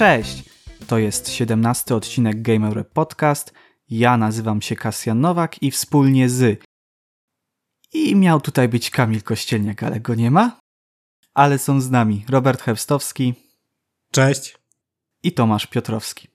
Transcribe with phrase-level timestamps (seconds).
[0.00, 0.44] Cześć!
[0.86, 3.52] To jest 17 odcinek Gamer Podcast.
[3.90, 6.64] Ja nazywam się Kasjan Nowak i wspólnie z.
[7.92, 10.58] I miał tutaj być Kamil Kościelniak, ale go nie ma.
[11.34, 13.34] Ale są z nami Robert Hebstowski
[14.12, 14.58] Cześć.
[15.22, 16.28] i Tomasz Piotrowski.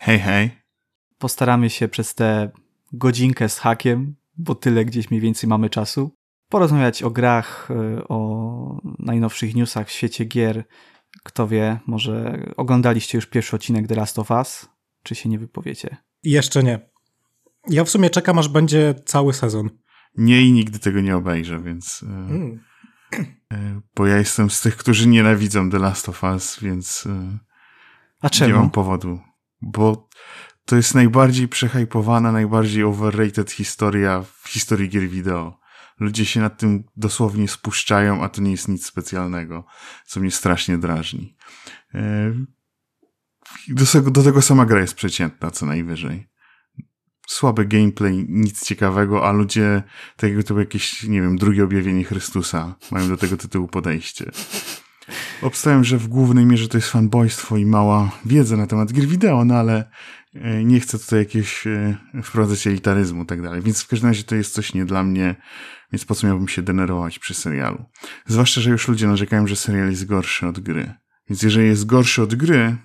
[0.00, 0.50] Hej, hej.
[1.18, 2.50] Postaramy się przez tę
[2.92, 6.14] godzinkę z hakiem, bo tyle gdzieś mniej więcej mamy czasu,
[6.48, 10.64] porozmawiać o grach, y, o najnowszych newsach w świecie gier.
[11.22, 14.68] Kto wie, może oglądaliście już pierwszy odcinek The Last of Us,
[15.02, 15.96] czy się nie wypowiecie?
[16.22, 16.90] Jeszcze nie.
[17.68, 19.70] Ja w sumie czekam, aż będzie cały sezon.
[20.16, 22.02] Nie i nigdy tego nie obejrzę, więc.
[22.02, 22.60] Mm.
[23.96, 27.38] Bo ja jestem z tych, którzy nienawidzą The Last of Us, więc e,
[28.20, 28.56] A nie czemu?
[28.56, 29.20] mam powodu.
[29.62, 30.08] Bo
[30.64, 35.58] to jest najbardziej przehypowana, najbardziej overrated historia w historii gier wideo.
[36.00, 39.64] Ludzie się nad tym dosłownie spuszczają, a to nie jest nic specjalnego,
[40.06, 41.36] co mnie strasznie drażni.
[41.94, 42.32] E,
[43.68, 46.28] Do tego, do tego sama gra jest przeciętna, co najwyżej.
[47.26, 49.82] Słaby gameplay, nic ciekawego, a ludzie,
[50.16, 54.30] tak jakby to było jakieś, nie wiem, drugie objawienie Chrystusa, mają do tego tytułu podejście.
[55.42, 59.44] Obstawiam, że w głównej mierze to jest fanboystwo i mała wiedza na temat gier wideo,
[59.44, 59.90] no ale
[60.64, 63.62] nie chcę tutaj jakiegoś e, wprowadzać elitaryzmu i tak dalej.
[63.62, 65.36] Więc w każdym razie to jest coś nie dla mnie,
[65.92, 67.84] więc po co miałbym się denerwować przy serialu?
[68.26, 70.94] Zwłaszcza, że już ludzie narzekają, że serial jest gorszy od gry.
[71.28, 72.76] Więc jeżeli jest gorszy od gry,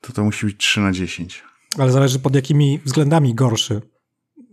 [0.00, 1.44] to to musi być 3 na 10.
[1.78, 3.80] Ale zależy pod jakimi względami gorszy.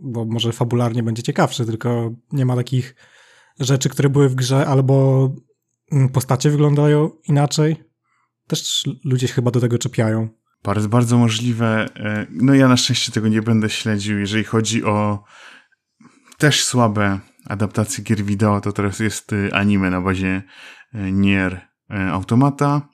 [0.01, 2.95] Bo może fabularnie będzie ciekawszy, tylko nie ma takich
[3.59, 5.29] rzeczy, które były w grze, albo
[5.91, 7.75] mm, postacie wyglądają inaczej.
[8.47, 10.38] Też ludzie się chyba do tego czepiają.
[10.63, 11.85] Bardzo, bardzo możliwe.
[11.95, 14.19] e, No ja na szczęście tego nie będę śledził.
[14.19, 15.23] Jeżeli chodzi o
[16.37, 20.43] też słabe adaptacje gier wideo, to teraz jest e, anime na bazie
[20.93, 21.69] e, Nier
[22.11, 22.89] Automata.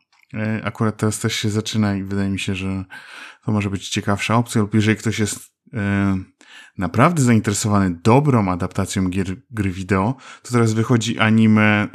[0.64, 2.86] Akurat teraz też się zaczyna i wydaje mi się, że
[3.46, 4.62] to może być ciekawsza opcja.
[4.62, 5.40] Lub jeżeli ktoś jest
[6.78, 11.88] naprawdę zainteresowany dobrą adaptacją gier, gry wideo, to teraz wychodzi anime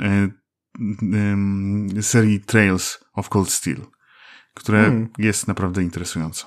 [2.00, 3.80] serii Trails of Cold Steel,
[4.60, 5.08] które Hmm.
[5.18, 6.46] jest naprawdę interesujące.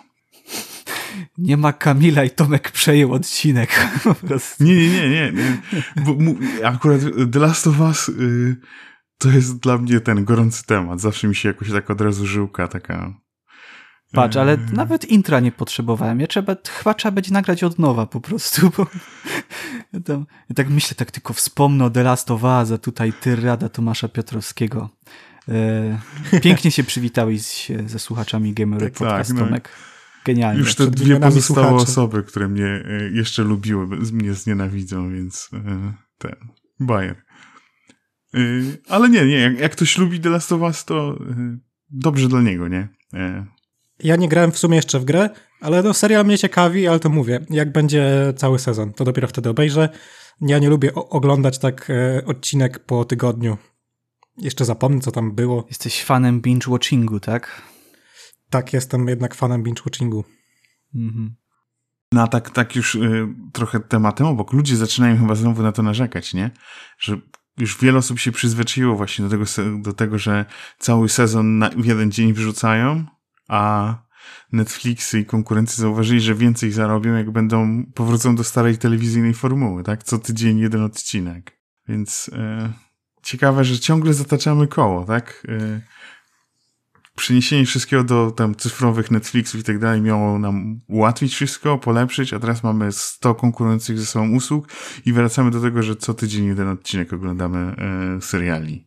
[1.37, 3.89] Nie ma Kamila i Tomek przejął odcinek.
[4.59, 5.31] Nie, nie, nie, nie.
[5.31, 6.03] nie.
[6.05, 7.01] Bo, mu, akurat
[7.31, 8.55] The Last of Us y,
[9.17, 10.99] to jest dla mnie ten gorący temat.
[10.99, 13.13] Zawsze mi się jakoś tak od razu żyłka taka...
[14.11, 16.19] Patrz, ale y, nawet intra nie potrzebowałem.
[16.19, 18.87] Ja trzeba, chyba trzeba będzie nagrać od nowa po prostu, bo
[19.93, 23.13] ja, tam, ja tak myślę, tak tylko wspomnę o The Last of Us, a tutaj
[23.21, 24.89] ty rada Tomasza Piotrowskiego.
[25.49, 29.57] E, pięknie się przywitałeś ze słuchaczami Gamer Tak, Podcast, tak, no.
[30.25, 30.59] Genialnie.
[30.59, 31.91] Już te dwie pozostałe słuchaczy.
[31.91, 35.57] osoby, które mnie y, jeszcze lubiły, z- mnie znienawidzą, więc y,
[36.17, 36.35] ten,
[36.79, 37.15] bajer.
[38.89, 41.19] Ale nie, nie, jak, jak ktoś lubi The Last of Us, to
[41.89, 42.87] dobrze dla niego, nie?
[43.99, 45.29] Ja nie grałem w sumie jeszcze w grę,
[45.61, 49.49] ale no serial mnie ciekawi, ale to mówię, jak będzie cały sezon, to dopiero wtedy
[49.49, 49.89] obejrzę.
[50.41, 53.57] Ja nie lubię oglądać tak e, odcinek po tygodniu.
[54.37, 55.65] Jeszcze zapomnę, co tam było.
[55.69, 57.61] Jesteś fanem binge-watchingu, tak?
[58.49, 60.23] Tak, jestem jednak fanem binge-watchingu.
[60.95, 61.35] Mhm.
[62.11, 64.53] No a tak, tak już y, trochę tematem obok.
[64.53, 66.51] Ludzie zaczynają chyba znowu na to narzekać, nie?
[66.99, 67.17] Że
[67.57, 69.45] już wiele osób się przyzwyczaiło właśnie do tego,
[69.81, 70.45] do tego że
[70.79, 73.05] cały sezon na, w jeden dzień wrzucają,
[73.47, 73.95] a
[74.51, 80.03] Netflixy i konkurency zauważyli, że więcej zarobią, jak będą powrócą do starej telewizyjnej formuły, tak?
[80.03, 81.59] Co tydzień jeden odcinek.
[81.87, 82.73] Więc y,
[83.23, 85.43] ciekawe, że ciągle zataczamy koło, tak?
[85.49, 85.81] Y,
[87.15, 92.39] przeniesienie wszystkiego do tam cyfrowych Netflixów i tak dalej miało nam ułatwić wszystko, polepszyć, a
[92.39, 94.67] teraz mamy 100 konkurujących ze sobą usług
[95.05, 97.75] i wracamy do tego, że co tydzień jeden odcinek oglądamy
[98.17, 98.85] e, seriali.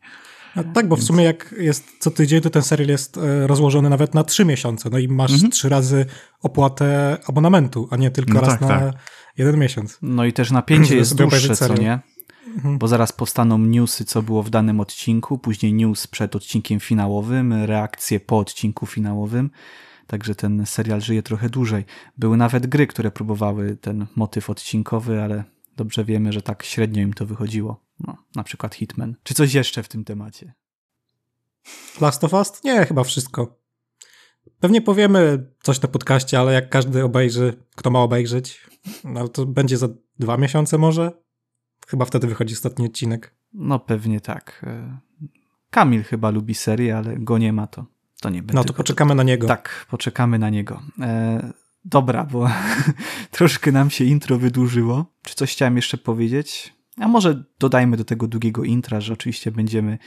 [0.56, 3.90] A tak, bo w sumie jak jest co tydzień, to ten serial jest e, rozłożony
[3.90, 4.90] nawet na trzy miesiące.
[4.90, 5.50] No i masz Mhm.
[5.50, 6.06] trzy razy
[6.42, 8.94] opłatę abonamentu, a nie tylko No raz tak, na tak.
[9.38, 9.98] jeden miesiąc.
[10.02, 12.00] No i też napięcie jest dłuższe, co nie?
[12.46, 12.78] Mhm.
[12.78, 18.20] Bo zaraz powstaną newsy, co było w danym odcinku, później news przed odcinkiem finałowym, reakcje
[18.20, 19.50] po odcinku finałowym.
[20.06, 21.84] Także ten serial żyje trochę dłużej.
[22.18, 25.44] Były nawet gry, które próbowały ten motyw odcinkowy, ale
[25.76, 27.80] dobrze wiemy, że tak średnio im to wychodziło.
[28.00, 29.14] No, na przykład Hitman.
[29.22, 30.52] Czy coś jeszcze w tym temacie?
[32.00, 32.64] Last of Us?
[32.64, 33.58] Nie, chyba wszystko.
[34.60, 38.66] Pewnie powiemy coś na podcaście, ale jak każdy obejrzy, kto ma obejrzeć,
[39.04, 39.88] no to będzie za
[40.18, 41.25] dwa miesiące może?
[41.86, 43.34] Chyba wtedy wychodzi ostatni odcinek.
[43.52, 44.62] No pewnie tak.
[44.66, 44.98] E,
[45.70, 47.86] Kamil chyba lubi serię, ale go nie ma, to,
[48.20, 48.54] to nie będzie.
[48.54, 49.46] No to poczekamy na niego.
[49.46, 50.82] Tak, poczekamy na niego.
[51.00, 51.52] E,
[51.84, 52.48] dobra, bo
[53.30, 55.06] troszkę nam się intro wydłużyło.
[55.22, 56.76] Czy coś chciałem jeszcze powiedzieć?
[56.98, 59.98] A może dodajmy do tego długiego intra, że oczywiście będziemy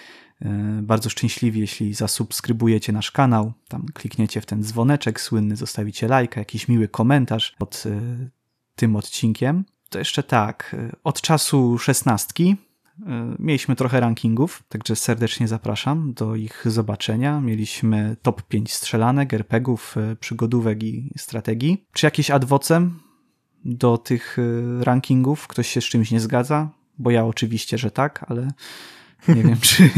[0.42, 6.42] e, bardzo szczęśliwi, jeśli zasubskrybujecie nasz kanał, tam klikniecie w ten dzwoneczek słynny, zostawicie lajka,
[6.42, 8.00] jakiś miły komentarz pod e,
[8.76, 9.66] tym odcinkiem.
[9.90, 12.56] To jeszcze tak, e, od czasu szesnastki
[13.40, 17.42] mieliśmy trochę rankingów, także serdecznie zapraszam do ich zobaczenia.
[17.42, 21.86] Mieliśmy top 5 strzelanek, RPGów, przygodówek i strategii.
[21.94, 23.00] Czy jakieś adwocem
[23.66, 24.38] do tych
[24.82, 25.48] rankingów?
[25.48, 26.70] Ktoś się z czymś nie zgadza?
[27.00, 28.48] bo ja oczywiście, że tak, ale
[29.28, 29.90] nie wiem, czy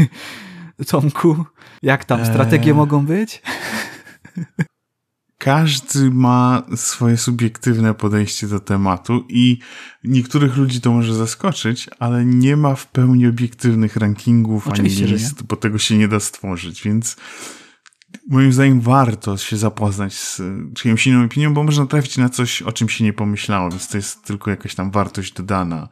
[0.86, 1.44] Tomku,
[1.82, 2.76] jak tam strategie eee...
[2.76, 3.42] mogą być?
[5.42, 9.58] Każdy ma swoje subiektywne podejście do tematu i
[10.04, 15.42] niektórych ludzi to może zaskoczyć, ale nie ma w pełni obiektywnych rankingów Oczywiście, ani list,
[15.42, 17.16] bo tego się nie da stworzyć, więc
[18.28, 20.42] moim zdaniem warto się zapoznać z
[20.74, 23.96] czyjąś inną opinią, bo można trafić na coś, o czym się nie pomyślało, więc to
[23.96, 25.88] jest tylko jakaś tam wartość dodana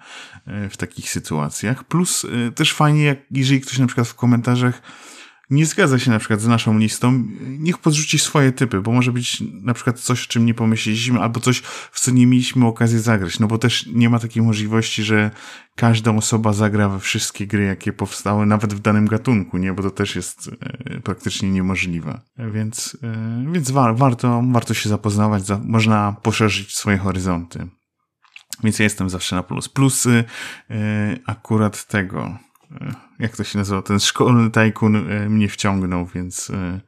[0.47, 1.85] e, w takich sytuacjach.
[1.85, 4.83] Plus e, też fajnie, jak, jeżeli ktoś na przykład w komentarzach
[5.51, 9.43] nie zgadza się na przykład z naszą listą, niech podrzuci swoje typy, bo może być
[9.63, 11.63] na przykład coś, o czym nie pomyśleliśmy, albo coś,
[11.93, 13.39] w co nie mieliśmy okazji zagrać.
[13.39, 15.31] No bo też nie ma takiej możliwości, że
[15.77, 19.73] każda osoba zagra we wszystkie gry, jakie powstały, nawet w danym gatunku, nie?
[19.73, 22.21] Bo to też jest e, praktycznie niemożliwe.
[22.39, 27.67] Więc, e, więc wa warto, warto się zapoznawać, za można poszerzyć swoje horyzonty.
[28.65, 29.69] Więc ja jestem zawsze na plus.
[29.69, 30.25] Plusy
[30.71, 32.39] e, akurat tego
[33.19, 36.81] jak to się nazywa, ten szkolny tajkun e, mnie wciągnął, więc e,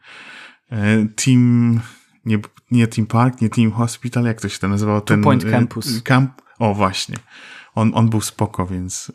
[1.24, 1.80] Team,
[2.24, 2.38] nie,
[2.70, 5.00] nie Team Park, nie Team Hospital, jak to się to nazywało?
[5.00, 6.02] Two ten, Point Campus.
[6.02, 7.16] Camp, o właśnie.
[7.74, 9.12] On, on był spoko, więc,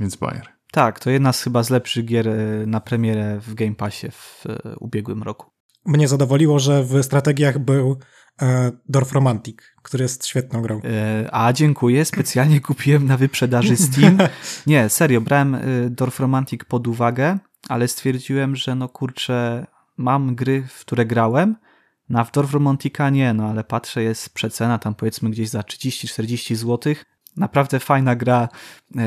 [0.00, 0.46] więc Bayer.
[0.72, 2.28] Tak, to jedna z chyba z lepszych gier
[2.66, 4.44] na premierę w Game Passie w
[4.80, 5.50] ubiegłym roku.
[5.86, 8.21] Mnie zadowoliło, że w strategiach był E,
[8.88, 10.80] Dorf Romantic, który jest świetną grą.
[10.84, 14.18] E, a dziękuję, specjalnie kupiłem na wyprzedaży Steam.
[14.66, 17.38] Nie, serio, brałem e, Dorf Romantic pod uwagę,
[17.68, 21.56] ale stwierdziłem, że no kurczę, mam gry, w które grałem,
[22.08, 26.94] na Dorf Romantica nie, no ale patrzę, jest przecena tam powiedzmy gdzieś za 30-40 zł.
[27.36, 28.48] Naprawdę fajna gra,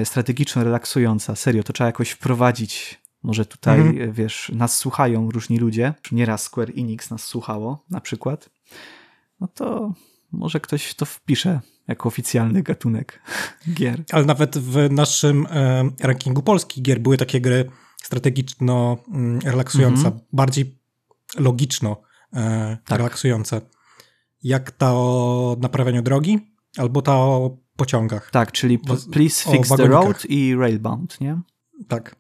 [0.04, 4.14] strategiczno relaksująca, serio, to trzeba jakoś wprowadzić może tutaj, mhm.
[4.14, 5.94] wiesz, nas słuchają różni ludzie.
[6.12, 8.50] Nieraz Square Enix nas słuchało, na przykład
[9.46, 9.94] no to
[10.32, 13.22] może ktoś to wpisze jako oficjalny gatunek
[13.78, 14.04] gier.
[14.12, 17.70] Ale nawet w naszym e, rankingu polskich gier były takie gry
[18.04, 20.24] strategiczno-relaksujące, mm, mm -hmm.
[20.34, 20.80] bardziej
[21.38, 22.02] logiczno
[22.34, 22.98] e, tak.
[22.98, 23.62] relaksujące.
[24.44, 26.40] Jak ta o naprawianiu drogi,
[26.78, 28.32] albo ta o pociągach.
[28.32, 28.80] Tak, czyli
[29.12, 31.42] Please Fix the Road i Railbound, nie?
[31.88, 32.16] Tak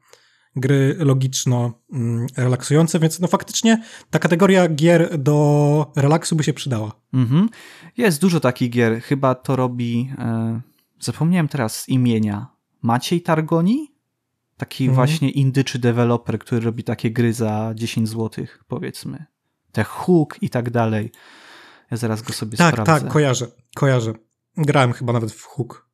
[0.55, 6.91] gry logiczno-relaksujące, mm, więc no faktycznie ta kategoria gier do relaksu by się przydała.
[7.13, 7.49] Mhm.
[7.97, 9.01] Jest dużo takich gier.
[9.01, 10.61] Chyba to robi, e,
[10.99, 12.55] zapomniałem teraz imienia,
[12.85, 13.95] Maciej Targoni?
[14.57, 14.95] Taki mhm.
[14.95, 19.25] właśnie indyczy deweloper, który robi takie gry za 10 zł, powiedzmy.
[19.71, 21.11] Te Hook i tak dalej.
[21.91, 22.93] Ja zaraz go sobie tak, sprawdzę.
[22.93, 24.13] Tak, tak, kojarzę, kojarzę.
[24.57, 25.89] Grałem chyba nawet w Hook.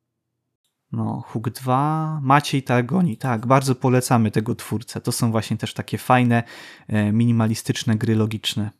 [0.92, 5.00] No, Hook 2, Maciej Targoni, tak, bardzo polecamy tego twórcę.
[5.00, 6.42] To są właśnie też takie fajne,
[6.88, 8.70] e, minimalistyczne gry logiczne.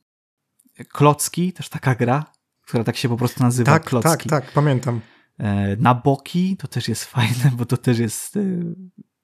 [0.88, 2.25] Klocki, też taka gra,
[2.62, 4.29] która tak się po prostu nazywa tak, Klocki.
[4.29, 5.01] Tak, tak, pamiętam.
[5.39, 8.41] E, na boki to też jest fajne, bo to też jest e,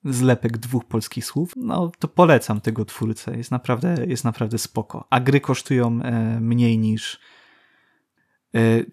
[0.05, 1.53] zlepek dwóch polskich słów.
[1.55, 5.07] No, to polecam tego twórcę, jest naprawdę, jest naprawdę spoko.
[5.09, 5.99] A gry kosztują
[6.39, 7.19] mniej niż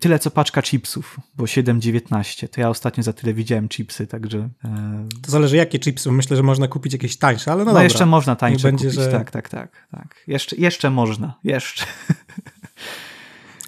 [0.01, 2.49] tyle co paczka chipsów, bo 7,19.
[2.49, 4.49] To ja ostatnio za tyle widziałem chipsy, także.
[4.65, 6.13] E, to zależy jakie chipsy.
[6.13, 7.85] Myślę, że można kupić jakieś tańsze, ale no, no dobra.
[7.85, 9.01] jeszcze można tańsze będzie, kupić.
[9.01, 9.13] Że...
[9.13, 10.25] Tak, tak, tak, tak.
[10.27, 11.39] Jeszcze, jeszcze można.
[11.45, 11.87] Jeszcze.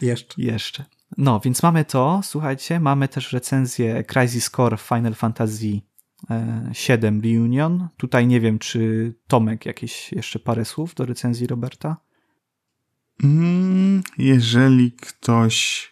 [0.02, 0.42] Jeszcze.
[0.42, 0.84] Jeszcze.
[1.18, 2.20] No, więc mamy to.
[2.24, 5.80] Słuchajcie, mamy też recenzję Crisis Core Final Fantasy
[6.72, 7.88] 7 e, Reunion.
[7.96, 11.96] Tutaj nie wiem, czy Tomek jakieś jeszcze parę słów do recenzji Roberta.
[13.24, 15.88] Mm, jeżeli ktoś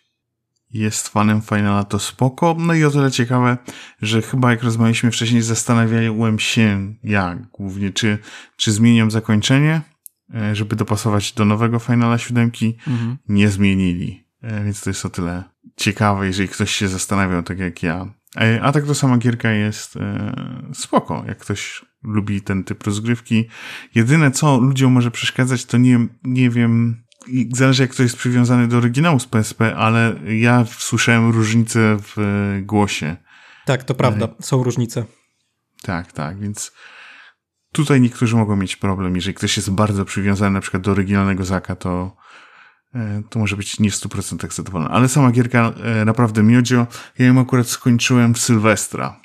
[0.76, 2.56] jest fanem Finala, to spoko.
[2.58, 3.58] No i o tyle ciekawe,
[4.02, 8.18] że chyba jak rozmawialiśmy wcześniej, zastanawiałem się ja głównie, czy,
[8.56, 9.80] czy zmieniam zakończenie,
[10.34, 12.76] e, żeby dopasować do nowego Finala siódemki.
[12.86, 13.16] Mhm.
[13.28, 14.26] Nie zmienili.
[14.42, 15.44] E, więc to jest o tyle
[15.76, 18.14] ciekawe, jeżeli ktoś się zastanawiał tak jak ja.
[18.36, 19.94] E, a tak to sama gierka jest
[20.74, 23.48] spoko, jak ktoś lubi ten typ rozgrywki.
[23.94, 27.05] Jedyne, co ludziom może przeszkadzać, to nie, nie wiem,
[27.52, 32.62] zależy jak ktoś jest przywiązany do oryginału z PSP, ale ja słyszałem różnice w e,
[32.62, 33.16] głosie.
[33.66, 35.04] Tak, to prawda, e, są różnice.
[35.82, 36.72] Tak, tak, więc
[37.72, 39.16] tutaj niektórzy mogą mieć problem.
[39.16, 42.16] Jeżeli ktoś jest bardzo przywiązany na przykład do oryginalnego Zaka, to,
[42.94, 44.90] e, to może być nie w 100% zadowolony.
[44.90, 45.72] Ale sama gierka
[46.06, 46.86] naprawdę miodzio.
[47.18, 49.20] Ja ją akurat skończyłem w Sylwestra.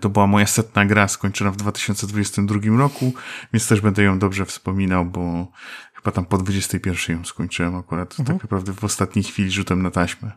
[0.00, 3.12] To była moja setna gra skończona w 2022 roku,
[3.52, 5.52] więc też będę ją dobrze wspominał, bo
[6.06, 8.38] chyba tam po 21 ją skończyłem akurat, mhm.
[8.38, 10.32] tak naprawdę w ostatniej chwili rzutem na taśmę.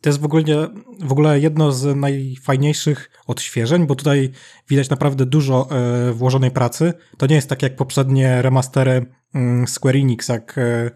[0.00, 0.68] To jest w ogóle,
[1.00, 4.30] w ogóle jedno z najfajniejszych odświeżeń, bo tutaj
[4.68, 6.92] widać naprawdę dużo e, włożonej pracy.
[7.18, 10.90] To nie jest tak jak poprzednie remastery mm, Square Enix, jak e,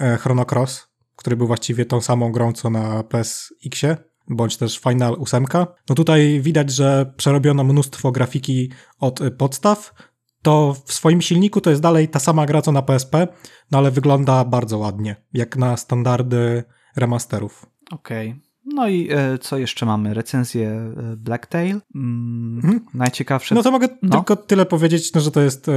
[0.00, 3.96] e, Chrono Cross, który był właściwie tą samą grą co na PSX-ie,
[4.28, 5.46] bądź też Final 8.
[5.88, 9.94] No tutaj widać, że przerobiono mnóstwo grafiki od podstaw.
[10.42, 13.28] To w swoim silniku to jest dalej ta sama gra co na PSP,
[13.70, 16.64] no ale wygląda bardzo ładnie, jak na standardy
[16.96, 17.66] remasterów.
[17.90, 18.28] Okej.
[18.28, 18.40] Okay.
[18.64, 20.14] No i e, co jeszcze mamy?
[20.14, 21.80] Recenzję e, Blacktail.
[21.94, 22.86] Mm, mhm.
[22.94, 23.54] Najciekawsze.
[23.54, 24.10] No to mogę no.
[24.10, 25.72] tylko tyle powiedzieć, no, że to jest e,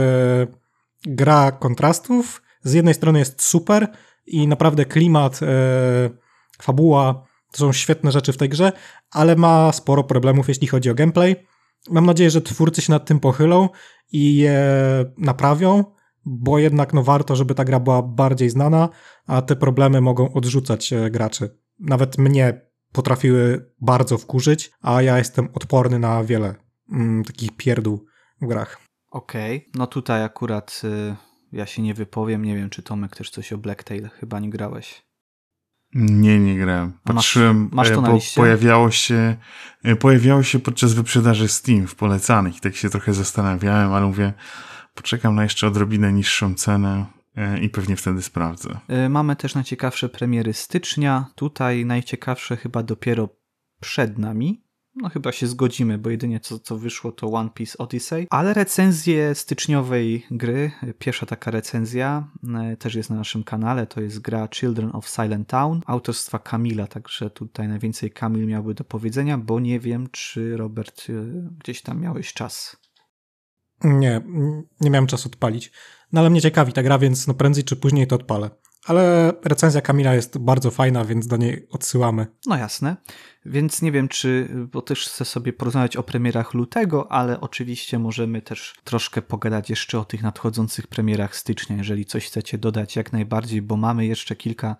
[1.05, 2.41] gra kontrastów.
[2.61, 3.87] Z jednej strony jest super
[4.25, 5.47] i naprawdę klimat, e,
[6.61, 8.71] fabuła to są świetne rzeczy w tej grze,
[9.11, 11.35] ale ma sporo problemów, jeśli chodzi o gameplay.
[11.89, 13.69] Mam nadzieję, że twórcy się nad tym pochylą
[14.11, 14.65] i je
[15.17, 15.83] naprawią,
[16.25, 18.89] bo jednak no warto, żeby ta gra była bardziej znana,
[19.27, 22.61] a te problemy mogą odrzucać e, graczy nawet mnie
[22.91, 26.55] potrafiły bardzo wkurzyć, a ja jestem odporny na wiele
[26.91, 28.05] mm, takich pierdół
[28.41, 28.79] w grach.
[29.11, 29.71] Okej, okay.
[29.75, 31.15] no tutaj akurat y,
[31.51, 35.05] ja się nie wypowiem, nie wiem czy Tomek też coś o Blacktail, chyba nie grałeś.
[35.95, 36.91] Nie, nie grałem.
[37.03, 38.41] Patrzyłem, masz, masz e, na liście?
[38.41, 39.35] pojawiało się,
[39.83, 44.33] e, pojawiało się podczas wyprzedaży Steam w polecanych i tak się trochę zastanawiałem, ale mówię,
[44.95, 47.05] poczekam na jeszcze odrobinę niższą cenę.
[47.35, 48.79] E, i pewnie wtedy sprawdzę.
[48.87, 51.25] E, mamy też najciekawsze premiery stycznia.
[51.35, 53.29] Tutaj najciekawsze chyba dopiero
[53.79, 54.62] przed nami.
[54.95, 58.27] No chyba się zgodzimy, bo jedynie co, co wyszło to One Piece Odyssey.
[58.29, 63.87] Ale recenzję styczniowej gry, pierwsza taka recenzja, e, też jest na naszym kanale.
[63.87, 68.83] To jest gra Children of Silent Town autorstwa Kamila, także tutaj najwięcej Kamil miałby do
[68.83, 71.07] powiedzenia, bo nie wiem, czy Robert
[71.59, 72.77] gdzieś tam miałeś czas.
[73.83, 74.21] Nie,
[74.81, 75.71] nie miałem czasu odpalić.
[76.11, 78.49] No ale mnie ciekawi ta gra, więc no prędzej czy później to odpalę.
[78.85, 82.27] Ale recenzja Kamila jest bardzo fajna, więc do niej odsyłamy.
[82.45, 82.95] No jasne.
[83.45, 88.41] Więc nie wiem, czy, bo też chcę sobie porozmawiać o premierach lutego, ale oczywiście możemy
[88.41, 93.61] też troszkę pogadać jeszcze o tych nadchodzących premierach stycznia, jeżeli coś chcecie dodać jak najbardziej,
[93.61, 94.75] bo mamy jeszcze kilka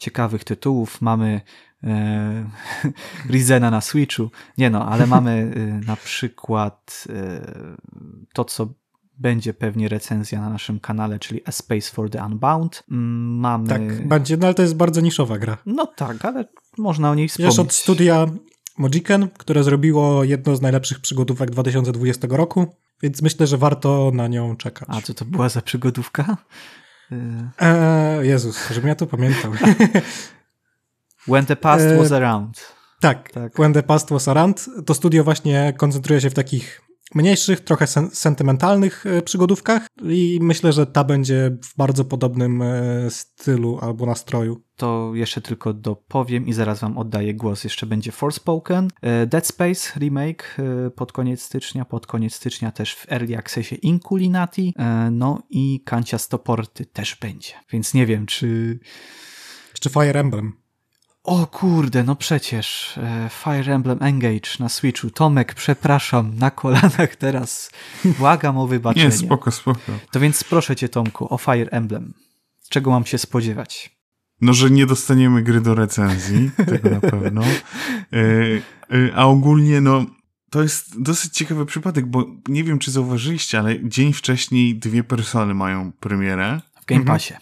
[0.00, 1.00] ciekawych tytułów.
[1.00, 1.40] Mamy
[1.84, 2.50] e,
[3.30, 4.30] Rizena na Switchu.
[4.58, 7.40] Nie no, ale mamy e, na przykład e,
[8.32, 8.74] to, co
[9.20, 12.82] będzie pewnie recenzja na naszym kanale, czyli A Space for the Unbound.
[12.90, 13.68] Mm, mamy...
[13.68, 15.58] Tak, będzie, no ale to jest bardzo niszowa gra.
[15.66, 16.44] No tak, ale
[16.78, 17.48] można o niej wspomnieć.
[17.48, 18.26] Jest od studia
[18.78, 24.56] Mojiken, które zrobiło jedno z najlepszych przygodówek 2020 roku, więc myślę, że warto na nią
[24.56, 24.88] czekać.
[24.92, 26.36] A co to była za przygodówka?
[27.58, 29.52] Eee, Jezus, żebym ja to pamiętał.
[31.28, 32.74] When the past was around.
[33.00, 34.66] Tak, tak, When the past was around.
[34.86, 40.72] To studio właśnie koncentruje się w takich mniejszych, trochę sen sentymentalnych e, przygodówkach i myślę,
[40.72, 44.62] że ta będzie w bardzo podobnym e, stylu albo nastroju.
[44.76, 47.64] To jeszcze tylko dopowiem i zaraz wam oddaję głos.
[47.64, 50.56] Jeszcze będzie Forspoken, e, Dead Space remake
[50.96, 54.74] pod koniec stycznia, pod koniec stycznia też w Early Accessie Inculinati,
[55.10, 57.52] no i Kancia Stoporty też będzie.
[57.72, 58.78] Więc nie wiem, czy...
[59.80, 60.59] Czy Fire Emblem.
[61.30, 65.10] O kurde, no przecież e, Fire Emblem Engage na Switchu.
[65.10, 67.70] Tomek, przepraszam, na kolanach teraz.
[68.18, 69.04] Błagam o wybaczenie.
[69.04, 69.92] Nie, spoko, spoko.
[70.10, 72.14] To więc proszę cię, Tomku, o Fire Emblem.
[72.68, 73.96] Czego mam się spodziewać?
[74.40, 77.42] No, że nie dostaniemy gry do recenzji, tego na pewno.
[78.12, 78.16] E,
[78.96, 80.06] e, a ogólnie, no,
[80.50, 85.54] to jest dosyć ciekawy przypadek, bo nie wiem, czy zauważyliście, ale dzień wcześniej dwie persony
[85.54, 86.60] mają premierę.
[86.82, 87.34] W Game Passie.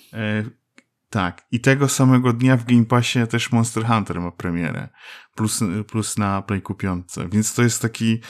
[1.10, 4.88] Tak, i tego samego dnia w Game Passie też Monster Hunter ma premierę,
[5.34, 8.20] plus, plus na Playku 5, więc to jest taki,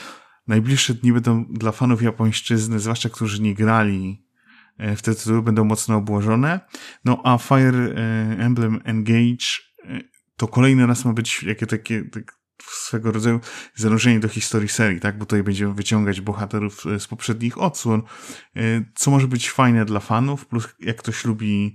[0.46, 4.24] najbliższe dni będą dla fanów japońszczyzny, zwłaszcza którzy nie grali
[4.78, 6.60] e, w te tytuły, będą mocno obłożone.
[7.04, 7.94] No a Fire e,
[8.38, 9.46] Emblem Engage
[9.84, 10.00] e,
[10.36, 13.40] to kolejny raz ma być jakie takie, tak, swego rodzaju
[13.74, 15.18] zanurzenie do historii serii, tak?
[15.18, 18.02] Bo tutaj będziemy wyciągać bohaterów z poprzednich odsłon,
[18.94, 21.74] co może być fajne dla fanów, plus jak ktoś lubi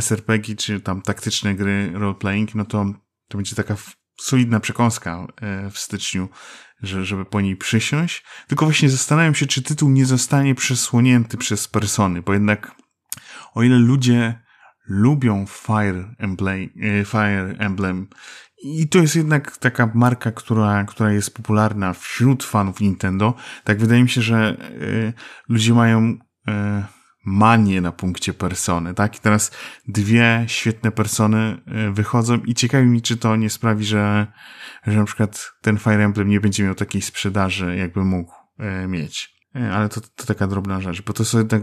[0.00, 2.84] SRPG, czy tam taktyczne gry roleplaying, no to
[3.28, 3.76] to będzie taka
[4.20, 6.28] solidna przekąska e, w styczniu,
[6.82, 8.24] że, żeby po niej przysiąść.
[8.48, 12.74] Tylko właśnie zastanawiam się, czy tytuł nie zostanie przesłonięty przez persony, bo jednak
[13.54, 14.42] o ile ludzie
[14.86, 18.08] lubią Fire Emblem, e, Fire Emblem
[18.62, 24.02] i to jest jednak taka marka, która, która jest popularna wśród fanów Nintendo, tak wydaje
[24.02, 24.56] mi się, że
[25.48, 26.18] ludzie mają
[27.24, 29.16] manię na punkcie persony, tak?
[29.16, 29.50] I teraz
[29.88, 34.26] dwie świetne persony y, wychodzą i ciekawi mi, czy to nie sprawi, że,
[34.86, 38.32] że na przykład ten Fire Emblem nie będzie miał takiej sprzedaży, jakby mógł
[38.84, 39.34] y, mieć.
[39.56, 41.62] Y, ale to, to taka drobna rzecz, bo to sobie tak,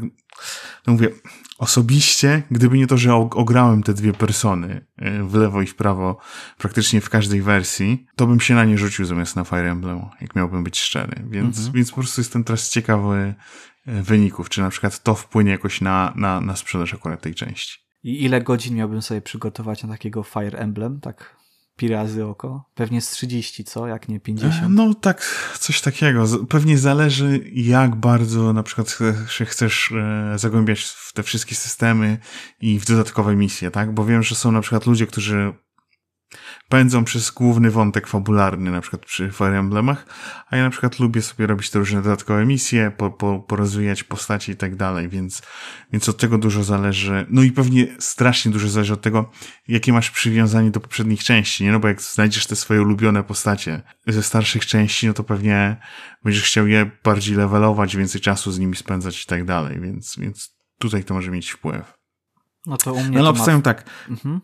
[0.88, 1.10] no mówię,
[1.58, 4.86] osobiście, gdyby nie to, że ograłem te dwie persony
[5.24, 6.18] w lewo i w prawo
[6.58, 10.36] praktycznie w każdej wersji, to bym się na nie rzucił zamiast na Fire Emblem, jak
[10.36, 11.24] miałbym być szczery.
[11.30, 11.75] Więc, mhm.
[11.75, 13.36] więc po prostu jestem teraz ciekawy,
[13.85, 17.79] wyników, czy na przykład to wpłynie jakoś na, na, na sprzedaż akurat tej części.
[18.03, 21.41] I ile godzin miałbym sobie przygotować na takiego Fire Emblem, tak
[21.75, 22.69] pi razy oko?
[22.75, 23.88] Pewnie z 30, co?
[23.88, 24.65] Jak nie 50?
[24.65, 26.25] E, no tak, coś takiego.
[26.50, 28.97] Pewnie zależy jak bardzo na przykład
[29.29, 32.17] się chcesz e, zagłębiać w te wszystkie systemy
[32.61, 33.93] i w dodatkowe misje, tak?
[33.93, 35.53] Bo wiem, że są na przykład ludzie, którzy
[36.69, 40.05] pędzą przez główny wątek fabularny, na przykład przy Fire Emblemach,
[40.50, 44.51] a ja na przykład lubię sobie robić te różne dodatkowe misje, po, po, porozwijać postaci
[44.51, 45.41] i tak dalej, więc,
[45.93, 47.25] więc od tego dużo zależy.
[47.29, 49.31] No i pewnie strasznie dużo zależy od tego,
[49.67, 51.71] jakie masz przywiązanie do poprzednich części, nie?
[51.71, 55.77] No bo jak znajdziesz te swoje ulubione postacie ze starszych części, no to pewnie
[56.23, 60.55] będziesz chciał je bardziej levelować, więcej czasu z nimi spędzać i tak dalej, więc, więc
[60.77, 61.93] tutaj to może mieć wpływ.
[62.65, 63.17] No to u mnie.
[63.17, 63.61] No, no ma...
[63.61, 63.89] tak.
[64.09, 64.41] Mhm.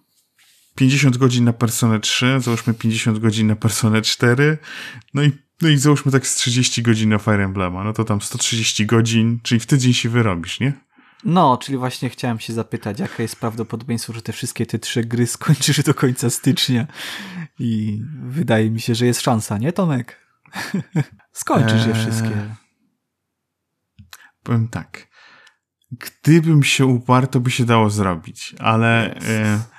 [0.78, 4.58] 50 godzin na Personę 3, załóżmy 50 godzin na Personę 4,
[5.14, 5.32] no i,
[5.62, 9.40] no i załóżmy tak z 30 godzin na Fire Emblema, no to tam 130 godzin,
[9.44, 10.74] czyli w tydzień się wyrobisz, nie?
[11.24, 15.28] No, czyli właśnie chciałem się zapytać, jakie jest prawdopodobieństwo, że te wszystkie te trzy gry
[15.38, 16.88] skończysz do końca stycznia
[17.60, 20.28] i wydaje mi się, że jest szansa, nie Tomek?
[21.32, 22.28] Skończysz je wszystkie.
[22.28, 22.56] Eee,
[24.44, 25.08] powiem tak.
[25.92, 29.16] Gdybym się uparł, to by się dało zrobić, ale...
[29.18, 29.30] Yes.
[29.30, 29.77] E,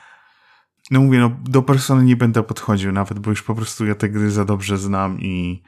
[0.91, 4.09] no mówię, no do Persony nie będę podchodził nawet, bo już po prostu ja te
[4.09, 5.63] gry za dobrze znam i,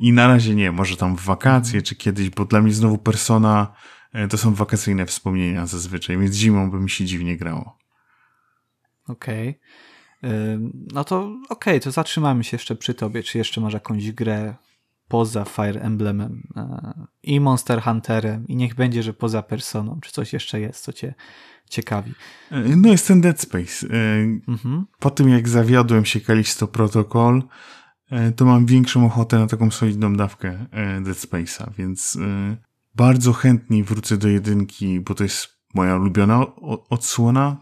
[0.00, 3.74] i na razie nie, może tam w wakacje czy kiedyś, bo dla mnie znowu Persona
[4.12, 7.78] e, to są wakacyjne wspomnienia zazwyczaj, więc zimą by mi się dziwnie grało.
[9.08, 9.48] Okej.
[9.48, 9.60] Okay.
[10.92, 13.22] No to okej, okay, to zatrzymamy się jeszcze przy tobie.
[13.22, 14.54] Czy jeszcze masz jakąś grę
[15.08, 20.32] poza Fire Emblemem e, i Monster Hunterem i niech będzie, że poza Personą, czy coś
[20.32, 21.14] jeszcze jest, co cię
[21.70, 22.14] ciekawi.
[22.50, 23.86] E, no jest ten Dead Space.
[23.86, 24.86] E, mhm.
[24.98, 27.42] Po tym jak zawiodłem się Kalisto Protocol,
[28.36, 30.66] to mam większą ochotę na taką solidną dawkę
[31.02, 32.18] Dead Space'a, więc
[32.94, 36.46] bardzo chętnie wrócę do jedynki, bo to jest moja ulubiona
[36.90, 37.56] odsłona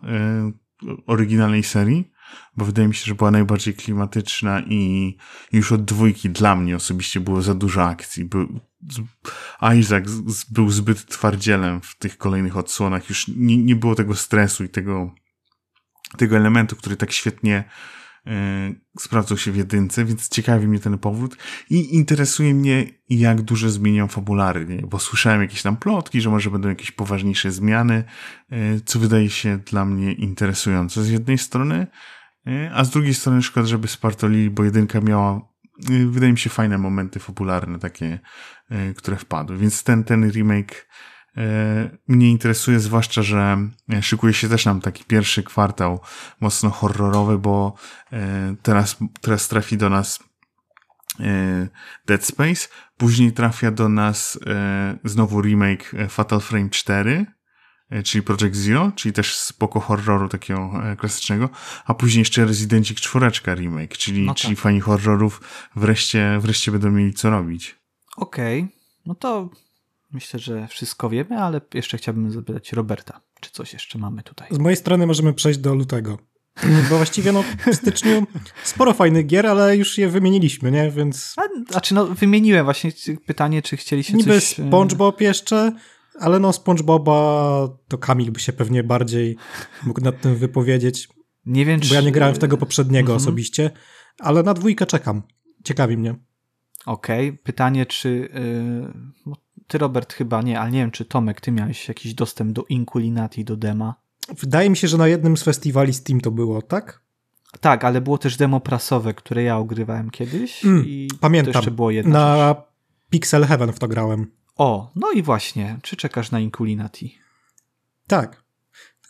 [1.07, 2.13] oryginalnej serii,
[2.57, 5.17] bo wydaje mi się, że była najbardziej klimatyczna i
[5.53, 8.25] już od dwójki dla mnie osobiście było za dużo akcji.
[8.25, 8.61] Był,
[9.81, 10.05] Isaac
[10.51, 13.09] był zbyt twardzielem w tych kolejnych odsłonach.
[13.09, 15.15] Już nie, nie było tego stresu i tego,
[16.17, 17.65] tego elementu, który tak świetnie
[18.27, 21.37] e, sprawdzał się w jedynce, więc ciekawi mnie ten powód
[21.71, 26.69] i interesuje mnie, jak duże zmienią fabularnie, bo słyszałem jakieś tam plotki, że może będą
[26.69, 28.05] jakieś poważniejsze zmiany,
[28.51, 31.87] e, co wydaje się dla mnie interesujące z jednej strony,
[32.75, 35.55] a z drugiej strony szkoda, żeby spartolili, bo jedynka miała
[36.07, 38.19] wydaje mi się fajne momenty fabularne takie
[38.71, 39.57] E, które wpadły.
[39.57, 40.87] Więc ten, ten remake
[41.37, 43.69] e, mnie interesuje, zwłaszcza, że
[44.01, 46.01] szykuje się też nam taki pierwszy kwartał
[46.41, 47.75] mocno horrorowy, bo
[48.63, 50.19] teraz, teraz trafi do nas
[52.07, 54.39] Dead Space, później trafia do nas
[55.05, 57.27] znowu remake Fatal Frame 4,
[58.05, 61.49] czyli Project Zero, czyli też spoko horroru takiego klasycznego,
[61.85, 64.43] a później jeszcze Resident 4 remake, czyli, no tak.
[64.43, 65.41] czyli fani horrorów
[65.77, 67.77] wreszcie, wreszcie będą mieli co robić.
[68.17, 68.73] Okej, okay.
[69.07, 69.51] no to
[70.13, 74.49] myślę, że wszystko wiemy, ale jeszcze chciałbym zapytać Roberta, czy coś jeszcze mamy tutaj.
[74.51, 76.19] Z mojej strony możemy przejść do lutego.
[76.91, 78.27] Bo właściwie no, w styczniu
[78.65, 80.91] sporo fajnych gier, ale już je wymieniliśmy, nie?
[80.91, 81.35] Więc.
[81.37, 82.93] A, znaczy, no, wymieniłem właśnie
[83.27, 84.59] pytanie, czy chcieliście Niby coś.
[84.59, 85.73] Niby SpongeBob jeszcze,
[86.21, 89.37] ale no, SpongeBoba to Kamil by się pewnie bardziej
[89.87, 91.09] mógł nad tym wypowiedzieć.
[91.47, 91.89] Nie wiem, czy.
[91.89, 93.17] Bo ja nie grałem w tego poprzedniego mhm.
[93.17, 93.71] osobiście,
[94.19, 95.23] ale na dwójkę czekam.
[95.65, 96.15] Ciekawi mnie.
[96.87, 97.39] Okej, okay.
[97.43, 98.29] pytanie, czy
[99.27, 99.35] yy,
[99.67, 103.45] ty Robert chyba nie, ale nie wiem, czy Tomek, ty miałeś jakiś dostęp do Inkulinati,
[103.45, 103.95] do dema?
[104.39, 107.05] Wydaje mi się, że na jednym z festiwali Steam to było, tak?
[107.61, 111.53] Tak, ale było też demo prasowe, które ja ogrywałem kiedyś mm, i pamiętam.
[111.53, 112.13] to jeszcze było jedno.
[112.13, 112.59] Na rzecz.
[113.11, 114.31] Pixel Heaven w to grałem.
[114.57, 117.19] O, no i właśnie, czy czekasz na Inkulinati?
[118.07, 118.45] Tak.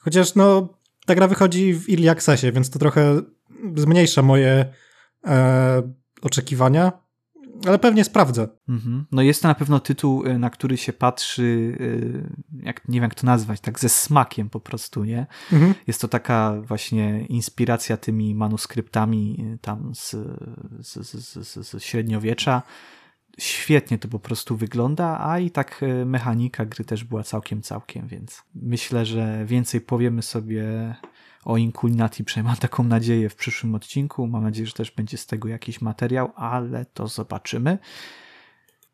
[0.01, 3.21] Chociaż no, ta gra wychodzi w Early Accessie, więc to trochę
[3.77, 4.75] zmniejsza moje
[5.27, 5.83] e,
[6.23, 7.05] oczekiwania
[7.67, 8.49] ale pewnie sprawdzę.
[8.69, 9.07] Mhm.
[9.13, 11.43] No jest to na pewno tytuł, y, na który się patrzy,
[11.81, 12.31] y,
[12.63, 15.27] jak, nie wiem jak to nazwać, tak ze smakiem po prostu, nie?
[15.53, 15.75] Mhm.
[15.87, 20.17] Jest to taka właśnie inspiracja tymi manuskryptami y, tam z,
[20.81, 22.63] z, z, z średniowiecza,
[23.39, 28.09] świetnie to po prostu wygląda, a i tak e, mechanika gry też była całkiem, całkiem,
[28.09, 30.95] więc myślę, że więcej powiemy sobie
[31.45, 34.27] o Inculnati, przynajmniej mam taką nadzieję w przyszłym odcinku.
[34.27, 37.79] Mam nadzieję, że też będzie z tego jakiś materiał, ale to zobaczymy.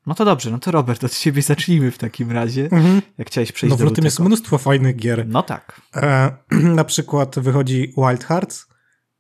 [0.07, 2.63] No to dobrze, no to Robert, od ciebie zacznijmy w takim razie.
[2.65, 3.03] Mhm.
[3.19, 5.27] Jak chciałeś przejść no, do w tym jest mnóstwo fajnych gier.
[5.29, 5.81] No tak.
[5.97, 6.37] E,
[6.81, 8.67] na przykład wychodzi Wild Hearts,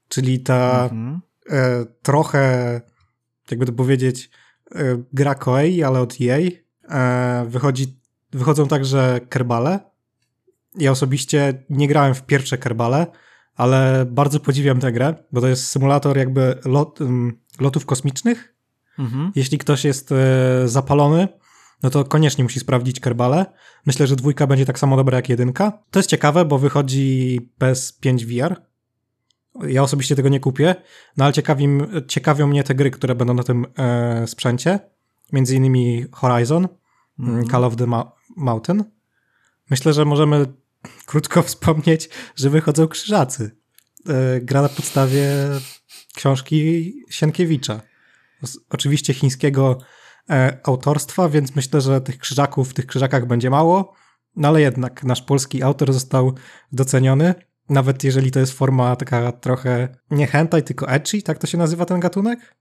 [0.09, 1.20] czyli ta mhm.
[1.50, 2.80] e, trochę,
[3.50, 4.30] jakby to powiedzieć,
[5.12, 6.64] gra Koei, ale od jej.
[6.88, 8.00] E, wychodzi,
[8.33, 9.80] wychodzą także Kerbale.
[10.78, 13.06] Ja osobiście nie grałem w pierwsze Kerbale,
[13.56, 16.98] ale bardzo podziwiam tę grę, bo to jest symulator jakby lot,
[17.61, 18.54] lotów kosmicznych.
[18.98, 19.33] Mhm.
[19.35, 21.28] Jeśli ktoś jest e, zapalony,
[21.83, 23.46] no to koniecznie musi sprawdzić Kerbale.
[23.87, 25.72] Myślę, że dwójka będzie tak samo dobra jak jedynka.
[25.90, 28.69] To jest ciekawe, bo wychodzi bez 5 VR.
[29.69, 30.75] Ja osobiście tego nie kupię,
[31.17, 31.69] no ale ciekawi,
[32.09, 34.79] ciekawią mnie te gry, które będą na tym e, sprzęcie.
[35.33, 36.69] Między innymi Horizon,
[37.19, 37.49] mhm.
[37.49, 38.85] Call of the Ma Mountain.
[39.71, 40.47] Myślę, że możemy
[41.07, 43.57] krótko wspomnieć, że wychodzą krzyżacy.
[44.09, 45.29] E, gra na podstawie
[46.15, 47.81] książki Sienkiewicza.
[48.71, 49.79] Oczywiście chińskiego
[50.31, 53.95] e, autorstwa, więc myślę, że tych krzyżaków w tych krzyżakach będzie mało.
[54.37, 56.35] No ale jednak nasz polski autor został
[56.73, 57.35] doceniony.
[57.70, 61.85] Nawet jeżeli to jest forma taka trochę nie hentai, tylko ecchi, tak to się nazywa
[61.85, 62.56] ten gatunek?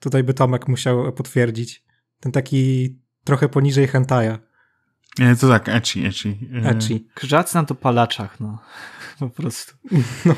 [0.00, 1.84] Tutaj by Tomek musiał potwierdzić.
[2.20, 2.90] Ten taki
[3.24, 4.38] trochę poniżej hentaja.
[5.18, 6.50] Nie, to tak, ecchi, ecchi.
[6.64, 7.08] E, ecchi.
[7.14, 8.58] Krzyżacy na dopalaczach, no.
[9.18, 9.74] Po prostu.
[10.24, 10.34] No,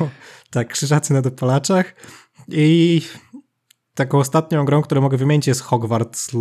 [0.50, 1.94] tak, krzyżacy na dopalaczach.
[2.48, 3.02] I
[3.94, 6.38] taką ostatnią grą, którą mogę wymienić jest Hogwarts e,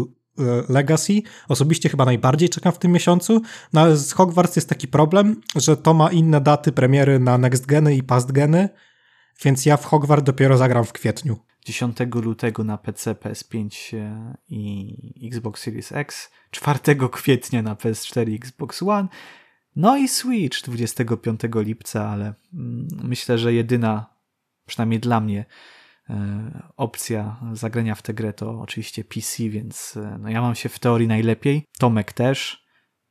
[0.69, 1.21] Legacy.
[1.47, 3.41] Osobiście chyba najbardziej czekam w tym miesiącu,
[3.73, 7.65] no ale z Hogwarts jest taki problem, że to ma inne daty premiery na next
[7.65, 8.69] geny i past geny,
[9.43, 11.39] więc ja w Hogwarts dopiero zagram w kwietniu.
[11.65, 16.79] 10 lutego na PC, PS5 e, i Xbox Series X, 4
[17.11, 19.07] kwietnia na PS4 i Xbox One,
[19.75, 24.15] no i Switch 25 lipca, ale mm, myślę, że jedyna,
[24.65, 25.82] przynajmniej dla mnie, e,
[26.77, 30.79] opcja zagrania w tę grę to oczywiście PC, więc e, no ja mam się w
[30.79, 31.65] teorii najlepiej.
[31.79, 32.63] Tomek też.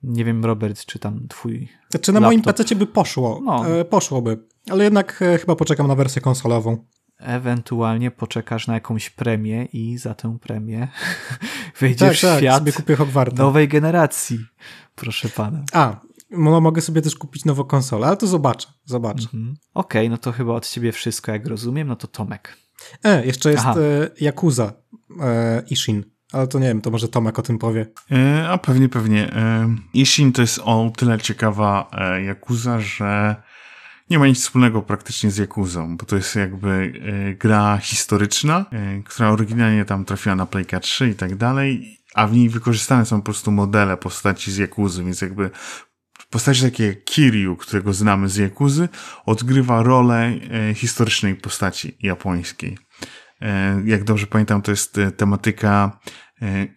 [0.03, 1.69] Nie wiem, Robert, czy tam twój.
[1.91, 2.33] Znaczy na laptop...
[2.33, 3.41] moim PC by poszło.
[3.45, 3.65] No.
[3.91, 4.47] poszłoby.
[4.71, 6.85] Ale jednak chyba poczekam na wersję konsolową
[7.23, 10.89] ewentualnie poczekasz na jakąś premię i za tę premię
[11.81, 13.43] wejdziesz tak, w świat sobie kupię Hogwarta.
[13.43, 14.39] nowej generacji,
[14.95, 15.65] proszę pana.
[15.73, 19.23] A, no mogę sobie też kupić nową konsolę, ale to zobaczę, zobaczę.
[19.23, 19.57] Mhm.
[19.75, 22.57] Okej, okay, no to chyba od ciebie wszystko, jak rozumiem, no to Tomek.
[23.05, 24.73] E, jeszcze jest e, Yakuza
[25.21, 27.87] e, Ishin, ale to nie wiem, to może Tomek o tym powie.
[28.13, 29.33] E, a pewnie, pewnie.
[29.33, 33.37] E, Ishin to jest o tyle ciekawa e, Yakuza, że
[34.13, 38.67] nie ma nic wspólnego praktycznie z Jakuzą, bo to jest jakby y, gra historyczna,
[38.99, 43.07] y, która oryginalnie tam trafiła na Playka 3 i tak dalej, a w niej wykorzystane
[43.07, 45.51] są po prostu modele postaci z Jakuzy, więc jakby
[46.33, 48.89] postać takie Kiryu, którego znamy z Jakuzy,
[49.27, 50.33] odgrywa rolę
[50.71, 52.79] y, historycznej postaci japońskiej.
[53.85, 56.01] Jak dobrze pamiętam, to jest tematyka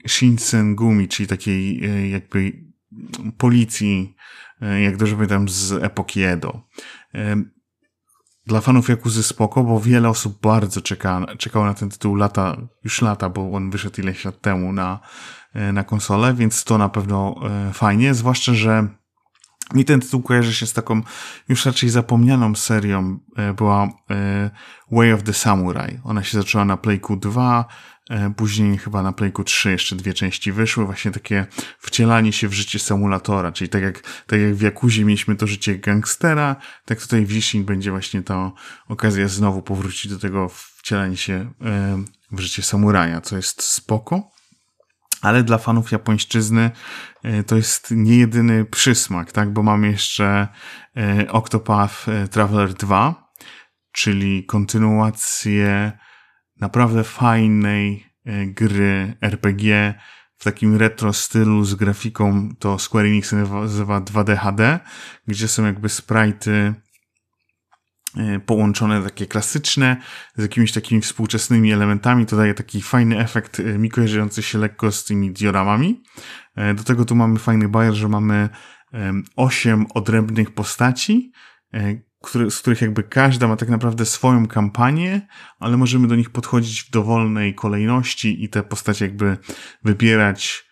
[0.08, 2.54] Shinsengumi, czyli takiej jakby
[3.38, 4.16] policji,
[4.84, 6.62] jak dobrze pamiętam, z epoki Edo
[8.46, 13.02] dla fanów Jakuzy spoko, bo wiele osób bardzo czeka, czekało na ten tytuł lata, już
[13.02, 15.00] lata, bo on wyszedł ileś lat temu na,
[15.54, 18.88] e, na konsolę, więc to na pewno e, fajnie, zwłaszcza, że
[19.74, 21.02] mi ten tytuł kojarzy się z taką
[21.50, 23.90] już raczej zapomnianą serią, e, była
[24.92, 26.00] Way of the Samurai.
[26.04, 27.66] Ona się zaczęła na Playku 2,
[28.10, 31.46] E, później chyba na Playku 3 jeszcze dwie części wyszły, właśnie takie
[31.80, 35.76] wcielanie się w życie symulatora, czyli tak jak, tak jak w Jakuzie mieliśmy to życie
[35.76, 38.54] gangstera, tak tutaj w Ishin będzie właśnie to
[38.88, 44.35] okazja znowu powrócić do tego wcielania się e, w życie samuraja, co jest spoko.
[45.22, 46.72] Ale dla fanów japońszczyzny
[47.24, 49.54] e, to jest nie jedyny przysmak, tak?
[49.54, 50.48] Bo mamy jeszcze
[51.30, 53.34] Octopath Traveler 2,
[53.92, 55.92] czyli kontynuację
[56.60, 59.94] naprawdę fajnej e, gry RPG
[60.38, 64.80] w takim retro stylu z grafiką, to Square Enix nazywa 2D HD,
[65.28, 66.74] gdzie są jakby sprite'y e,
[68.46, 69.98] połączone takie klasyczne
[70.36, 74.92] z jakimiś takimi współczesnymi elementami, to daje taki fajny efekt e, mi kojarzący się lekko
[74.92, 76.04] z tymi dioramami.
[76.76, 78.50] Do tego tu mamy fajny bajer, że mamy
[79.36, 81.32] osiem odrębnych postaci,
[82.26, 85.28] który, z których jakby każda ma tak naprawdę swoją kampanię,
[85.60, 89.38] ale możemy do nich podchodzić w dowolnej kolejności i te postacie jakby
[89.84, 90.66] wybierać,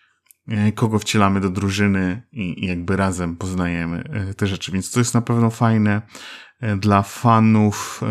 [0.47, 4.71] e, kogo wcielamy do drużyny i, jakby razem poznajemy e, te rzeczy.
[4.71, 6.01] Więc to jest na pewno fajne e,
[6.77, 8.01] dla fanów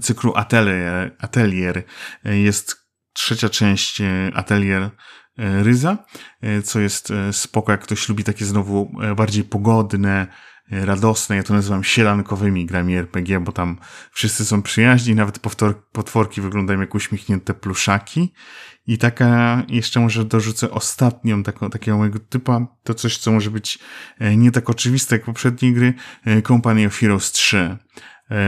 [0.00, 1.16] cyklu Atelier.
[1.18, 1.82] Atelier
[2.24, 4.90] jest trzecia część e, Atelier e,
[5.62, 6.04] Ryza,
[6.40, 10.26] e, co jest spoko, jak ktoś lubi takie znowu bardziej pogodne,
[10.70, 13.78] radosne, ja to nazywam sielankowymi grami RPG, bo tam
[14.12, 15.38] wszyscy są przyjaźni, nawet
[15.92, 18.32] potworki wyglądają jak uśmiechnięte pluszaki.
[18.86, 23.78] I taka, jeszcze może dorzucę ostatnią, taką, takiego mojego typa, to coś, co może być
[24.36, 25.94] nie tak oczywiste jak poprzednie gry,
[26.46, 27.76] Company of Heroes 3.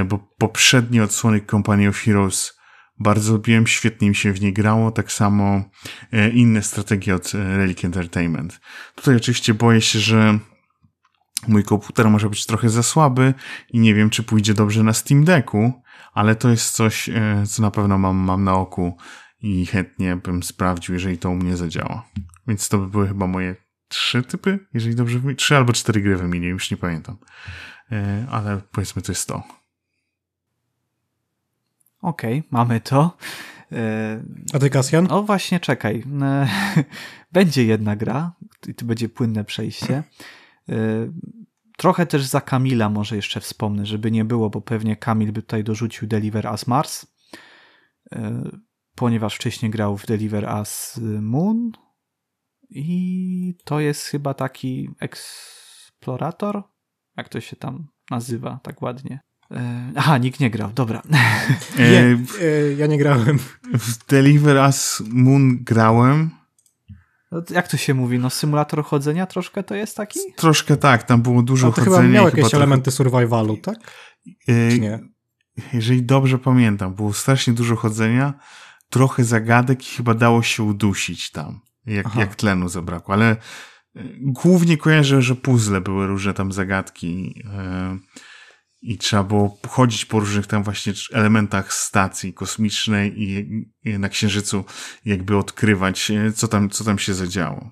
[0.07, 2.59] Bo poprzednie odsłony Company of Heroes
[3.01, 5.63] bardzo lubiłem, świetnie mi się w niej grało, tak samo
[6.13, 8.61] e, inne strategie od e, Relic Entertainment.
[8.95, 10.39] Tutaj oczywiście boję się, że
[11.49, 13.35] mój komputer może być trochę za słaby
[13.71, 15.73] i nie wiem, czy pójdzie dobrze na Steam Decku,
[16.13, 18.97] ale to jest coś, e, co na pewno mam, mam na oku
[19.41, 22.09] i chętnie bym sprawdził, jeżeli to u mnie zadziała.
[22.47, 23.57] Więc to by były chyba moje
[23.89, 25.37] trzy typy, jeżeli dobrze wymienię.
[25.37, 27.17] Trzy albo cztery gry wymienię, już nie pamiętam.
[28.31, 29.43] Ale powiedzmy, to jest to.
[32.03, 33.17] Okej, okay, mamy to.
[33.73, 34.23] E,
[34.53, 35.13] A ty, Kasjan?
[35.13, 36.05] O, właśnie, czekaj.
[36.23, 36.49] E,
[37.33, 38.33] będzie jedna gra
[38.69, 40.03] i to będzie płynne przejście.
[40.69, 40.75] E,
[41.77, 45.65] trochę też za Kamila może jeszcze wspomnę, żeby nie było, bo pewnie Kamil by tutaj
[45.65, 47.07] dorzucił Deliver as Mars,
[48.95, 51.73] ponieważ wcześniej grał w Deliver as Moon
[52.71, 56.63] i to jest chyba taki eksplorator,
[57.17, 59.21] jak to się tam nazywa tak ładnie.
[59.51, 61.03] E, aha, nikt nie grał, dobra.
[61.79, 63.39] Nie, e, ja nie grałem.
[63.65, 66.31] W Deliver Us Moon grałem.
[67.33, 68.19] No, jak to się mówi?
[68.19, 70.21] No symulator chodzenia troszkę to jest taki?
[70.37, 72.03] Troszkę tak, tam było dużo no, to chodzenia.
[72.03, 72.97] chyba miał jakieś chyba elementy trochę...
[72.97, 73.77] survivalu, tak?
[74.49, 75.01] E, nie?
[75.73, 78.35] Jeżeli dobrze pamiętam, było strasznie dużo chodzenia,
[78.91, 83.37] trochę zagadek i chyba dało się udusić tam, jak, jak tlenu zabrakło, ale
[84.21, 87.43] głównie kojarzę, że puzzle były różne tam zagadki.
[88.83, 94.65] I trzeba było chodzić po różnych tam właśnie elementach stacji kosmicznej i na Księżycu
[95.05, 97.71] jakby odkrywać, e, co tam, co tam się zadziało.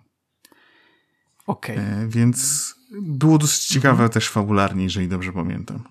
[1.46, 1.76] Okej.
[1.76, 2.08] Okay.
[2.08, 4.10] Więc było dosyć ciekawe mhm.
[4.10, 5.82] też fabularnie, jeżeli dobrze pamiętam.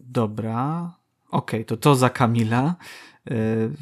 [0.00, 0.92] Dobra.
[1.30, 2.74] Okej, okay, to to za Kamila.
[3.30, 3.34] E,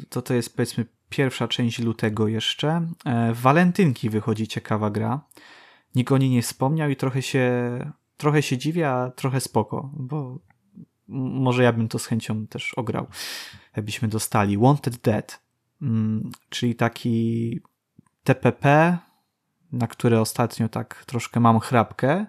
[0.09, 2.87] to to jest powiedzmy pierwsza część lutego jeszcze.
[3.05, 5.21] E, walentynki wychodzi ciekawa gra.
[5.95, 7.51] Nikt o niej nie wspomniał i trochę się,
[8.17, 10.39] trochę się dziwię, a trochę spoko, bo
[11.11, 13.07] może ja bym to z chęcią też ograł,
[13.75, 14.57] jakbyśmy dostali.
[14.57, 15.41] Wanted Dead,
[15.81, 17.59] mm, czyli taki
[18.23, 18.97] TPP,
[19.71, 22.25] na które ostatnio tak troszkę mam chrapkę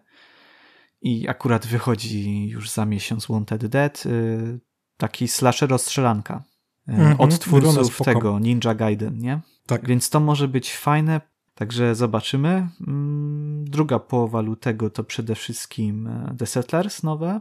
[1.03, 4.61] i akurat wychodzi już za miesiąc Wanted Dead, y,
[4.97, 6.42] taki slasher rozstrzelanka
[6.88, 9.40] mm -hmm, od twórców tego Ninja Gaiden, nie?
[9.66, 9.87] Tak.
[9.87, 11.21] Więc to może być fajne,
[11.55, 12.68] Także zobaczymy.
[12.87, 17.40] Mm, druga połowa lutego to przede wszystkim e, The Settlers nowe.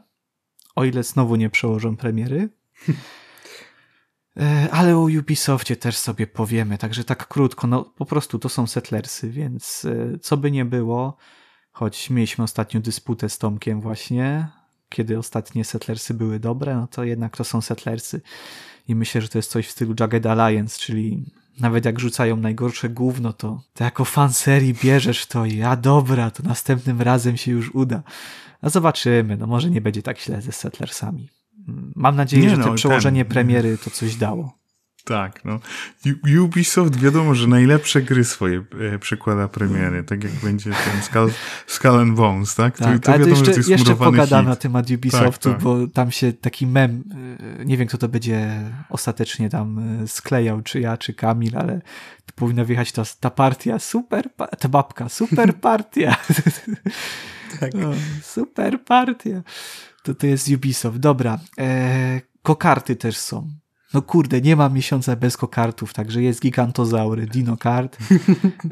[0.75, 2.49] O ile znowu nie przełożą premiery.
[4.38, 8.67] E, ale o Ubisoftie też sobie powiemy, także tak krótko, no po prostu to są
[8.67, 11.17] settlersy, więc e, co by nie było,
[11.71, 14.47] choć mieliśmy ostatnio dysputę z Tomkiem właśnie,
[14.89, 18.21] kiedy ostatnie settlersy były dobre, no to jednak to są settlersy
[18.88, 21.25] i myślę, że to jest coś w stylu Jagged Alliance, czyli
[21.59, 26.31] nawet jak rzucają najgorsze gówno, to, to jako fan serii bierzesz to i a dobra,
[26.31, 28.03] to następnym razem się już uda.
[28.61, 31.29] A zobaczymy, no może nie będzie tak źle ze Settlersami.
[31.95, 33.33] Mam nadzieję, nie że no, to przełożenie ten...
[33.33, 34.61] premiery to coś dało.
[35.03, 35.59] Tak, no.
[36.43, 41.31] Ubisoft wiadomo, że najlepsze gry swoje e, przekłada premiery, tak jak będzie ten Skull,
[41.67, 42.77] Skull and Bones, tak?
[42.77, 45.63] tak to, to wiadomo, jeszcze, że to jest jeszcze pogadamy na temat Ubisoftu, tak, tak.
[45.63, 47.03] bo tam się taki mem,
[47.59, 51.81] e, nie wiem kto to będzie ostatecznie tam e, sklejał, czy ja, czy Kamil, ale
[52.35, 56.15] powinna wjechać ta, ta partia, super, ta babka, super partia.
[57.59, 57.75] tak.
[57.75, 59.41] O, super partia.
[60.03, 60.97] To to jest Ubisoft.
[60.97, 63.61] Dobra, e, kokarty też są.
[63.93, 67.97] No kurde, nie ma miesiąca bez kokartów, także jest Gigantozaur, Dinokart.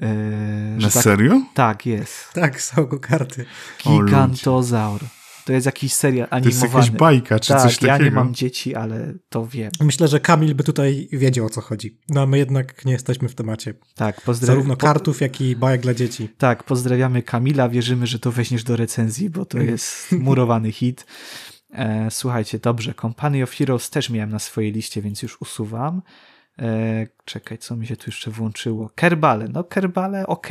[0.01, 1.41] E, Na tak, serio?
[1.53, 2.33] Tak, jest.
[2.33, 3.45] Tak, są kokarty.
[3.83, 5.01] Gigantozaur.
[5.45, 6.59] To jest jakiś serial animowany.
[6.59, 7.93] To jest jakaś bajka, czy tak, coś takiego.
[7.93, 9.71] ja nie mam dzieci, ale to wiem.
[9.81, 11.97] Myślę, że Kamil by tutaj wiedział, o co chodzi.
[12.09, 13.73] No a my jednak nie jesteśmy w temacie.
[13.95, 14.55] Tak, pozdrawiam.
[14.55, 16.29] Zarówno kartów, jak i bajek dla dzieci.
[16.37, 21.05] Tak, pozdrawiamy Kamila, wierzymy, że to weźmiesz do recenzji, bo to jest murowany hit.
[21.73, 26.01] E, słuchajcie, dobrze, Company of Heroes też miałem na swojej liście, więc już usuwam.
[26.59, 28.89] E, czekaj, co mi się tu jeszcze włączyło?
[28.95, 30.47] Kerbale, no Kerbale ok,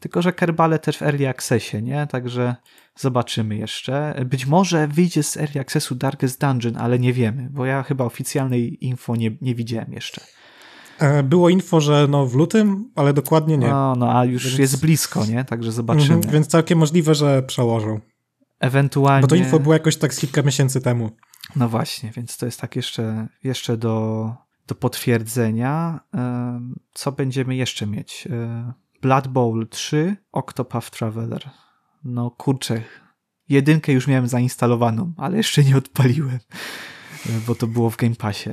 [0.00, 2.06] tylko że Kerbale też w Early Accessie, nie?
[2.06, 2.56] Także
[2.96, 4.14] zobaczymy jeszcze.
[4.26, 8.86] Być może wyjdzie z Early Accessu Darkest Dungeon, ale nie wiemy, bo ja chyba oficjalnej
[8.86, 10.20] info nie, nie widziałem jeszcze.
[10.98, 13.68] E, było info, że no w lutym, ale dokładnie nie.
[13.68, 14.58] No, no a już więc...
[14.58, 15.44] jest blisko, nie?
[15.44, 16.14] Także zobaczymy.
[16.14, 18.00] Mhm, więc całkiem możliwe, że przełożą.
[18.62, 19.22] Ewentualnie...
[19.22, 21.10] Bo to info było jakoś tak z kilka miesięcy temu.
[21.56, 24.34] No właśnie, więc to jest tak jeszcze, jeszcze do,
[24.66, 26.00] do potwierdzenia.
[26.94, 28.28] Co będziemy jeszcze mieć?
[29.02, 31.50] Blood Bowl 3, Octopath Traveler.
[32.04, 32.82] No kurczę,
[33.48, 36.38] jedynkę już miałem zainstalowaną, ale jeszcze nie odpaliłem,
[37.46, 38.50] bo to było w Game Passie.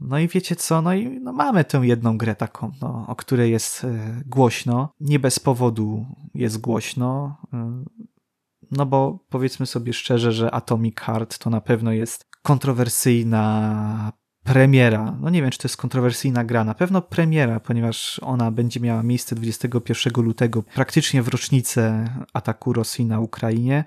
[0.00, 3.50] No i wiecie co, no i no mamy tę jedną grę taką, no, o której
[3.50, 4.88] jest e, głośno.
[5.00, 7.36] Nie bez powodu jest głośno.
[7.52, 7.84] E,
[8.70, 14.12] no bo powiedzmy sobie szczerze, że Atomic Heart to na pewno jest kontrowersyjna
[14.46, 15.16] premiera.
[15.20, 16.64] No nie wiem, czy to jest kontrowersyjna gra.
[16.64, 23.04] Na pewno premiera, ponieważ ona będzie miała miejsce 21 lutego, praktycznie w rocznicę ataku Rosji
[23.04, 23.84] na Ukrainie.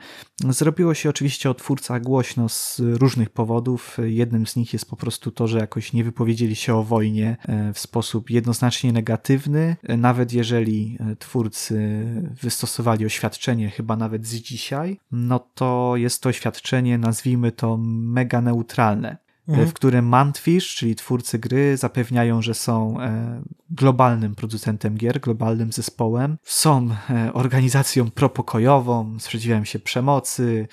[0.50, 3.98] Zrobiło się oczywiście o twórcach głośno z różnych powodów.
[4.04, 7.74] Jednym z nich jest po prostu to, że jakoś nie wypowiedzieli się o wojnie e,
[7.74, 9.76] w sposób jednoznacznie negatywny.
[9.98, 12.06] Nawet jeżeli e, twórcy
[12.42, 19.29] wystosowali oświadczenie, chyba nawet z dzisiaj, no to jest to oświadczenie, nazwijmy to mega neutralne
[19.50, 19.68] mhm.
[19.68, 26.38] w którym Mantfish, czyli twórcy gry, zapewniają, że są e, globalnym producentem gier, globalnym zespołem,
[26.44, 30.68] są e, organizacją propokojową, sprzeciwiają się przemocy,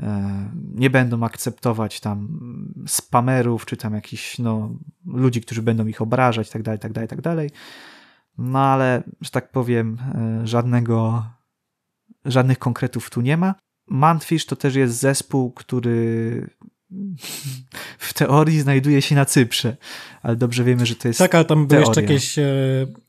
[0.00, 2.40] e, nie będą akceptować tam
[2.86, 4.70] spamerów, czy tam jakichś no,
[5.06, 7.50] ludzi, którzy będą ich obrażać, tak dalej, tak dalej, tak dalej.
[8.38, 9.98] No ale, że tak powiem,
[10.44, 11.26] żadnego,
[12.24, 13.54] żadnych konkretów tu nie ma.
[13.88, 16.46] Mantfish to też jest zespół, który
[17.98, 19.76] w teorii znajduje się na Cyprze,
[20.22, 22.44] ale dobrze wiemy, że to jest Tak, ale tam były jeszcze jakieś e,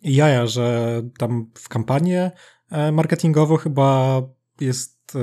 [0.04, 2.32] jaja, że tam w kampanię
[2.72, 4.22] e, marketingowo chyba
[4.62, 5.16] jest,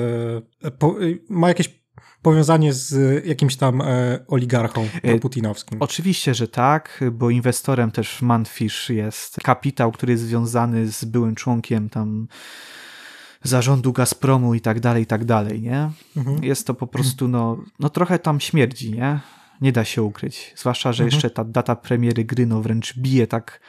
[0.63, 1.81] e, ma jakieś
[2.23, 3.83] powiązanie z jakimś tam
[4.29, 4.89] oligarchą
[5.21, 5.83] putinowskim.
[5.83, 11.89] Oczywiście, że tak, bo inwestorem też Manfish jest kapitał, który jest związany z byłym członkiem
[11.89, 12.29] tam
[13.43, 15.91] zarządu Gazpromu i tak dalej, i tak dalej, nie?
[16.17, 16.45] Mhm.
[16.45, 19.21] Jest to po prostu, no, no trochę tam śmierdzi, nie?
[19.61, 20.55] Nie da się ukryć.
[20.57, 21.15] Zwłaszcza, że mhm.
[21.15, 23.61] jeszcze ta data premiery gry, no wręcz bije tak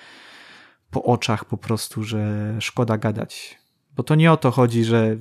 [0.91, 3.59] po oczach po prostu, że szkoda gadać.
[3.95, 5.17] Bo to nie o to chodzi, że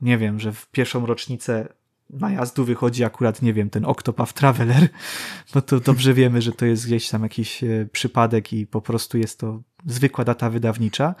[0.00, 1.68] nie wiem, że w pierwszą rocznicę
[2.10, 4.88] najazdu wychodzi akurat, nie wiem, ten Octopath Traveler,
[5.54, 9.18] no to dobrze wiemy, że to jest gdzieś tam jakiś e, przypadek i po prostu
[9.18, 11.14] jest to zwykła data wydawnicza.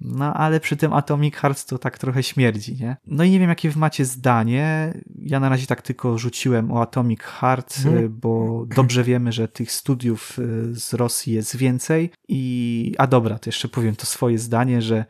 [0.00, 2.96] No ale przy tym Atomic Hearts to tak trochę śmierdzi, nie?
[3.06, 4.94] No i nie wiem, jakie wy macie zdanie.
[5.18, 8.18] Ja na razie tak tylko rzuciłem o Atomic Hearts, mm.
[8.20, 12.10] bo dobrze wiemy, że tych studiów y, z Rosji jest więcej.
[12.28, 15.04] I a dobra, to jeszcze powiem to swoje zdanie, że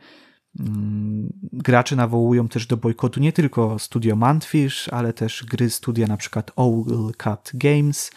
[0.59, 6.17] mm, gracze nawołują też do bojkotu nie tylko studio Mantfish, ale też gry studia na
[6.17, 8.11] przykład Owl Cat Games,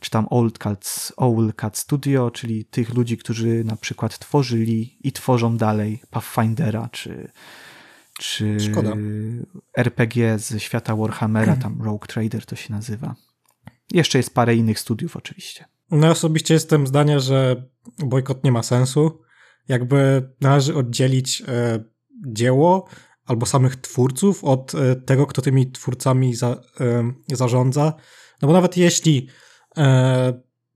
[0.00, 5.12] czy tam Old Cat, Owl Cat Studio, czyli tych ludzi, którzy na przykład tworzyli i
[5.12, 7.30] tworzą dalej Pathfindera, czy,
[8.18, 8.56] czy
[9.76, 13.14] RPG ze świata Warhammera, tam Rogue Trader to się nazywa.
[13.92, 15.64] Jeszcze jest parę innych studiów oczywiście.
[15.90, 19.20] No osobiście jestem zdania, że bojkot nie ma sensu.
[19.68, 21.84] Jakby należy oddzielić e,
[22.26, 22.88] dzieło
[23.24, 27.92] albo samych twórców od e, tego, kto tymi twórcami za, e, zarządza.
[28.42, 29.28] No bo nawet jeśli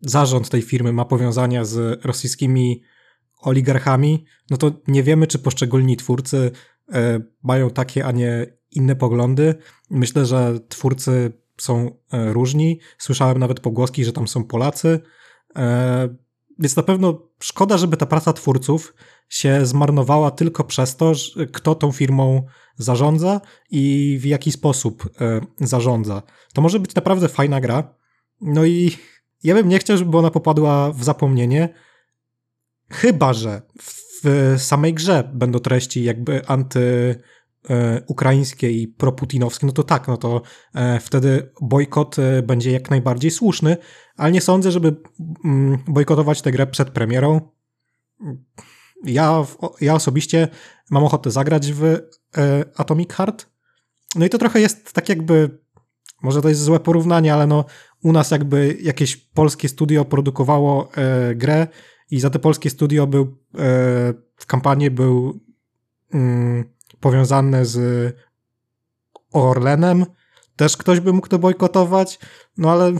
[0.00, 2.82] zarząd tej firmy ma powiązania z rosyjskimi
[3.42, 6.50] oligarchami, no to nie wiemy, czy poszczególni twórcy
[6.92, 9.54] e, mają takie, a nie inne poglądy.
[9.90, 12.80] Myślę, że twórcy są e, różni.
[12.98, 15.00] Słyszałem nawet pogłoski, że tam są Polacy.
[15.56, 16.08] E,
[16.58, 18.94] więc na pewno szkoda, żeby ta praca twórców
[19.28, 21.12] się zmarnowała tylko przez to,
[21.52, 26.22] kto tą firmą zarządza i w jaki sposób e, zarządza.
[26.54, 27.94] To może być naprawdę fajna gra,
[28.42, 28.96] no i
[29.44, 31.68] ja bym nie chciał, żeby ona popadła w zapomnienie,
[32.90, 33.62] chyba że
[34.24, 37.14] w samej grze będą treści jakby anty
[37.70, 38.02] e,
[38.62, 40.42] i proputinowskie, no to tak, no to
[40.74, 43.76] e, wtedy bojkot e, będzie jak najbardziej słuszny,
[44.16, 44.96] ale nie sądzę, żeby
[45.44, 47.40] mm, bojkotować tę grę przed premierą.
[49.04, 49.46] Ja,
[49.80, 50.48] ja osobiście
[50.90, 51.98] mam ochotę zagrać w
[52.76, 53.46] Atomic Heart.
[54.14, 55.58] No i to trochę jest tak jakby,
[56.22, 57.64] może to jest złe porównanie, ale no
[58.02, 61.66] u nas jakby jakieś polskie studio produkowało e, grę
[62.10, 63.28] i za te polskie studio był e,
[64.36, 65.40] w kampanii był
[66.14, 66.64] mm,
[67.00, 68.16] powiązane z
[69.32, 70.06] Orlenem.
[70.56, 72.18] Też ktoś by mógł to bojkotować,
[72.56, 72.92] no ale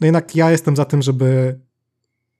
[0.00, 1.60] no jednak ja jestem za tym, żeby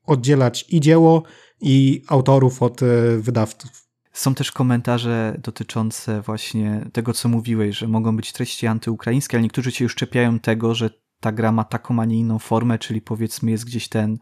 [0.06, 1.22] oddzielać i dzieło,
[1.60, 2.86] i autorów od e,
[3.18, 3.87] wydawców.
[4.18, 9.72] Są też komentarze dotyczące właśnie tego, co mówiłeś, że mogą być treści antyukraińskie, ale niektórzy
[9.72, 10.90] się już czepiają tego, że
[11.20, 14.18] ta gra ma taką, a nie inną formę, czyli powiedzmy jest gdzieś ten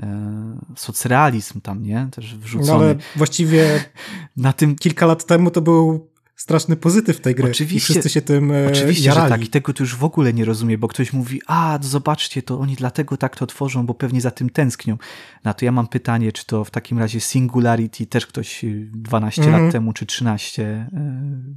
[0.00, 2.08] e, socrealizm tam, nie?
[2.12, 2.72] Też wrzucony.
[2.72, 3.84] No ale właściwie
[4.36, 6.07] na tym kilka lat temu to był
[6.38, 7.50] straszny pozytyw tej gry.
[7.50, 9.26] Oczywiście, I wszyscy się tym e, Oczywiście, jarali.
[9.26, 9.44] że tak.
[9.44, 12.74] I tego to już w ogóle nie rozumie, bo ktoś mówi, a zobaczcie, to oni
[12.74, 14.98] dlatego tak to tworzą, bo pewnie za tym tęsknią.
[15.44, 19.50] No to ja mam pytanie, czy to w takim razie Singularity też ktoś 12 mm
[19.50, 19.52] -hmm.
[19.52, 19.72] lat mhm.
[19.72, 20.88] temu, czy 13 e,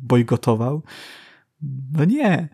[0.02, 0.84] bojkotował?
[1.92, 2.50] No nie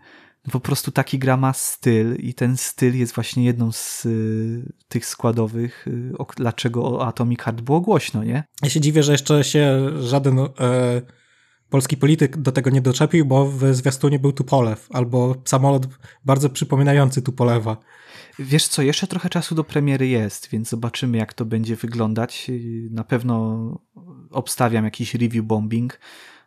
[0.52, 5.06] po prostu taki gra ma styl i ten styl jest właśnie jedną z y, tych
[5.06, 8.44] składowych, y, o, dlaczego o Atomic Heart było głośno, nie?
[8.64, 10.48] Ja się dziwię, że jeszcze się żaden e,
[11.70, 15.88] polski polityk do tego nie doczepił, bo w zwiastunie był Tupolew, albo samolot
[16.26, 17.78] bardzo przypominający Tupolewa.
[18.40, 22.52] Wiesz co, jeszcze trochę czasu do premiery jest, więc zobaczymy jak to będzie wyglądać.
[22.90, 23.58] Na pewno
[24.32, 26.00] obstawiam jakiś review bombing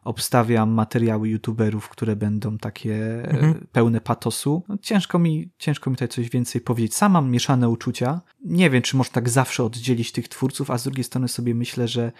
[0.04, 3.66] obstawiam materiały youtuberów, które będą takie mhm.
[3.72, 4.62] pełne patosu.
[4.68, 6.94] No, ciężko, mi, ciężko mi tutaj coś więcej powiedzieć.
[6.94, 8.20] Sam mam mieszane uczucia.
[8.44, 11.88] Nie wiem, czy można tak zawsze oddzielić tych twórców, a z drugiej strony sobie myślę,
[11.88, 12.12] że e,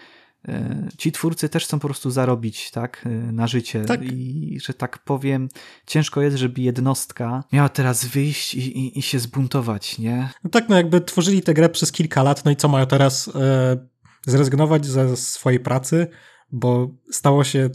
[0.97, 4.01] ci twórcy też chcą po prostu zarobić tak, e, na życie tak.
[4.03, 5.49] i że tak powiem,
[5.87, 10.29] ciężko jest, żeby jednostka miała teraz wyjść i, i, i się zbuntować, nie?
[10.43, 13.27] No tak, no jakby tworzyli tę grę przez kilka lat, no i co mają teraz
[13.35, 13.87] e,
[14.25, 16.07] zrezygnować ze swojej pracy,
[16.51, 17.69] bo stało się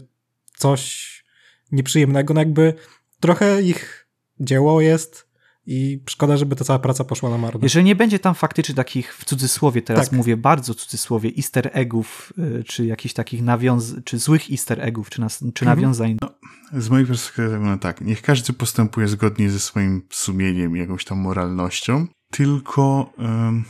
[0.57, 1.23] coś
[1.71, 2.73] nieprzyjemnego, no jakby
[3.19, 4.07] trochę ich
[4.39, 5.26] dzieło jest
[5.67, 7.59] i szkoda, żeby ta cała praca poszła na marne.
[7.63, 10.17] Jeżeli nie będzie tam faktycznie takich, w cudzysłowie teraz tak.
[10.17, 15.21] mówię, bardzo cudzysłowie, easter eggów, y, czy jakichś takich nawiąz czy złych easter eggów, czy,
[15.21, 15.65] nas, czy mhm.
[15.79, 16.17] nawiązań.
[16.21, 16.29] No,
[16.81, 22.07] z mojej perspektywy, no tak, niech każdy postępuje zgodnie ze swoim sumieniem, jakąś tam moralnością,
[22.31, 23.63] tylko um,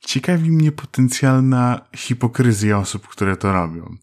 [0.00, 3.96] ciekawi mnie potencjalna hipokryzja osób, które to robią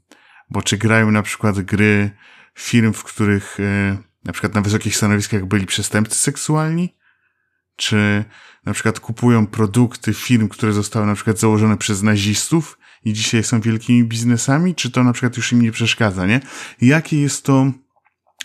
[0.49, 2.11] bo czy grają na przykład gry
[2.55, 6.96] firm, w których e, na przykład na wysokich stanowiskach byli przestępcy seksualni,
[7.78, 8.25] czy
[8.65, 13.61] na przykład kupują produkty firm, które zostały na przykład założone przez nazistów i dzisiaj są
[13.61, 16.39] wielkimi biznesami, czy to na przykład już im nie przeszkadza, nie?
[16.82, 17.71] Jakie jest to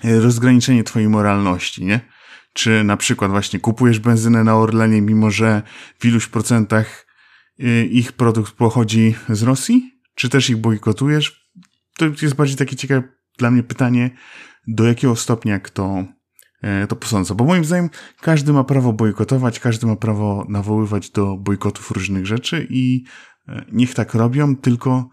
[0.04, 2.00] e, rozgraniczenie twojej moralności, nie?
[2.52, 5.62] Czy na przykład właśnie kupujesz benzynę na Orlenie, mimo że
[5.98, 7.06] w iluś procentach
[7.58, 10.00] e, ich produkt pochodzi z Rosji?
[10.14, 11.42] Czy też ich bojkotujesz?
[11.98, 13.02] to jest bardziej takie ciekawe
[13.38, 14.10] dla mnie pytanie,
[14.66, 16.04] do jakiego stopnia kto
[16.88, 17.34] to posądza.
[17.34, 17.90] Bo moim zdaniem
[18.20, 23.04] każdy ma prawo bojkotować, każdy ma prawo nawoływać do bojkotów różnych rzeczy i
[23.48, 25.08] e, niech tak robią, tylko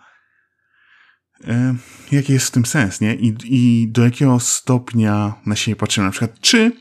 [1.47, 1.75] e,
[2.11, 3.15] jaki jest w tym sens, nie?
[3.15, 6.05] I, I do jakiego stopnia na siebie patrzymy.
[6.05, 6.71] Na przykład, czy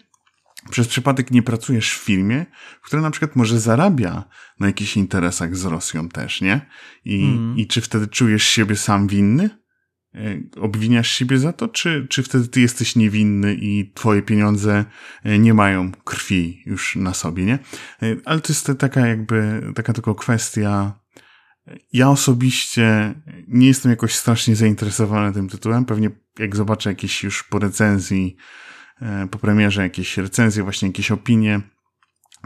[0.71, 2.47] przez przypadek nie pracujesz w firmie,
[2.83, 4.25] która na przykład może zarabia
[4.61, 6.67] na jakichś interesach z Rosją też, nie?
[7.05, 7.57] I, mm.
[7.59, 9.51] i czy wtedy czujesz siebie sam winny?
[10.19, 14.85] E, obwiniasz siebie za to, czy, czy wtedy ty jesteś niewinny i twoje pieniądze
[15.25, 17.59] e, nie mają krwi już na sobie, nie?
[18.03, 21.01] E, ale to jest taka jakby, taka tylko kwestia.
[21.93, 23.15] Ja osobiście
[23.49, 25.85] nie jestem jakoś strasznie zainteresowany tym tytułem.
[25.85, 28.37] Pewnie jak zobaczę jakieś już po recenzji,
[29.31, 31.61] po premierze jakieś recenzje, właśnie jakieś opinie,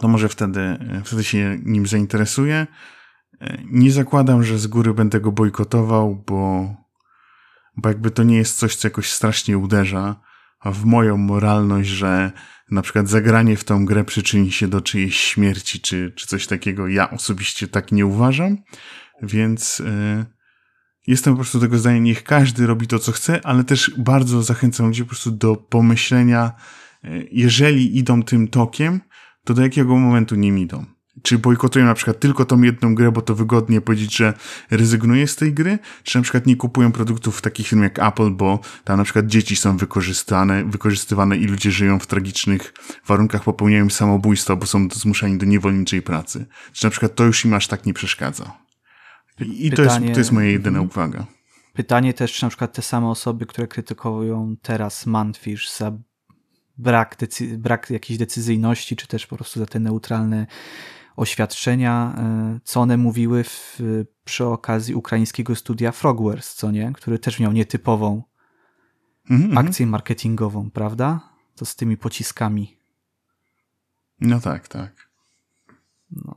[0.01, 2.67] to może wtedy, wtedy się nim zainteresuję.
[3.65, 6.69] Nie zakładam, że z góry będę go bojkotował, bo
[7.77, 10.21] bo jakby to nie jest coś, co jakoś strasznie uderza
[10.65, 12.33] w moją moralność, że
[12.71, 16.89] na przykład zagranie w tą grę przyczyni się do czyjejś śmierci, czy, czy coś takiego.
[16.89, 18.59] Ja osobiście tak nie uważam,
[19.23, 20.27] więc yy,
[21.07, 24.87] jestem po prostu tego zdania, niech każdy robi to, co chce, ale też bardzo zachęcam
[24.87, 26.53] ludzi po prostu do pomyślenia,
[27.03, 29.01] yy, jeżeli idą tym tokiem,
[29.45, 30.85] to do jakiego momentu nim idą
[31.23, 34.35] czy bojkotują na przykład tylko tą jedną grę, bo to wygodnie powiedzieć, że
[34.71, 38.59] rezygnuję z tej gry, czy na przykład nie kupują produktów takich firm jak Apple, bo
[38.85, 42.75] tam na przykład dzieci są wykorzystane, wykorzystywane i ludzie żyją w tragicznych
[43.07, 46.47] warunkach, popełniają samobójstwo, bo są zmuszani do niewolniczej pracy.
[46.73, 48.59] Czy na przykład to już im aż tak nie przeszkadza.
[49.41, 51.27] I Pytanie, to, jest, to jest moja jedyna uwaga.
[51.73, 55.93] Pytanie też, czy na przykład te same osoby, które krytykują teraz Manfish za
[56.79, 60.47] brak, decy- brak jakiejś decyzyjności, czy też po prostu za te neutralne
[61.17, 63.81] oświadczenia, e, co one mówiły w,
[64.25, 66.93] przy okazji ukraińskiego studia Frogwares, co nie?
[66.93, 68.23] Który też miał nietypową
[69.31, 69.59] mm -hmm.
[69.59, 71.21] akcję marketingową, prawda?
[71.57, 72.77] To z tymi pociskami.
[74.21, 75.09] No tak, tak.
[76.11, 76.37] No.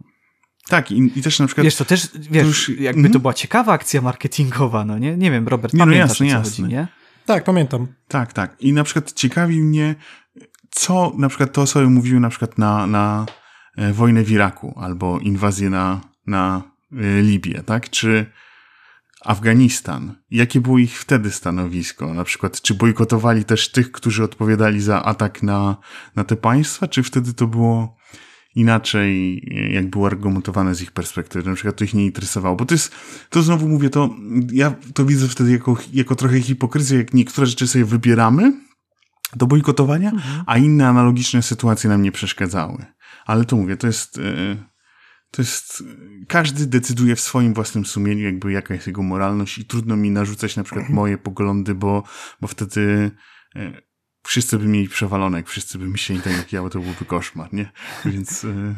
[0.67, 1.65] Tak, i, i, też na przykład.
[1.65, 3.03] Wiesz, to też, wiesz, to już, jakby mm -hmm.
[3.03, 3.21] to mhm.
[3.21, 5.17] była ciekawa akcja marketingowa, no nie?
[5.17, 6.63] Nie wiem, Robert, nie, no pamiętasz, no jasne, o co jasne.
[6.63, 6.87] chodzi, nie?
[7.25, 7.87] Tak, pamiętam.
[8.07, 8.61] Tak, tak.
[8.61, 9.95] I na przykład ciekawi mnie,
[10.71, 13.25] co na przykład te osoby mówiły na przykład na, na
[13.93, 17.89] wojnę w Iraku albo inwazję na, na e, Libię, tak?
[17.89, 18.25] Czy
[19.25, 20.15] Afganistan?
[20.31, 22.13] Jakie było ich wtedy stanowisko?
[22.13, 25.77] Na przykład, czy bojkotowali też tych, którzy odpowiadali za atak na,
[26.15, 27.97] na te państwa, czy wtedy to było
[28.55, 29.41] inaczej
[29.73, 31.49] jak było argumentowane z ich perspektywy.
[31.49, 32.95] Na przykład to ich nie interesowało, bo to jest,
[33.29, 34.09] to znowu mówię, to
[34.51, 38.53] ja to widzę wtedy jako, jako trochę hipokryzję, jak niektóre rzeczy sobie wybieramy
[39.35, 40.43] do bojkotowania, mhm.
[40.47, 42.85] a inne analogiczne sytuacje nam nie przeszkadzały.
[43.25, 44.55] Ale to mówię, to jest, e,
[45.31, 45.83] to jest,
[46.27, 50.55] każdy decyduje w swoim własnym sumieniu, jakby jaka jest jego moralność i trudno mi narzucać
[50.55, 52.03] na przykład moje poglądy, bo,
[52.41, 53.11] bo wtedy
[53.55, 53.81] e,
[54.23, 57.53] wszyscy by mieli przewalone, jak wszyscy by myśleli tak jak ja, bo to byłby koszmar,
[57.53, 57.71] nie?
[58.05, 58.45] Więc...
[58.45, 58.75] E,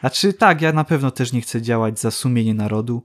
[0.00, 3.04] znaczy tak, ja na pewno też nie chcę działać za sumienie narodu.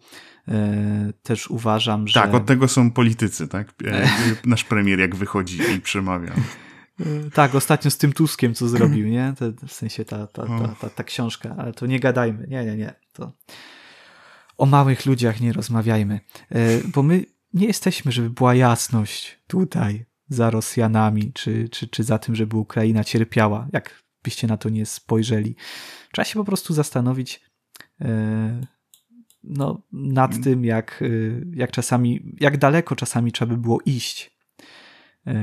[1.24, 2.14] też uważam, że...
[2.14, 3.74] Tak, od tego są politycy, tak?
[4.46, 6.34] Nasz premier jak wychodzi i przemawia.
[7.34, 9.34] Tak, ostatnio z tym Tuskiem, co zrobił, nie?
[9.68, 12.48] w sensie ta, ta, ta, ta, ta książka, ale to nie gadajmy.
[12.48, 12.94] Nie, nie, nie.
[13.14, 13.32] To
[14.58, 16.20] o małych ludziach nie rozmawiajmy.
[16.50, 22.18] E, bo my nie jesteśmy, żeby była jasność tutaj za Rosjanami, czy, czy, czy za
[22.18, 25.56] tym, żeby Ukraina cierpiała, jak byście na to nie spojrzeli.
[26.12, 27.42] Trzeba się po prostu zastanowić
[28.02, 28.62] e,
[29.44, 30.44] no, nad mm.
[30.44, 31.06] tym, jak, e,
[31.56, 34.35] jak czasami, jak daleko czasami trzeba by było iść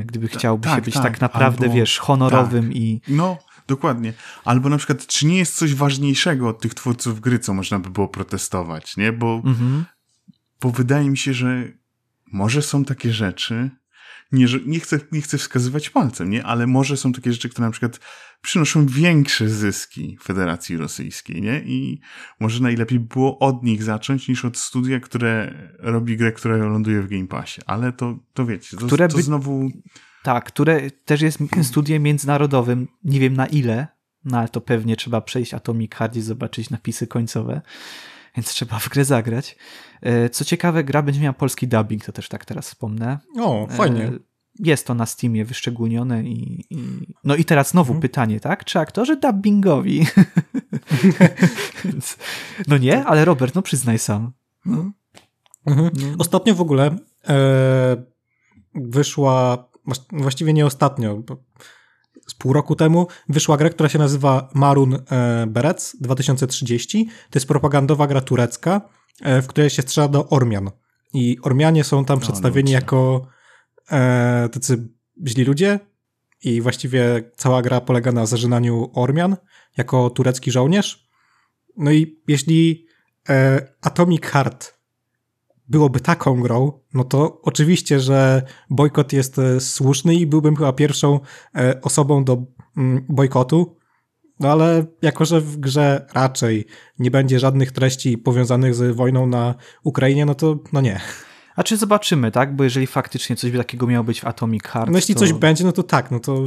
[0.05, 2.77] gdyby chciałby tak, się być tak, tak naprawdę, albo, wiesz, honorowym tak.
[2.77, 3.01] i...
[3.09, 4.13] No, dokładnie.
[4.45, 7.91] Albo na przykład, czy nie jest coś ważniejszego od tych twórców gry, co można by
[7.91, 9.13] było protestować, nie?
[9.13, 9.85] Bo, mhm.
[10.61, 11.65] bo wydaje mi się, że
[12.33, 13.71] może są takie rzeczy,
[14.33, 16.45] nie, nie, chcę, nie chcę wskazywać palcem, nie?
[16.45, 18.01] ale może są takie rzeczy, które na przykład
[18.43, 21.63] przynoszą większe zyski Federacji Rosyjskiej, nie?
[21.65, 22.01] I
[22.41, 27.09] może najlepiej było od nich zacząć niż od studia, które robi grę, która ląduje w
[27.09, 27.61] Game Passie.
[27.67, 29.23] Ale to, to wiecie, to, które to by...
[29.23, 29.71] znowu...
[30.23, 33.87] Tak, które też jest studiem międzynarodowym, nie wiem na ile,
[34.25, 37.61] no ale to pewnie trzeba przejść Atomic Heart i zobaczyć napisy końcowe,
[38.37, 39.57] więc trzeba w grę zagrać.
[40.03, 43.19] E, co ciekawe, gra będzie miała polski dubbing, to też tak teraz wspomnę.
[43.41, 44.05] O, fajnie.
[44.05, 44.19] E,
[44.59, 46.79] jest to na Steamie wyszczególnione i, i...
[47.25, 48.03] no i teraz znowu mhm.
[48.03, 48.65] pytanie, tak?
[48.65, 50.07] Czy aktorzy dubbingowi?
[52.69, 54.33] no nie, ale Robert, no przyznaj sam.
[54.65, 54.93] No.
[55.67, 55.91] Mhm.
[55.95, 56.07] No.
[56.19, 56.97] Ostatnio w ogóle
[57.29, 57.97] e,
[58.75, 59.69] wyszła,
[60.13, 61.23] właściwie nie ostatnio,
[62.27, 67.07] z pół roku temu wyszła gra, która się nazywa Marun e, Berec 2030.
[67.07, 68.81] To jest propagandowa gra turecka,
[69.23, 70.71] e, w której się strzela do Ormian.
[71.15, 73.27] I Ormianie są tam no, przedstawieni no, jako
[73.91, 74.89] e, tacy
[75.27, 75.81] źli ludzie
[76.45, 79.37] i właściwie cała gra polega na zażynaniu Ormian
[79.77, 81.09] jako turecki żołnierz.
[81.77, 82.87] No i jeśli
[83.29, 84.82] e, Atomic Heart
[85.73, 91.21] byłoby taką grą, no to oczywiście, że bojkot jest e, słuszny i byłbym chyba pierwszą
[91.57, 92.43] e, osobą do
[92.77, 93.77] mm, bojkotu.
[94.41, 96.67] No ale jako, że w grze raczej
[96.99, 99.55] nie będzie żadnych treści powiązanych z wojną na
[99.85, 101.01] Ukrainie, no to no nie.
[101.57, 102.57] A czy zobaczymy, tak?
[102.57, 104.91] Bo jeżeli faktycznie coś takiego miało być w Atomic Heart.
[104.91, 105.21] No jeśli to...
[105.21, 106.45] coś będzie, no to tak, no to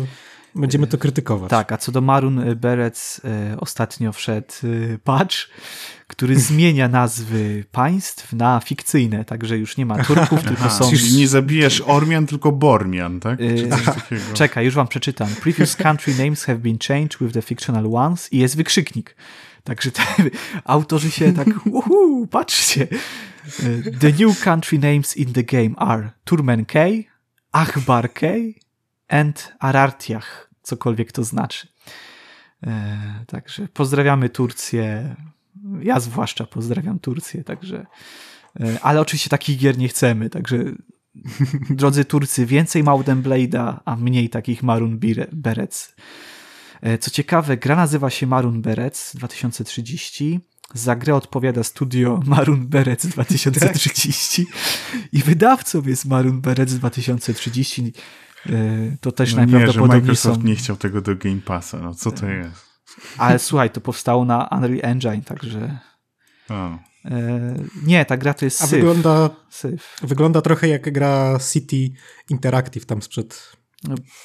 [0.56, 1.50] będziemy to krytykować.
[1.50, 4.54] Tak, a co do Marun Berec, e, ostatnio wszedł
[5.04, 5.36] patch,
[6.08, 10.90] który zmienia nazwy państw na fikcyjne, także już nie ma Turków, tylko są...
[10.90, 13.40] Czyli nie zabijesz Ormian, tylko Bormian, tak?
[14.34, 15.28] Czekaj, już wam przeczytam.
[15.28, 19.16] Previous country names have been changed with the fictional ones i jest wykrzyknik.
[19.64, 20.04] Także te,
[20.64, 22.88] autorzy się tak, uhu, patrzcie.
[24.00, 26.80] The new country names in the game are Turmen K,
[27.52, 28.28] Achbar K
[29.08, 31.68] and Arartiach, cokolwiek to znaczy.
[32.64, 32.98] E,
[33.28, 35.16] także pozdrawiamy Turcję.
[35.82, 37.86] Ja zwłaszcza pozdrawiam Turcję, także.
[38.60, 40.58] E, ale oczywiście takich gier nie chcemy, także
[41.70, 45.00] drodzy Turcy, więcej Mountain Blade'a, a mniej takich Marun
[45.32, 45.96] Berets.
[46.82, 50.40] E, co ciekawe, gra nazywa się Marun Berets 2030.
[50.74, 54.46] Za grę odpowiada studio Marun Berets 2030
[55.12, 57.94] i wydawcą jest Marun Berets 2030.
[58.50, 60.48] E, to też no najprawdopodobniej nie, że Microsoft są...
[60.48, 62.66] nie chciał tego do Game Passa, no co to jest?
[63.18, 65.80] Ale słuchaj, to powstało na Unreal Engine, także...
[66.50, 66.78] O.
[67.84, 68.72] Nie, ta gra to jest A syf.
[68.72, 69.98] Wygląda, syf.
[70.02, 71.92] wygląda trochę jak gra City
[72.30, 73.56] Interactive tam sprzed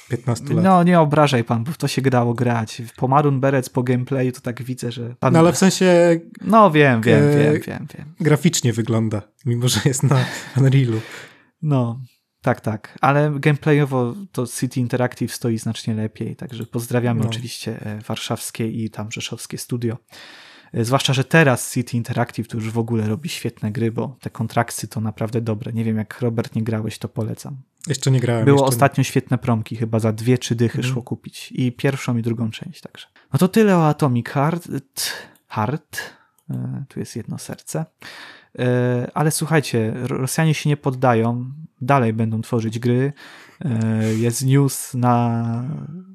[0.09, 0.63] 15 lat.
[0.63, 2.81] No nie obrażaj pan, bo w to się dało grać.
[2.95, 5.15] Po Marun Berec, po gameplayu to tak widzę, że...
[5.19, 5.33] Pan...
[5.33, 6.19] No ale w sensie...
[6.41, 8.13] No wiem, wiem, wiem, wiem, wiem.
[8.19, 10.25] Graficznie wygląda, mimo że jest na
[10.57, 11.01] Unrealu.
[11.61, 11.99] No,
[12.41, 12.97] tak, tak.
[13.01, 17.27] Ale gameplayowo to City Interactive stoi znacznie lepiej, także pozdrawiamy no.
[17.27, 19.97] oczywiście e, warszawskie i tam rzeszowskie studio.
[20.73, 24.29] E, zwłaszcza, że teraz City Interactive to już w ogóle robi świetne gry, bo te
[24.29, 25.73] kontrakty to naprawdę dobre.
[25.73, 27.57] Nie wiem, jak Robert nie grałeś, to polecam.
[27.87, 28.45] Jeszcze nie grałem.
[28.45, 29.05] Było ostatnio nie.
[29.05, 30.91] świetne promki, chyba za dwie, trzy dychy mm.
[30.91, 31.51] szło kupić.
[31.51, 33.07] I pierwszą, i drugą część także.
[33.33, 34.67] No to tyle o Atomic Heart.
[35.47, 35.99] Heart.
[36.49, 37.85] E, tu jest jedno serce.
[39.13, 41.51] Ale słuchajcie, Rosjanie się nie poddają.
[41.81, 43.13] Dalej będą tworzyć gry.
[44.17, 45.43] Jest news na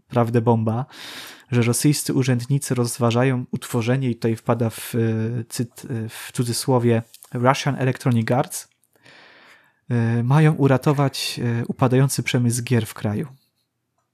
[0.09, 0.87] prawdę bomba,
[1.51, 4.99] że rosyjscy urzędnicy rozważają utworzenie, i tutaj wpada w, e,
[5.49, 7.03] cyt, e, w cudzysłowie
[7.35, 8.69] Russian Electronic Arts,
[9.91, 13.27] e, mają uratować upadający przemysł gier w kraju.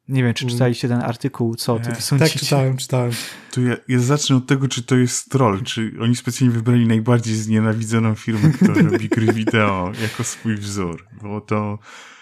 [0.08, 0.52] Nie wiem, czy Mm.
[0.54, 2.30] czytaliście ten artykuł, co ty Tak, sądzicie?
[2.30, 3.12] Tak, czytałem, czytałem.
[3.52, 7.34] To ja, ja zacznę od tego, czy to jest troll, czy oni specjalnie wybrali najbardziej
[7.34, 11.78] znienawidzoną firmę, która robi gry wideo jako swój wzór, bo to,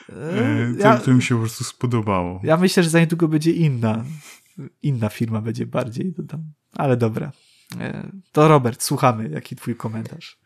[0.08, 2.40] e, to, ja, to mi się po prostu spodobało.
[2.44, 4.04] ja myślę, że za niedługo będzie inna.
[4.82, 6.52] Inna firma będzie bardziej dodam.
[6.72, 7.32] Ale dobra.
[7.80, 9.28] E, To Robert, słuchamy.
[9.28, 10.38] Jaki twój komentarz?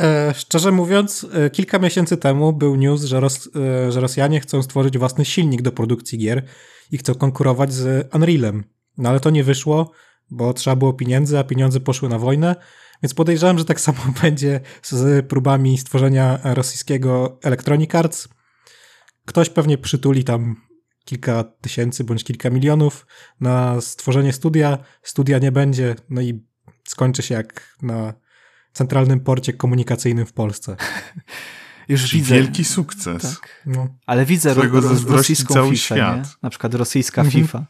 [0.00, 4.62] E, szczerze mówiąc, e, kilka miesięcy temu był news, że, Ros e, że Rosjanie chcą
[4.62, 6.44] stworzyć własny silnik do produkcji gier
[6.90, 8.64] i chcą konkurować z Unrealem.
[8.98, 9.90] No ale to nie wyszło,
[10.30, 12.56] bo trzeba było pieniędzy, a pieniądze poszły na wojnę,
[13.02, 18.28] więc podejrzewam, że tak samo będzie z próbami stworzenia rosyjskiego Electronic Arts.
[19.24, 20.56] Ktoś pewnie przytuli tam
[21.04, 23.06] kilka tysięcy bądź kilka milionów
[23.40, 24.78] na stworzenie studia.
[25.02, 26.44] Studia nie będzie, no i
[26.84, 28.14] skończy się jak na
[28.74, 30.76] centralnym porcie komunikacyjnym w Polsce.
[31.88, 32.34] Już widzę.
[32.34, 33.22] wielki sukces.
[33.22, 33.48] Tak.
[33.66, 33.88] No.
[34.06, 36.16] Ale widzę ro, ro, rosyjską cały FIFA, świat.
[36.16, 36.22] nie?
[36.42, 37.44] Na przykład rosyjska Mhm.
[37.44, 37.66] FIFA.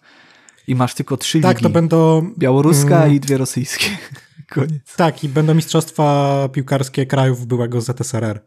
[0.66, 1.62] I masz tylko trzy Tak, ligi.
[1.62, 2.30] to będą.
[2.38, 3.14] Białoruska Mm.
[3.16, 3.86] i dwie rosyjskie.
[4.54, 4.96] Koniec.
[4.96, 8.40] Tak, i będą mistrzostwa piłkarskie krajów byłego ZSRR.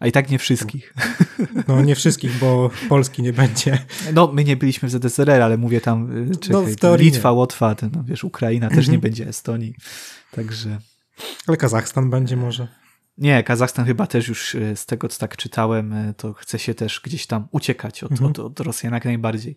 [0.00, 0.94] A i tak nie wszystkich.
[1.68, 3.78] No nie wszystkich, bo Polski nie będzie.
[4.14, 6.50] No, my nie byliśmy w ZSRR, ale mówię tam, y, czekaj,
[6.82, 7.34] No, w Litwa, nie.
[7.34, 8.92] Łotwa, ten, no, wiesz, Ukraina też Mhm.
[8.92, 9.74] nie będzie Estonii.
[10.30, 10.78] Także
[11.46, 12.68] Ale Kazachstan będzie może.
[13.18, 16.74] nie, Kazachstan chyba też już y, z tego, co tak czytałem, y, to chce się
[16.74, 18.30] też gdzieś tam uciekać od, Mhm.
[18.30, 19.56] od, od Rosjan jak najbardziej.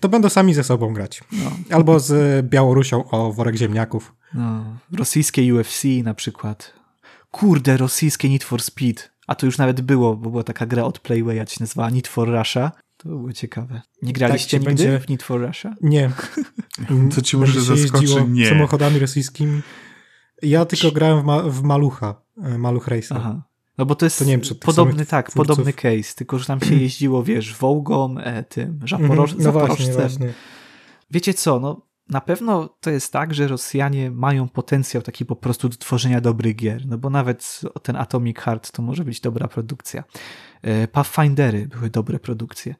[0.00, 1.20] To będą sami ze sobą grać.
[1.32, 4.14] No, Albo z Białorusią o worek ziemniaków.
[4.34, 6.72] no, rosyjskie UFC na przykład.
[7.30, 9.02] Kurde, rosyjskie Need for Speed.
[9.26, 12.28] A to już nawet było, bo była taka gra od Playwaya, się nazywała Need for
[12.28, 12.72] Russia.
[12.96, 13.82] To było ciekawe.
[14.02, 15.74] Nie graliście Tak, nigdy będzie- w Need for Russia?
[15.80, 16.10] Nie.
[17.14, 18.24] To ci może zaskoczy?
[18.28, 18.48] Nie.
[18.48, 19.62] Samochodami rosyjskimi.
[20.42, 22.14] Ja tylko grałem w, ma w Malucha.
[22.42, 23.16] e, Maluch Racer.
[23.18, 23.42] Aha.
[23.78, 25.56] No bo to jest To nie wiem, czy podobny, tak, twórców.
[25.56, 29.64] podobny case, tylko że tam się jeździło, wiesz, Wołgą, e, tym, Zaporoż Mhm, no właśnie,
[29.86, 29.94] Zaporożcem.
[29.94, 30.32] właśnie.
[31.10, 35.68] Wiecie co, no na pewno to jest tak, że Rosjanie mają potencjał taki po prostu
[35.68, 40.04] do tworzenia dobrych gier, no bo nawet ten Atomic Heart to może być dobra produkcja.
[40.62, 42.74] E, Pathfindery były dobre produkcje.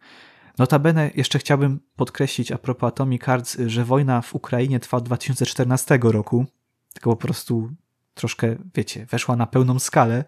[0.58, 5.98] Notabene jeszcze chciałbym podkreślić a propos Atomic Hearts, że wojna w Ukrainie trwa od 2014
[6.02, 6.46] roku,
[6.92, 7.70] tylko po prostu
[8.14, 10.24] troszkę, wiecie, weszła na pełną skalę.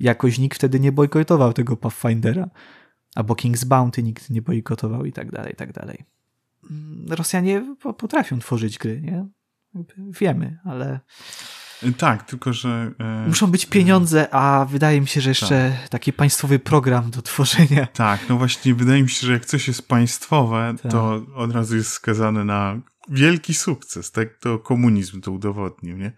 [0.00, 2.50] Jakoś nikt wtedy nie bojkotował tego Pathfindera,
[3.14, 6.04] albo King's Bounty nikt nie bojkotował i tak dalej, i tak dalej.
[6.70, 9.26] Mm, Rosjanie po- potrafią tworzyć gry, nie?
[10.20, 11.00] Wiemy, ale
[11.98, 12.92] Tak, tylko że...
[12.98, 17.86] E, muszą być pieniądze, a wydaje mi się, że jeszcze taki państwowy program do tworzenia.
[17.86, 20.92] Tak, no właśnie wydaje mi się, że jak coś jest państwowe, Tak.
[20.92, 22.80] to od razu jest skazane na
[23.10, 24.10] wielki sukces.
[24.10, 26.12] Tak to komunizm to udowodnił, nie?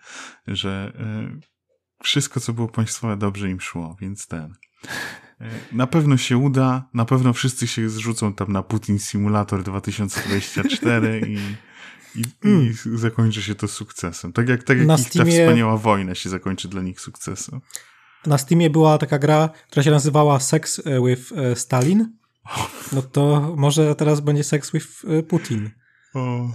[0.47, 1.41] Że e,
[2.03, 4.55] wszystko, co było państwowe, dobrze im szło, więc ten.
[5.41, 11.21] E, na pewno się uda, na pewno wszyscy się zrzucą tam na Putin Simulator 2024
[11.29, 11.39] i,
[12.21, 14.33] i, i zakończy się to sukcesem.
[14.33, 17.61] Tak jak, tak jak ich ta Steamie- wspaniała wojna się zakończy dla nich sukcesem.
[18.27, 22.13] Na Steamie była taka gra, która się nazywała Sex with e, Stalin.
[22.93, 24.89] No to może teraz będzie Sex with
[25.29, 25.71] Putin.
[26.15, 26.51] O,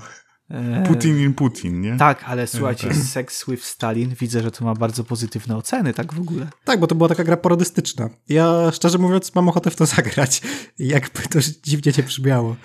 [0.88, 1.98] Putin in Putin, nie?
[1.98, 2.98] Tak, ale słuchajcie, tak.
[2.98, 6.48] Sex with Stalin widzę, że to ma bardzo pozytywne oceny, tak w ogóle.
[6.64, 8.10] Tak, bo to była taka gra parodystyczna.
[8.30, 10.42] Ja szczerze mówiąc mam ochotę w to zagrać.
[10.80, 12.56] Jakby to dziwnie cię przybiało.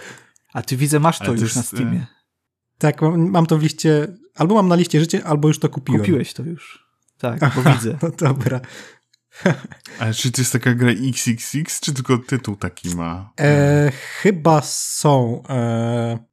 [0.52, 2.06] A ty widzę, masz to już na jest, e, Steamie.
[2.78, 6.00] Tak, mam, mam to w liście, albo mam na liście życie, albo już to kupiłem.
[6.00, 6.88] Kupiłeś to już.
[7.18, 7.98] Tak, bo Aha, widzę.
[8.02, 8.60] No dobra.
[9.98, 13.32] Ale czy to jest taka gra XXX, czy tylko tytuł taki ma?
[13.40, 16.31] E, chyba są e,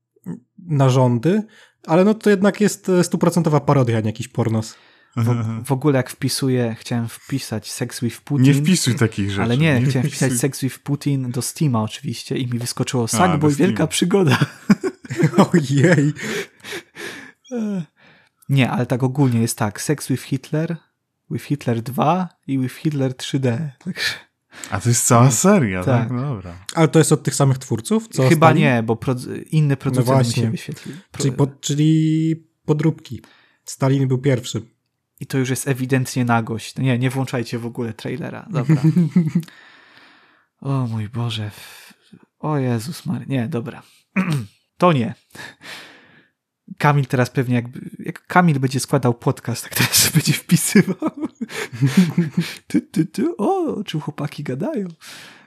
[0.70, 1.44] narządy,
[1.88, 4.76] ale no to jednak jest e, stuprocentowa parodia, nie jakiś pornos.
[5.18, 8.46] W, w ogóle jak wpisuję, chciałem wpisać Sex with Putin.
[8.46, 9.42] Nie wpisuj takich rzeczy.
[9.42, 13.56] Ale nie, chciałem wpisać wpisuj- Sex with Putin do Steama oczywiście i mi wyskoczyło Sackboy,
[13.56, 14.38] wielka przygoda.
[15.54, 16.14] Ojej.
[18.50, 19.82] Nie, ale tak ogólnie jest tak.
[19.82, 20.78] Sex with Hitler,
[21.32, 23.70] with Hitler 2 i with Hitler 3D.
[23.80, 24.04] Także
[24.72, 26.02] A to jest cała seria, tak?
[26.02, 26.12] Tak.
[26.12, 26.54] No dobra.
[26.76, 28.08] Ale to jest od tych samych twórców?
[28.08, 29.16] Co Chyba nie, bo pro,
[29.52, 30.44] inny producent mi właśnie.
[30.44, 30.96] się wyświetlił.
[31.12, 32.36] Pro, Czyli, po, czyli
[32.66, 33.22] podróbki.
[33.66, 34.62] Stalin był pierwszy.
[35.20, 36.76] I to już jest ewidentnie nagość.
[36.76, 38.48] No nie, nie włączajcie w ogóle trailera.
[38.50, 38.82] Dobra.
[40.62, 41.52] o mój Boże.
[42.40, 43.26] O Jezus Mary.
[43.28, 43.84] Nie, dobra.
[44.78, 45.16] to nie.
[46.78, 51.12] Kamil teraz pewnie jakby, jak Kamil będzie składał podcast, tak teraz będzie wpisywał.
[52.68, 54.88] ty, ty, ty, o, czym chłopaki gadają.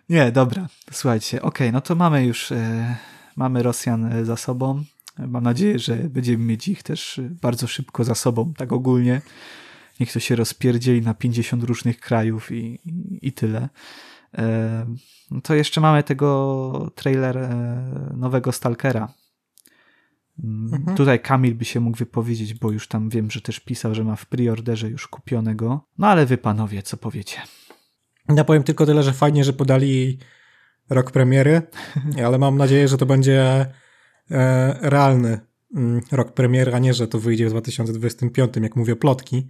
[0.08, 2.96] Nie, dobra, słuchajcie, okej, no to mamy już, e,
[3.36, 4.84] mamy Rosjan za sobą.
[5.18, 9.20] Mam nadzieję, że będziemy mieć ich też bardzo szybko za sobą, tak ogólnie.
[10.00, 12.78] Niech to się rozpierdzieli na 50 różnych krajów i,
[13.22, 13.68] i, tyle.
[14.38, 14.86] E,
[15.42, 19.08] to jeszcze mamy tego trailer e, nowego Stalkera.
[20.38, 20.96] Mhm.
[20.96, 24.16] Tutaj Kamil by się mógł wypowiedzieć, bo już tam wiem, że też pisał, że ma
[24.16, 25.88] w preorderze już kupionego.
[25.98, 27.38] No ale wy panowie, co powiecie?
[28.28, 30.18] Ja powiem tylko tyle, że fajnie, że podali
[30.90, 31.62] rok premiery,
[32.26, 33.66] ale mam nadzieję, że to będzie
[34.30, 35.40] e, realny
[35.76, 39.48] mm, rok premiery, a nie, że to wyjdzie w 2025, jak mówię plotki.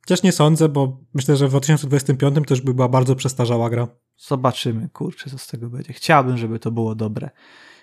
[0.00, 3.88] Chociaż nie sądzę, bo myślę, że w 2025 to już by była bardzo przestarzała gra.
[4.16, 5.92] Zobaczymy, kurczę, co z tego będzie.
[5.92, 7.30] Chciałbym, żeby to było dobre.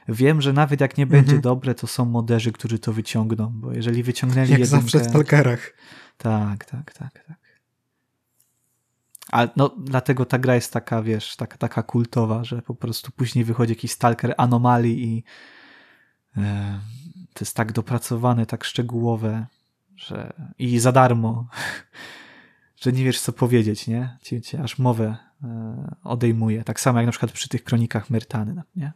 [0.10, 1.42] Wiem, że nawet jak nie będzie mhm.
[1.42, 4.82] dobre, to są moderzy, którzy to wyciągną, bo jeżeli wyciągnęli Jak jedynkę...
[4.82, 5.74] zawsze w Stalkerach.
[6.18, 7.38] Tak, tak, tak, tak.
[9.32, 13.46] A no, dlatego ta gra jest taka, wiesz, taka, taka kultowa, że po prostu później
[13.46, 15.24] wychodzi jakiś Stalker anomalii i
[16.38, 16.80] e,
[17.34, 19.46] to jest tak dopracowane, tak szczegółowe,
[19.96, 21.48] że i za darmo,
[22.82, 24.18] że nie wiesz co powiedzieć, nie?
[24.22, 26.64] Cię, cię aż mowę e, odejmuje.
[26.64, 28.92] Tak samo jak na przykład przy tych kronikach Myrtany, nie?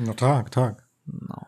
[0.00, 0.88] No tak, tak.
[1.06, 1.44] No.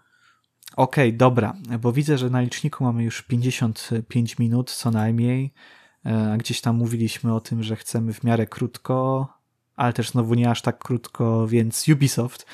[0.77, 5.53] Okej, okay, dobra, bo widzę, że na liczniku mamy już 55 minut co najmniej.
[6.05, 9.29] E, gdzieś tam mówiliśmy o tym, że chcemy w miarę krótko,
[9.77, 12.47] ale też znowu nie aż tak krótko, więc Ubisoft.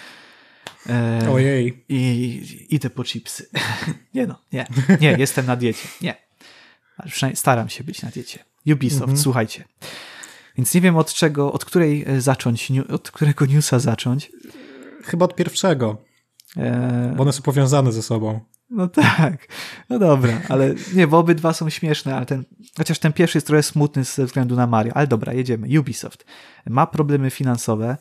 [0.88, 1.84] E, Ojej.
[1.88, 3.48] I idę po chipsy.
[4.14, 4.66] nie no, nie,
[5.00, 5.88] nie, jestem na diecie.
[6.00, 6.14] Nie.
[7.34, 8.44] Staram się być na diecie.
[8.66, 9.18] Ubisoft, mhm.
[9.18, 9.64] słuchajcie.
[10.56, 14.32] Więc nie wiem od czego, od której zacząć, od którego newsa zacząć.
[15.04, 16.02] Chyba od pierwszego.
[16.56, 17.12] E...
[17.16, 18.40] Bo one są powiązane ze sobą.
[18.70, 19.48] No tak,
[19.90, 22.44] no dobra, ale nie, bo obydwa są śmieszne, ale ten,
[22.76, 25.80] chociaż ten pierwszy jest trochę smutny ze względu na Mario, ale dobra, jedziemy.
[25.80, 26.24] Ubisoft
[26.66, 27.96] ma problemy finansowe,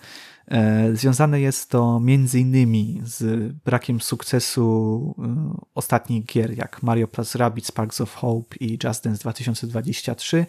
[0.48, 7.36] e, związane jest to między innymi z brakiem sukcesu e, ostatnich gier, jak Mario Plus
[7.36, 10.46] Rabbids Sparks of Hope i Just Dance 2023,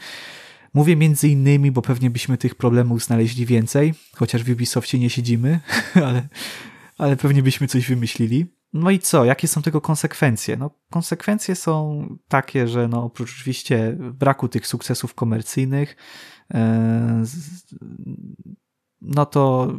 [0.76, 5.60] Mówię między innymi, bo pewnie byśmy tych problemów znaleźli więcej, chociaż w Ubisoftie nie siedzimy,
[6.06, 6.28] ale,
[6.98, 8.46] ale pewnie byśmy coś wymyślili.
[8.72, 9.24] No i co?
[9.24, 10.56] Jakie są tego konsekwencje?
[10.56, 15.96] No, konsekwencje są takie, że no, oprócz oczywiście braku tych sukcesów komercyjnych,
[16.54, 17.24] e,
[19.00, 19.72] no to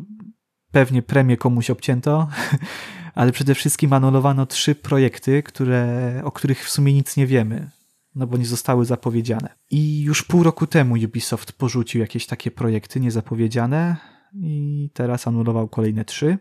[0.72, 2.28] pewnie premię komuś obcięto,
[3.16, 7.77] ale przede wszystkim anulowano trzy projekty, które, o których w sumie nic nie wiemy
[8.18, 9.50] no bo nie zostały zapowiedziane.
[9.72, 13.96] I już pół roku temu Ubisoft porzucił jakieś takie projekty niezapowiedziane
[14.34, 16.38] i teraz anulował kolejne trzy.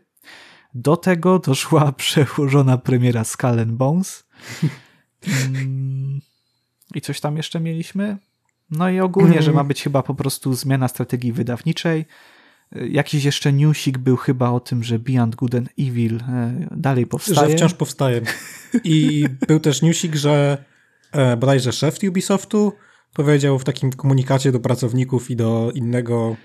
[0.74, 4.26] Do tego doszła przełożona premiera Skull and Bones.
[5.48, 6.20] Mm,
[6.94, 8.16] I coś tam jeszcze mieliśmy?
[8.70, 12.04] No i ogólnie, że ma być chyba po prostu zmiana strategii wydawniczej.
[12.90, 17.50] Jakiś jeszcze newsik był chyba o tym, że Beyond Good and Evil e, dalej powstaje.
[17.50, 18.22] Że wciąż powstaje.
[18.84, 20.64] I był też newsik, że
[21.36, 22.72] bodajże szef Ubisoftu
[23.12, 26.36] powiedział w takim komunikacie do pracowników i do innego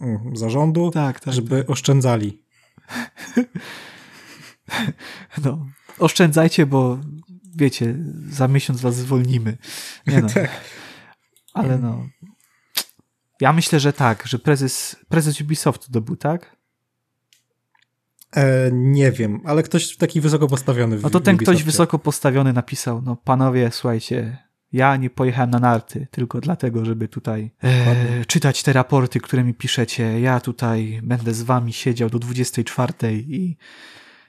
[0.00, 1.70] mm, zarządu, tak, tak, żeby tak.
[1.70, 2.42] oszczędzali.
[5.44, 5.66] No,
[5.98, 6.98] oszczędzajcie, bo
[7.56, 7.94] wiecie,
[8.28, 9.58] za miesiąc was zwolnimy.
[10.06, 10.28] Nie no.
[10.34, 10.50] tak.
[11.54, 12.06] Ale no.
[13.40, 16.56] Ja myślę, że tak, że prezes, prezes Ubisoftu to był, tak?
[18.36, 20.98] E, nie wiem, ale ktoś taki wysoko postawiony.
[20.98, 24.38] W, no to ten ktoś wysoko postawiony napisał, no panowie, słuchajcie,
[24.72, 29.54] ja nie pojechałem na narty tylko dlatego, żeby tutaj e, czytać te raporty, które mi
[29.54, 30.20] piszecie.
[30.20, 33.56] Ja tutaj będę z wami siedział do 24 i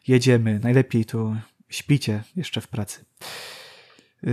[0.08, 0.60] jedziemy.
[0.64, 1.36] Najlepiej to
[1.70, 3.06] śpicie jeszcze w pracy.
[4.24, 4.30] E,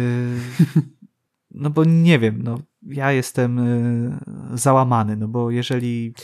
[1.51, 6.14] no bo nie wiem, no ja jestem e, załamany, no bo jeżeli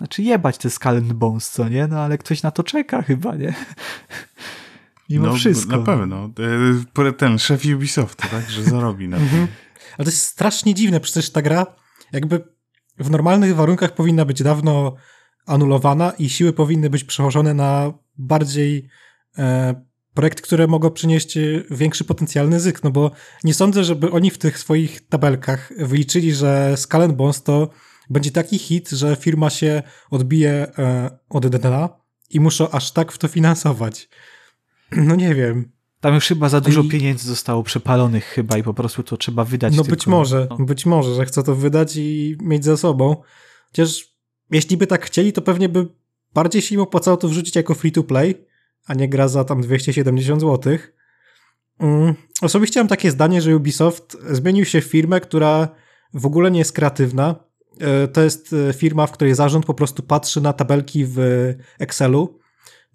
[0.00, 1.86] znaczy jebać te Skull Bones, co nie?
[1.86, 3.54] No ale ktoś na to czeka chyba, nie?
[5.10, 5.76] Mimo no, wszystko.
[5.76, 6.30] Na pewno.
[7.06, 8.50] E, ten szef Ubisoftu, tak?
[8.50, 9.46] Że zarobi na tym.
[9.98, 11.66] Ale to jest strasznie dziwne, przecież ta gra
[12.12, 12.44] jakby
[12.98, 14.96] w normalnych warunkach powinna być dawno
[15.46, 18.88] anulowana i siły powinny być przełożone na bardziej
[19.38, 19.74] e,
[20.14, 21.38] projekt, które mogą przynieść
[21.70, 23.10] większy potencjalny zysk, no bo
[23.44, 27.70] nie sądzę, żeby oni w tych swoich tabelkach wyliczyli, że Skull Bones to
[28.10, 31.88] będzie taki hit, że firma się odbije e, od dna
[32.30, 34.08] i muszą aż tak w to finansować.
[34.96, 35.72] No nie wiem.
[36.00, 36.88] Tam już chyba za dużo I...
[36.88, 39.76] pieniędzy zostało przepalonych chyba i po prostu to trzeba wydać.
[39.76, 39.96] No tylko.
[39.96, 40.56] być może, no.
[40.64, 43.16] być może, że chcą to wydać i mieć za sobą.
[43.66, 44.14] Chociaż
[44.50, 45.86] jeśli by tak chcieli, to pewnie by
[46.34, 48.46] bardziej się im opłacało to wrzucić jako free to play,
[48.86, 50.78] a nie gra za tam 270 zł.
[51.78, 55.68] Mm, osobiście mam takie zdanie, że Ubisoft zmienił się w firmę, która
[56.14, 57.49] w ogóle nie jest kreatywna.
[57.80, 61.18] E, to jest e, firma, w której zarząd po prostu patrzy na tabelki w
[61.78, 62.38] Excelu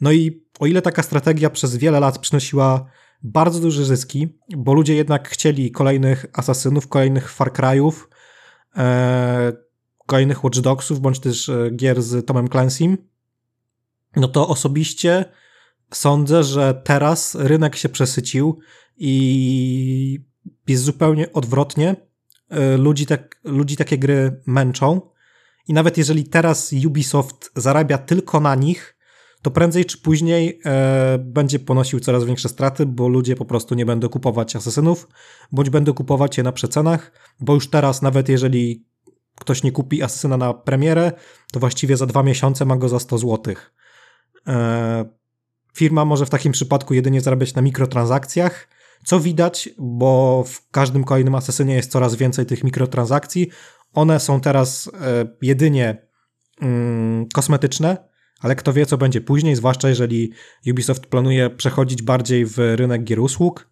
[0.01, 2.85] No i o ile taka strategia przez wiele lat przynosiła
[3.23, 4.27] bardzo duże zyski,
[4.57, 7.93] bo ludzie jednak chcieli kolejnych asasynów, kolejnych Far Cry'ów,
[8.77, 9.53] e,
[10.05, 12.97] kolejnych Watch Dogsów, bądź też gier z Tomem Clancy'm,
[14.15, 15.25] no to osobiście
[15.93, 18.59] sądzę, że teraz rynek się przesycił
[18.97, 20.19] i
[20.67, 21.95] jest zupełnie odwrotnie.
[22.55, 25.01] E, ludzi, tak, ludzi takie gry męczą
[25.67, 28.97] i nawet jeżeli teraz Ubisoft zarabia tylko na nich,
[29.41, 33.85] to prędzej czy później e, będzie ponosił coraz większe straty, bo ludzie po prostu nie
[33.85, 35.07] będą kupować asesynów,
[35.51, 38.85] bądź będą kupować je na przecenach, bo już teraz nawet jeżeli
[39.39, 41.11] ktoś nie kupi asesyna na premierę,
[41.51, 43.55] to właściwie za dwa miesiące ma go za 100 zł.
[44.47, 45.05] E,
[45.73, 48.67] firma może w takim przypadku jedynie zarabiać na mikrotransakcjach,
[49.05, 53.49] co widać, bo w każdym kolejnym asesynie jest coraz więcej tych mikrotransakcji.
[53.93, 56.07] One są teraz e, jedynie
[56.61, 57.97] mm, kosmetyczne,
[58.39, 60.31] ale kto wie, co będzie później, zwłaszcza jeżeli
[60.71, 63.69] Ubisoft planuje przechodzić bardziej w rynek gier usług.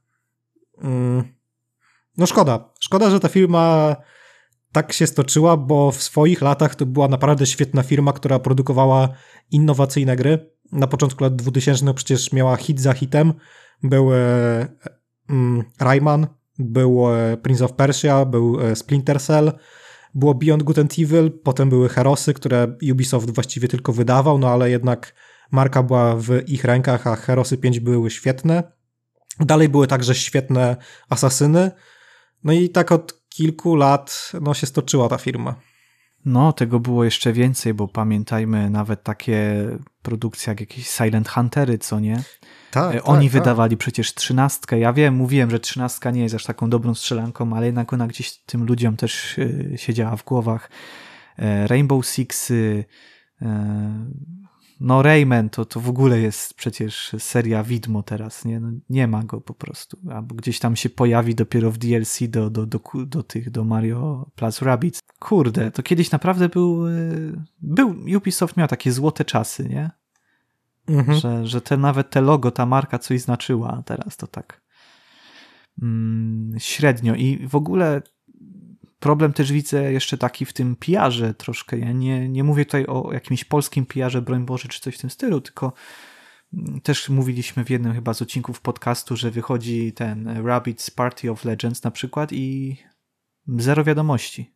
[0.81, 1.23] Mm,
[2.17, 2.73] no szkoda.
[2.79, 3.95] Szkoda, że ta firma
[4.71, 9.09] tak się stoczyła, bo w swoich latach to była naprawdę świetna firma, która produkowała
[9.51, 10.53] innowacyjne gry.
[10.71, 13.33] Na początku lat 2000 przecież miała hit za hitem.
[13.83, 14.67] Był e,
[15.79, 16.27] Rayman,
[16.59, 19.51] był e, Prince of Persia, był e, Splinter Cell,
[20.15, 24.69] było Beyond Good and Evil, potem były Herosy, które Ubisoft właściwie tylko wydawał, no ale
[24.69, 25.13] jednak
[25.51, 28.63] marka była w ich rękach, a Herosy 5 były świetne.
[29.39, 30.77] Dalej były także świetne
[31.09, 31.71] Asasyny.
[32.43, 35.55] No i tak od kilku lat no, się stoczyła ta firma.
[36.25, 39.65] No, tego było jeszcze więcej, bo pamiętajmy nawet takie
[40.01, 42.23] produkcje jak jakieś Silent Huntery, co nie?
[42.71, 43.41] Tak, e, Oni tak, tak.
[43.41, 43.79] wydawali tak.
[43.79, 44.79] przecież trzynastkę.
[44.79, 48.37] Ja wiem, mówiłem, że trzynastka nie jest aż taką dobrą strzelanką, ale jednak ona gdzieś
[48.37, 50.69] tym ludziom też e, siedziała w głowach.
[51.37, 52.53] E, Rainbow Six,
[54.83, 58.59] no Rayman to, to w ogóle jest przecież seria widmo teraz, nie?
[58.59, 59.97] No, nie ma go po prostu.
[60.11, 64.29] Albo gdzieś tam się pojawi dopiero w DLC do, do, do, do tych, do Mario
[64.35, 64.99] Plus Rabbids.
[65.19, 66.85] Kurde, to kiedyś naprawdę był,
[67.61, 69.91] był, Ubisoft miał takie złote czasy, nie?
[70.87, 71.19] Mhm.
[71.19, 74.61] Że, że te, nawet te logo, ta marka coś znaczyła, a teraz to tak
[75.81, 77.15] mm, średnio.
[77.15, 78.01] I w ogóle
[79.03, 81.77] problem też widzę jeszcze taki w tym pijarze troszkę.
[81.77, 85.09] Ja nie, nie mówię tutaj o jakimś polskim pijarze, broń Boże, czy coś w tym
[85.09, 85.73] stylu, tylko
[86.53, 91.45] mm, też mówiliśmy w jednym chyba z odcinków podcastu, że wychodzi ten Rabbids Party of
[91.45, 92.77] Legends na przykład i
[93.47, 94.53] zero wiadomości.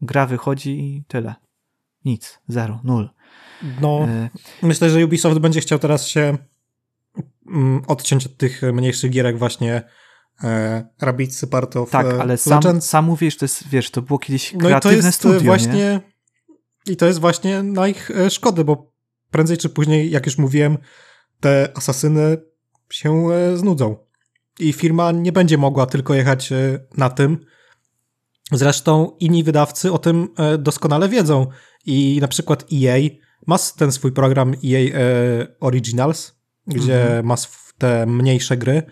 [0.00, 1.34] Gra wychodzi i tyle.
[2.04, 3.08] Nic, zero, nul.
[3.80, 4.30] No, e...
[4.62, 6.38] myślę, że Ubisoft będzie chciał teraz się
[7.46, 9.82] mm, odciąć od tych mniejszych gierek właśnie
[10.44, 14.18] e, Rabbids Part of Tak, e, ale sam, sam mówisz, to jest, wiesz, to było
[14.18, 16.00] kiedyś kreatywne no i to jest studio, właśnie, nie?
[16.86, 18.92] I to jest właśnie na ich e, szkodę, bo
[19.30, 20.78] prędzej czy później, jak już mówiłem,
[21.40, 22.36] te asasyny
[22.90, 23.96] się e, znudzą.
[24.58, 26.50] I firma nie będzie mogła tylko jechać
[26.96, 27.46] na tym.
[28.52, 30.28] Zresztą inni wydawcy o tym
[30.58, 31.46] doskonale wiedzą.
[31.86, 32.98] I na przykład EA
[33.46, 35.00] ma ten swój program EA e,
[35.60, 36.34] Originals,
[36.66, 37.26] gdzie mhm.
[37.26, 37.34] ma
[37.78, 38.82] te mniejsze gry,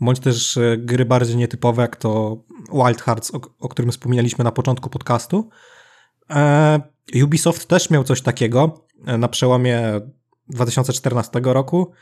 [0.00, 2.42] bądź też e, gry bardziej nietypowe, jak to
[2.72, 5.48] Wild Hearts, o, o którym wspominaliśmy na początku podcastu.
[6.30, 6.80] E,
[7.24, 10.00] Ubisoft też miał coś takiego e, na przełomie
[10.48, 11.92] 2014 roku.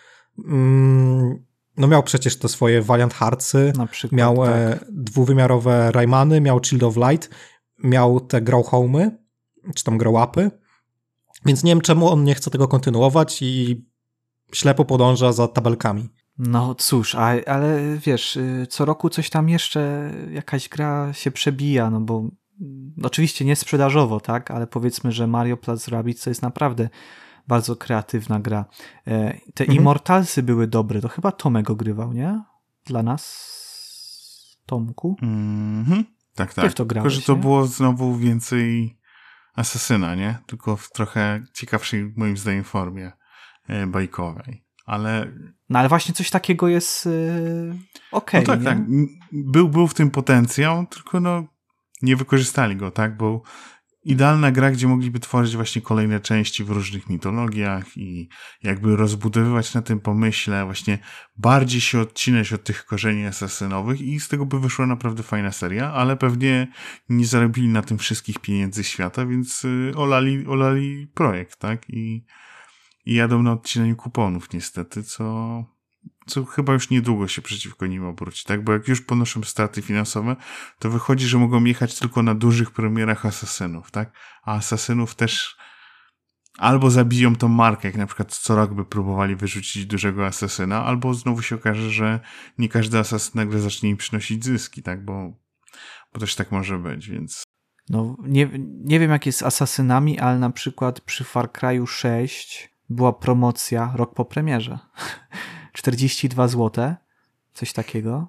[0.48, 1.44] Mm,
[1.76, 4.84] no miał przecież te swoje Valiant Heartsy, przykład, miał tak.
[4.88, 7.30] dwuwymiarowe Raymany, miał Child of Light,
[7.84, 9.10] miał te Grow Home'y,
[9.74, 10.50] czy tam Grow Upy.
[11.46, 13.84] Więc nie wiem, czemu on nie chce tego kontynuować i
[14.52, 16.08] ślepo podąża za tabelkami.
[16.38, 21.90] No cóż, a, ale wiesz, y, co roku coś tam jeszcze, jakaś gra się przebija,
[21.90, 26.42] no bo mm, oczywiście nie sprzedażowo, tak, ale powiedzmy, że Mario Plus Rabbids to jest
[26.42, 26.88] naprawdę
[27.48, 28.64] bardzo kreatywna gra.
[29.06, 29.78] E, te mhm.
[29.78, 32.42] Immortalsy były dobre, to chyba Tomek ogrywał, nie?
[32.86, 33.56] Dla nas,
[34.66, 35.16] Tomku?
[35.22, 36.04] Mhm.
[36.34, 36.64] Tak, tak.
[36.64, 37.40] Ty w to grałeś, Tylko, że to nie?
[37.40, 38.98] było znowu więcej
[39.54, 40.38] asesyna, nie?
[40.46, 43.12] Tylko w trochę ciekawszej, moim zdaniem, formie
[43.68, 44.65] e, bajkowej.
[44.86, 45.32] Ale.
[45.68, 47.78] No ale właśnie coś takiego jest yy,
[48.12, 48.44] okej.
[48.44, 49.06] Okay, no tak, nie?
[49.06, 49.06] tak.
[49.32, 51.46] Był, był w tym potencjał, tylko no
[52.02, 53.16] nie wykorzystali go, tak?
[53.16, 53.42] Bo
[54.06, 58.28] idealna gra, gdzie mogliby tworzyć właśnie kolejne części w różnych mitologiach i
[58.62, 60.98] jakby rozbudowywać na tym pomyśle, właśnie
[61.36, 65.92] bardziej się odcinać od tych korzeni asasynowych i z tego by wyszła naprawdę fajna seria,
[65.92, 66.66] ale pewnie
[67.08, 71.90] nie zarobili na tym wszystkich pieniędzy świata, więc y, olali, olali projekt, tak?
[71.90, 72.24] I,
[73.06, 75.64] i jadą na odcinaniu kuponów niestety, co
[76.26, 78.64] co chyba już niedługo się przeciwko nim obróci, tak?
[78.64, 80.36] Bo jak już ponoszą straty finansowe,
[80.78, 84.12] to wychodzi, że mogą jechać tylko na dużych premierach asasynów, tak?
[84.42, 85.56] A asasynów też
[86.58, 91.14] albo zabiją tą markę, jak na przykład co rok by próbowali wyrzucić dużego asesyna, albo
[91.14, 92.20] znowu się okaże, że
[92.58, 95.32] nie każdy asasyn nagle zacznie im przynosić zyski, tak, bo,
[96.12, 97.42] bo też tak może być, więc...
[97.88, 98.50] No, nie,
[98.84, 103.92] nie wiem jak jest z asasynami, ale na przykład przy Far Cry'u 6 była promocja
[103.94, 104.78] rok po premierze.
[105.72, 106.94] 42 zł,
[107.54, 108.28] coś takiego.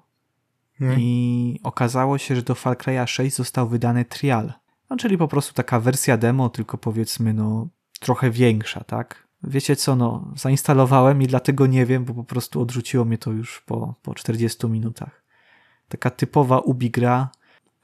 [0.78, 1.00] Hmm.
[1.00, 4.52] I okazało się, że do Far Cry'a 6 został wydany trial.
[4.90, 7.68] No, czyli po prostu taka wersja demo, tylko powiedzmy, no,
[8.00, 9.28] trochę większa, tak?
[9.42, 13.60] Wiecie co, no, zainstalowałem i dlatego nie wiem, bo po prostu odrzuciło mnie to już
[13.60, 15.24] po, po 40 minutach.
[15.88, 17.28] Taka typowa ubi gra,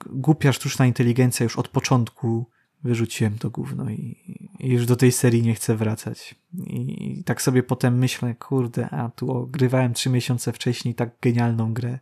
[0.07, 2.47] głupia sztuczna inteligencja już od początku
[2.85, 6.35] wyrzuciłem to gówno i, i już do tej serii nie chcę wracać.
[6.55, 11.99] I, tak sobie potem myślę, kurde, a tu ogrywałem trzy miesiące wcześniej tak genialną grę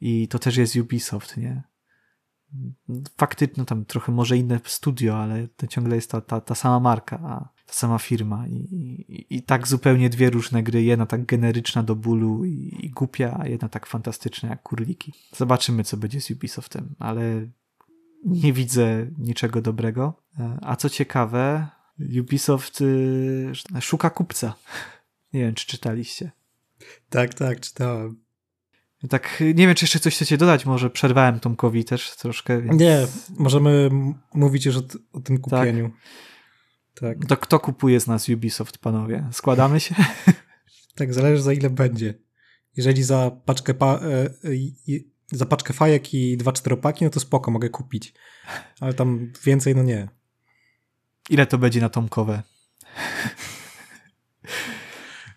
[0.00, 1.62] i to też jest Ubisoft, nie?
[3.16, 6.80] faktycznie no tam trochę może inne studio, ale to ciągle jest ta, ta, ta sama
[6.80, 7.18] marka,
[7.66, 11.96] ta sama firma I, i, i, tak zupełnie dwie różne gry, jedna tak generyczna do
[11.96, 15.12] bólu i, i głupia, a jedna tak fantastyczna jak kurliki.
[15.36, 17.46] Zobaczymy, co będzie z Ubisoftem, ale
[18.24, 20.22] nie widzę niczego dobrego.
[20.62, 21.68] A co ciekawe,
[22.20, 24.54] Ubisoft y, szuka kupca.
[25.32, 26.30] Nie wiem, czy czytaliście.
[27.10, 28.20] Tak, tak, czytałem.
[29.08, 32.62] Tak, nie wiem, czy jeszcze coś chcecie dodać, może przerwałem Tomkowi też troszkę.
[32.62, 32.80] Więc...
[32.80, 33.06] Nie,
[33.38, 33.90] możemy
[34.34, 35.90] mówić już o, o tym kupieniu.
[36.94, 37.18] Tak.
[37.18, 37.28] tak.
[37.28, 39.28] To kto kupuje z nas Ubisoft, panowie?
[39.32, 39.94] Składamy się?
[40.96, 42.14] tak, zależy za ile będzie.
[42.76, 44.30] Jeżeli za paczkę, pa, e, e,
[45.32, 48.14] za paczkę fajek i dwa czteropaki, no to spoko, mogę kupić.
[48.80, 50.08] Ale tam więcej, no nie.
[51.30, 52.42] Ile to będzie na Tomkowe?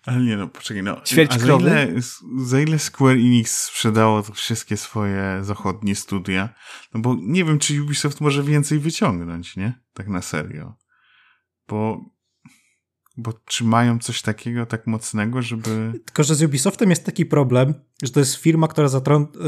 [0.06, 1.02] Ale nie no, poczekaj, no.
[1.02, 1.88] Ćwierć za ile,
[2.38, 6.50] za ile Square Enix sprzedało wszystkie swoje zachodnie studia?
[6.94, 9.74] No bo nie wiem, czy Ubisoft może więcej wyciągnąć, nie?
[9.94, 10.76] Tak na serio.
[11.68, 12.06] Bo,
[13.18, 15.91] bo czy mają coś takiego tak mocnego, żeby...
[16.05, 18.88] Tylko, że z Ubisoftem jest taki problem, że to jest firma, która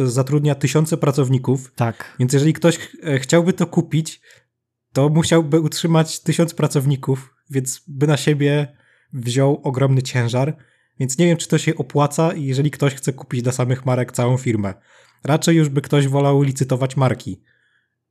[0.06, 1.72] zatrudnia tysiące pracowników.
[1.76, 2.16] Tak.
[2.20, 2.80] Więc jeżeli ktoś
[3.18, 4.22] chciałby to kupić,
[4.94, 8.78] to musiałby utrzymać tysiąc pracowników, więc by na siebie
[9.14, 10.58] wziął ogromny ciężar,
[11.00, 14.38] więc nie wiem, czy to się opłaca, jeżeli ktoś chce kupić dla samych marek całą
[14.38, 14.74] firmę.
[15.24, 17.42] Raczej już by ktoś wolał licytować marki,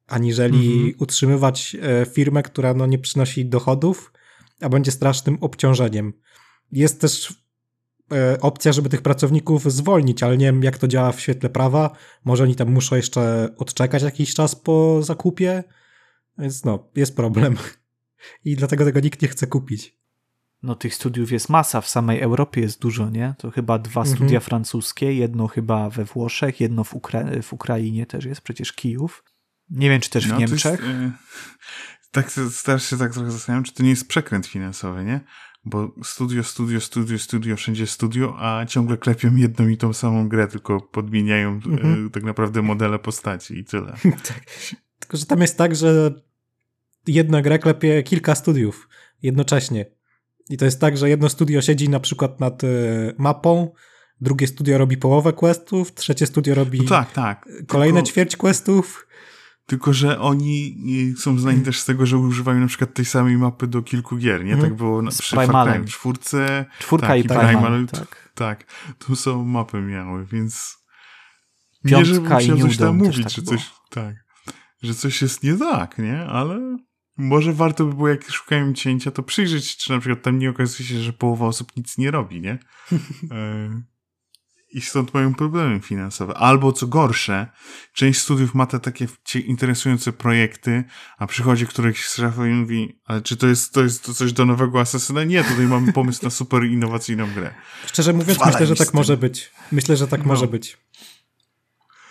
[0.07, 0.93] aniżeli mhm.
[0.99, 4.13] utrzymywać e, firmę, która no, nie przynosi dochodów,
[4.63, 6.13] a będzie strasznym obciążeniem.
[6.73, 7.35] Jest też
[8.13, 11.97] e, opcja, żeby tych pracowników zwolnić, ale nie wiem, jak to działa w świetle prawa.
[12.25, 15.65] Może oni tam muszą jeszcze odczekać jakiś czas po zakupie,
[16.39, 17.57] więc no, jest problem.
[18.45, 20.03] I dlatego tego nikt nie chce kupić
[20.63, 23.35] no tych studiów jest masa, w samej Europie jest dużo, nie?
[23.39, 24.17] To chyba dwa mhm.
[24.17, 29.25] studia francuskie, jedno chyba we Włoszech, jedno w, Ukra w Ukrainie też jest, przecież Kijów.
[29.71, 30.81] Nie wiem, czy też no, w Niemczech.
[30.81, 31.13] Jest,
[32.13, 32.33] tak
[32.65, 35.21] teraz się tak trochę zastanawiam, czy to nie jest przekręt finansowy, nie?
[35.65, 40.49] Bo studio, studio, studio, studio, wszędzie studio, a ciągle klepią jedną i tą samą grę,
[40.49, 42.05] tylko podmieniają mhm.
[42.05, 43.93] yy, tak naprawdę modele postaci i tyle.
[44.29, 44.45] tak.
[44.99, 46.11] Tylko, że tam jest tak, że
[47.07, 48.89] jedna gra klepie kilka studiów
[49.23, 49.87] jednocześnie.
[50.51, 52.69] I to jest tak, że jedno studio siedzi na przykład nad e,
[53.19, 53.73] mapą,
[54.21, 57.49] drugie studio robi połowę questów, trzecie studio robi no tak, tak.
[57.67, 58.09] kolejne Tylko...
[58.09, 59.07] ćwierć questów.
[59.67, 60.77] Tylko, że oni
[61.19, 64.45] są znani też z tego, że używają na przykład tej samej mapy do kilku gier,
[64.45, 64.51] nie?
[64.51, 64.77] Tak mhm.
[64.77, 66.65] było na, przy Far czwórce.
[66.79, 67.87] Czwórka tak, i Primal.
[67.87, 68.33] Tak.
[68.35, 68.65] tak,
[68.99, 70.83] tu są mapy miały, więc
[71.85, 74.17] Piątka nie, żebym chciał coś tam mówić, tak że coś, tak,
[74.83, 76.25] że coś jest nie tak, nie?
[76.25, 76.79] Ale
[77.17, 80.89] może warto by było, jak szukają cięcia, to przyjrzeć, czy na przykład tam nie okazuje
[80.89, 82.59] się, że połowa osób nic nie robi, nie?
[84.73, 86.35] I stąd mają problemy finansowe.
[86.35, 87.47] Albo co gorsze,
[87.93, 89.07] część studiów ma te takie
[89.47, 90.85] interesujące projekty,
[91.19, 94.33] a przychodzi któryś z szefa i mówi, ale czy to jest, to jest to coś
[94.33, 95.25] do nowego Asasyna?
[95.25, 97.55] Nie, tutaj mamy pomysł na super innowacyjną grę.
[97.87, 99.51] Szczerze mówiąc, myślę, że tak może być.
[99.73, 100.27] Myślę, że tak no.
[100.27, 100.79] może być.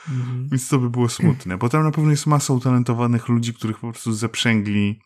[0.09, 0.49] Mhm.
[0.51, 3.91] Więc to by było smutne, bo tam na pewno jest masa utalentowanych ludzi, których po
[3.91, 4.99] prostu zeprzęgli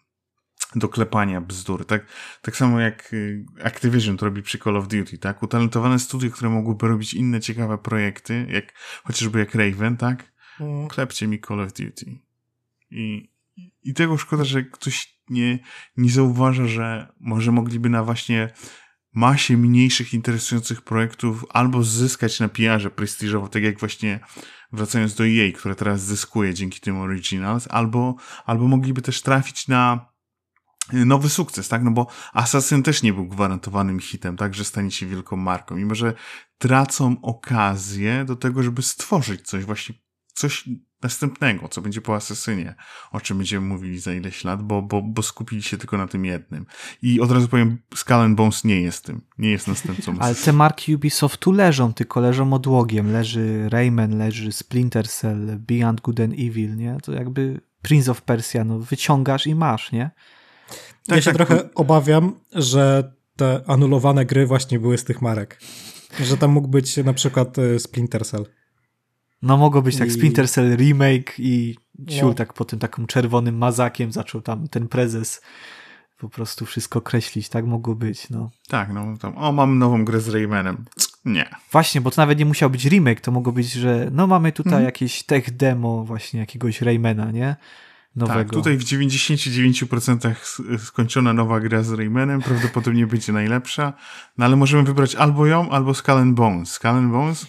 [0.75, 1.85] do klepania bzdur.
[1.85, 2.05] Tak,
[2.41, 5.43] tak samo jak y, Activision to robi przy Call of Duty, tak?
[5.43, 8.73] Utalentowane studia, które mogłyby robić inne ciekawe projekty, jak
[9.03, 10.33] chociażby jak Raven, tak?
[10.59, 10.87] Mhm.
[10.87, 12.19] Klepcie mi Call of Duty.
[12.91, 13.31] I,
[13.83, 15.59] i tego szkoda, że ktoś nie,
[15.97, 18.49] nie zauważa, że może mogliby na właśnie
[19.13, 24.19] masie mniejszych, interesujących projektów albo zyskać na PR-ze prestiżowo, tak jak właśnie
[24.71, 28.15] wracając do EA, które teraz zyskuje dzięki tym Originals, albo,
[28.45, 30.14] albo mogliby też trafić na
[30.93, 31.83] nowy sukces, tak?
[31.83, 34.55] No bo Assassin też nie był gwarantowanym hitem, tak?
[34.55, 35.75] Że stanie się wielką marką.
[35.75, 36.13] Mimo, że
[36.57, 39.95] tracą okazję do tego, żeby stworzyć coś właśnie,
[40.33, 40.69] coś
[41.01, 42.75] następnego, co będzie po Asesynie,
[43.11, 46.25] o czym będziemy mówili za ileś lat, bo, bo, bo skupili się tylko na tym
[46.25, 46.65] jednym.
[47.01, 50.15] I od razu powiem, Skull Bones nie jest tym, nie jest następcą.
[50.19, 53.11] Ale te marki Ubisoftu leżą, tylko leżą odłogiem.
[53.11, 56.97] Leży Rayman, leży Splinter Cell, Beyond Good and Evil, nie?
[57.03, 60.11] To jakby Prince of Persia, no wyciągasz i masz, nie?
[61.07, 65.59] Tak, ja się tak, trochę obawiam, że te anulowane gry właśnie były z tych marek.
[66.19, 68.45] Że tam mógł być na przykład e, Splinter Cell.
[69.41, 70.11] No mogło być tak I...
[70.11, 71.75] Splinter Cell remake i
[72.09, 72.33] ciul no.
[72.33, 75.41] tak po tym takim czerwonym mazakiem zaczął tam ten prezes
[76.17, 78.49] po prostu wszystko kreślić, tak mogło być, no.
[78.67, 80.85] Tak, no tam, o mam nową grę z Raymanem.
[81.25, 81.49] Nie.
[81.71, 84.73] Właśnie, bo to nawet nie musiał być remake, to mogło być, że no mamy tutaj
[84.73, 84.85] mhm.
[84.85, 87.55] jakieś tech demo właśnie jakiegoś Raymana, nie?
[88.15, 88.39] Nowego.
[88.39, 90.35] Tak, tutaj w 99%
[90.79, 93.93] skończona nowa gra z Raymanem, prawdopodobnie będzie najlepsza,
[94.37, 96.71] no ale możemy wybrać albo ją, albo Skull and Bones.
[96.71, 97.47] Skull and Bones,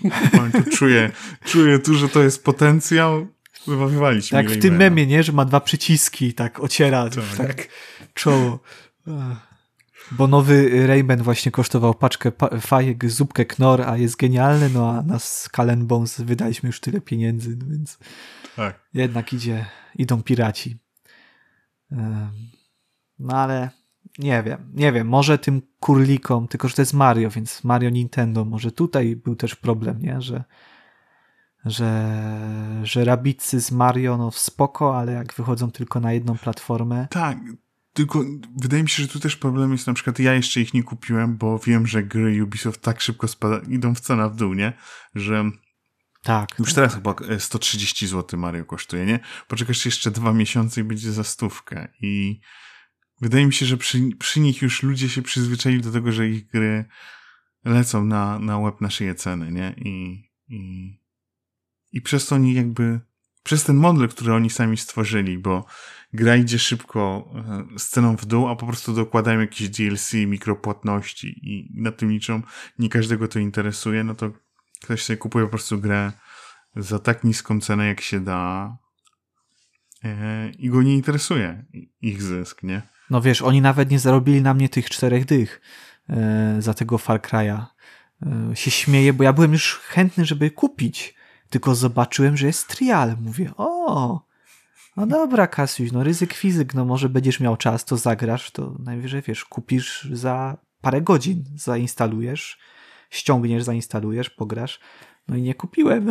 [0.53, 1.11] tu czuję,
[1.45, 3.27] czuję tu, że to jest potencjał,
[3.67, 7.69] wywalić Tak, w tym memie, nie, że ma dwa przyciski, tak ociera, tak, tak
[8.15, 8.61] czoło.
[10.11, 15.19] Bo nowy Rayman właśnie kosztował paczkę fajek, zupkę knor, a jest genialny, no a na
[15.19, 17.99] Skull Bones wydaliśmy już tyle pieniędzy, więc
[18.57, 18.81] tak.
[18.95, 20.79] jednak idzie idą piraci.
[23.19, 23.71] No ale
[24.19, 28.45] nie wiem, nie wiem, może tym kurlikom, tylko że to jest Mario, więc Mario Nintendo,
[28.45, 30.45] może tutaj był też problem, nie, że
[31.67, 37.09] że, że rabicy z Mario, no spoko, ale jak wychodzą tylko na jedną platformę.
[37.11, 37.39] Tak,
[37.93, 38.25] tylko
[38.57, 41.37] wydaje mi się, że tu też problem jest, na przykład ja jeszcze ich nie kupiłem,
[41.37, 44.73] bo wiem, że gry Ubisoft tak szybko spada, idą w cena w dół, nie,
[45.15, 45.45] że
[46.27, 46.59] tak.
[46.59, 49.21] Już teraz chyba 130 zł Mario kosztuje, nie?
[49.49, 51.89] Poczekasz jeszcze dwa miesiące i będzie za stówkę.
[52.01, 52.41] I
[53.21, 56.47] wydaje mi się, że przy, przy nich już ludzie się przyzwyczaili do tego, że ich
[56.47, 56.85] gry
[57.65, 59.75] lecą na, na łeb na szyję ceny, nie?
[59.77, 60.91] I, i,
[61.93, 63.01] i przez to oni jakby,
[63.43, 65.67] przez ten model, który oni sami stworzyli, bo
[66.13, 67.31] gra idzie szybko
[67.75, 72.11] e, z ceną w dół, a po prostu dokładają jakieś DLC, mikropłatności i na tym
[72.11, 72.43] liczą,
[72.79, 74.46] nie każdego to interesuje, no to
[74.85, 76.13] ktoś sobie kupuje po prostu grę
[76.77, 78.77] za tak niską cenę, jak się da
[80.05, 81.65] e, i go nie interesuje
[82.01, 82.83] ich zysk, nie?
[83.11, 85.61] No wiesz, oni nawet nie zarobili na mnie tych czterech dych
[86.09, 87.65] e, za tego Far Cry'a.
[88.23, 91.15] E, się śmieję, bo ja byłem już chętny, żeby kupić,
[91.51, 93.17] tylko zobaczyłem, że jest trial.
[93.21, 94.21] Mówię, o,
[94.97, 99.23] no dobra, Kasiusz, no ryzyk fizyk, no może będziesz miał czas, to zagrasz, to najwyżej,
[99.23, 102.59] wiesz, kupisz za parę godzin, zainstalujesz,
[103.11, 104.81] ściągniesz, zainstalujesz, pograsz.
[105.29, 106.11] No i nie kupiłem.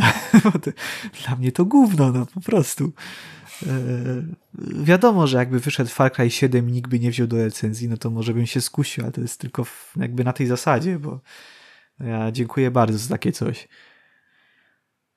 [1.25, 2.93] Dla mnie to gówno, no po prostu.
[3.63, 3.69] Eee,
[4.83, 7.97] wiadomo, że jakby wyszedł Far Cry 7 i nikt by nie wziął do recenzji, no
[7.97, 9.65] to może bym się skusił, ale to jest tylko
[9.95, 11.19] jakby na tej zasadzie, bo
[11.99, 13.67] ja dziękuję bardzo za takie coś.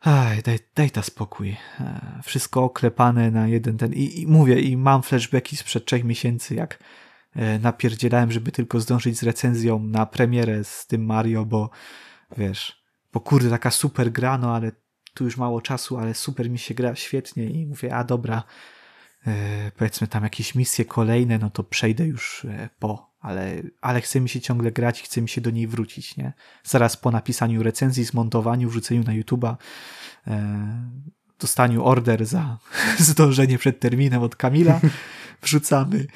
[0.01, 1.49] Aj, daj, daj ta spokój.
[1.49, 3.93] Eee, wszystko oklepane na jeden ten.
[3.93, 6.79] I, I, mówię, i mam flashbacki sprzed trzech miesięcy, jak E,
[7.61, 11.71] napierdzielałem, żeby tylko zdążyć z recenzją na premierę z tym Mario, bo
[12.37, 14.73] wiesz, bo kurde, taka super gra, no ale
[15.15, 18.43] tu już mało czasu, ale super mi się gra świetnie i mówię, a dobra,
[19.27, 24.21] e, powiedzmy tam jakieś misje kolejne, no to przejdę już e, po, ale, ale chce
[24.21, 26.33] mi się ciągle grać i chce mi się do niej wrócić, nie?
[26.65, 29.57] Zaraz po napisaniu recenzji, zmontowaniu, wrzuceniu na YouTube'a,
[30.27, 30.91] e,
[31.41, 32.59] dostaniu order za
[32.99, 34.81] zdążenie przed terminem od Kamila,
[35.43, 36.07] wrzucamy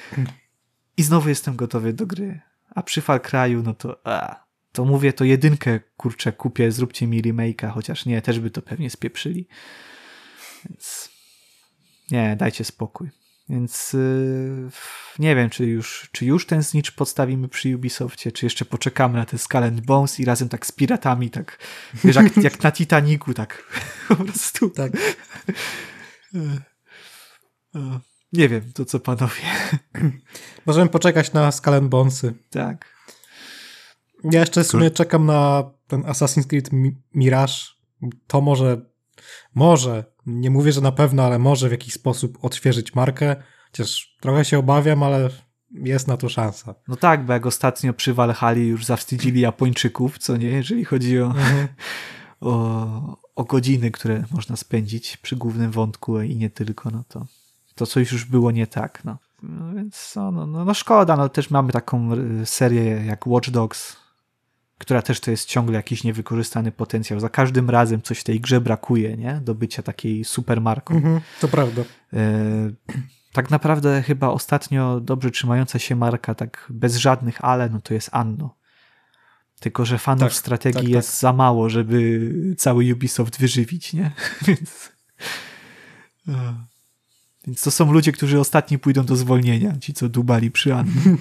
[0.96, 2.40] i znowu jestem gotowy do gry.
[2.74, 7.22] A przy Far Cry'u, no to a, to mówię, to jedynkę, kurczę, kupię, zróbcie mi
[7.22, 9.48] remake'a, chociaż nie, też by to pewnie spieprzyli.
[10.68, 11.10] Więc
[12.10, 13.10] nie, dajcie spokój.
[13.48, 14.70] Więc yy,
[15.18, 19.24] nie wiem, czy już, czy już ten znicz podstawimy przy Ubisoftie, czy jeszcze poczekamy na
[19.24, 21.58] ten Skull and Bones i razem tak z piratami, tak
[22.04, 23.64] wiesz, jak, jak na Titaniku, tak
[24.08, 24.70] po prostu.
[24.70, 24.92] Tak.
[28.32, 29.42] Nie wiem, to co panowie.
[30.66, 32.34] Możemy poczekać na Skull Bonesy.
[32.50, 32.92] Tak.
[34.24, 36.70] Ja jeszcze w sumie czekam na ten Assassin's Creed
[37.14, 37.54] Mirage.
[38.26, 38.80] To może,
[39.54, 43.36] może, nie mówię, że na pewno, ale może w jakiś sposób odświeżyć markę.
[43.70, 45.30] Chociaż trochę się obawiam, ale
[45.70, 46.74] jest na to szansa.
[46.88, 51.26] No tak, bo jak ostatnio przy Valhalla już zawstydzili Japończyków, co nie, jeżeli chodzi o,
[51.26, 51.68] mhm.
[52.40, 57.26] o, o godziny, które można spędzić przy głównym wątku i nie tylko, no to
[57.82, 59.04] to coś już było nie tak.
[59.04, 59.16] No.
[59.42, 63.96] no więc no, no, no, szkoda, no też mamy taką y, serię jak Watch Dogs,
[64.78, 67.20] która też to jest ciągle jakiś niewykorzystany potencjał.
[67.20, 69.40] Za każdym razem coś w tej grze brakuje, nie?
[69.44, 70.94] Do bycia takiej supermarką.
[70.94, 71.82] Mhm, to prawda.
[72.12, 72.18] E,
[73.32, 78.08] tak naprawdę chyba ostatnio dobrze trzymająca się marka, tak bez żadnych ale, no to jest
[78.12, 78.56] Anno.
[79.60, 81.20] Tylko, że fanów tak, strategii tak, jest tak.
[81.20, 84.10] za mało, żeby cały Ubisoft wyżywić, nie?
[84.46, 84.92] Więc
[87.46, 90.92] Więc to są ludzie, którzy ostatni pójdą do zwolnienia, ci co dubali przy Annie.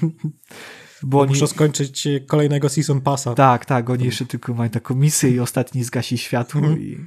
[1.03, 1.29] Bo oni...
[1.29, 3.33] Muszą skończyć kolejnego Season Passa.
[3.33, 6.81] Tak, tak, oni jeszcze tylko mają taką misję i ostatni zgasi światło mhm.
[6.81, 7.05] i,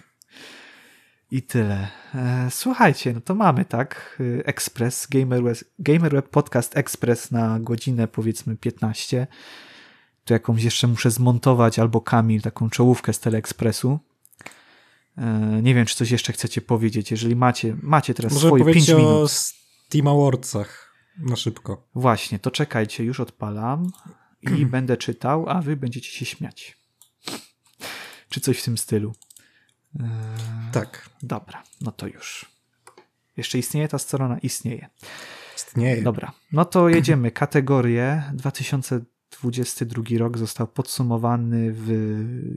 [1.30, 1.88] i tyle.
[2.14, 4.18] E, słuchajcie, no to mamy, tak?
[4.44, 9.26] Express, GamerWeb, GamerWeb Podcast Express na godzinę powiedzmy 15.
[10.24, 13.98] Tu jakąś jeszcze muszę zmontować albo Kamil, taką czołówkę z Teleexpressu.
[15.18, 17.10] E, nie wiem, czy coś jeszcze chcecie powiedzieć.
[17.10, 19.02] Jeżeli macie, macie teraz Może swoje 5 minut.
[19.04, 21.88] o Steam Awardsach na szybko.
[21.94, 23.90] Właśnie, to czekajcie, już odpalam
[24.42, 26.78] i będę czytał, a wy będziecie się śmiać.
[28.28, 29.12] Czy coś w tym stylu.
[30.00, 30.06] Eee,
[30.72, 31.10] tak.
[31.22, 32.46] Dobra, no to już.
[33.36, 34.38] Jeszcze istnieje ta strona?
[34.38, 34.88] Istnieje.
[35.56, 36.02] Istnieje.
[36.02, 37.30] Dobra, no to jedziemy.
[37.30, 41.88] Kategorie 2022 rok został podsumowany w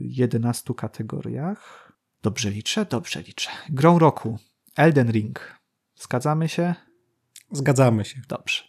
[0.02, 1.87] 11 kategoriach.
[2.22, 2.84] Dobrze liczę?
[2.84, 3.50] Dobrze liczę.
[3.68, 4.38] Grą roku.
[4.76, 5.58] Elden Ring.
[5.96, 6.74] Zgadzamy się?
[7.52, 8.20] Zgadzamy się.
[8.28, 8.62] Dobrze.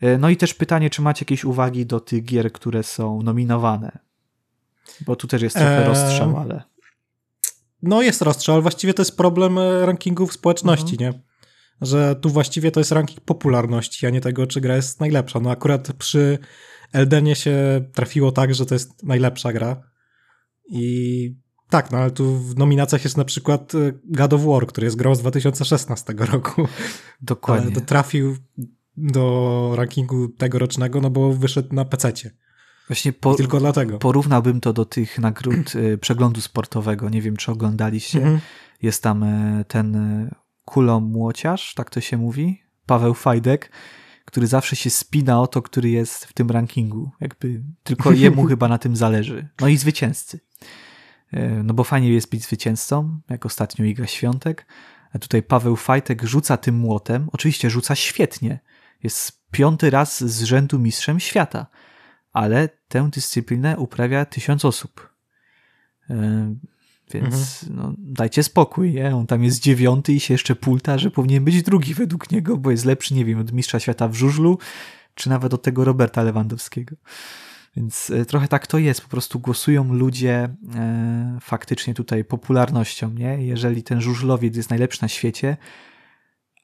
[0.00, 3.98] E, no i też pytanie, czy macie jakieś uwagi do tych gier, które są nominowane?
[5.00, 5.88] Bo tu też jest trochę eee...
[5.88, 6.62] rozstrzał, ale...
[7.82, 11.12] No jest rozstrzał, ale właściwie to jest problem e, rankingów społeczności, mhm.
[11.12, 11.22] nie?
[11.80, 15.40] Że tu właściwie to jest ranking popularności, a nie tego, czy gra jest najlepsza.
[15.40, 16.38] No akurat przy
[16.92, 19.82] Eldenie się trafiło tak, że to jest najlepsza gra
[20.68, 21.34] i
[21.70, 24.96] tak, no ale tu w nominacjach jest na przykład e, God of War, który jest
[24.96, 26.68] grą z 2016 roku.
[27.22, 27.66] Dokładnie.
[27.66, 28.36] Ale to trafił
[28.96, 32.30] do rankingu tegorocznego, no bo wyszedł na PC-cie.
[32.88, 33.98] Właśnie tylko dlatego.
[33.98, 37.08] Porównałbym to do tych nagród e, przeglądu sportowego.
[37.08, 38.18] Nie wiem, czy oglądaliście.
[38.18, 38.40] Mhm.
[38.82, 39.96] Jest tam e, ten
[40.64, 43.72] kulomłociarz, tak to się mówi, Paweł Fajdek,
[44.24, 47.10] który zawsze się spina o to, który jest w tym rankingu.
[47.20, 49.48] Jakby tylko jemu chyba na tym zależy.
[49.60, 50.40] No i zwycięzcy.
[51.32, 54.66] E, no bo fajnie jest być zwycięzcą, jak ostatnio Iga Świątek.
[55.12, 57.28] A tutaj Paweł Fajtek rzuca tym młotem.
[57.32, 58.60] Oczywiście rzuca świetnie.
[59.02, 61.66] Jest piąty raz z rzędu mistrzem świata.
[62.32, 65.14] Ale tę dyscyplinę uprawia tysiąc osób.
[66.10, 66.54] E,
[67.12, 67.76] więc mhm.
[67.76, 69.16] no, dajcie spokój, nie?
[69.16, 72.70] On tam jest dziewiąty i się jeszcze pulta, że powinien być drugi według niego, bo
[72.70, 74.58] jest lepszy, nie wiem, od mistrza świata w żużlu,
[75.14, 76.96] czy nawet od tego Roberta Lewandowskiego.
[77.76, 83.46] Więc e, trochę tak to jest, po prostu głosują ludzie e, faktycznie tutaj popularnością, nie?
[83.46, 85.56] Jeżeli ten żużlowiec jest najlepszy na świecie,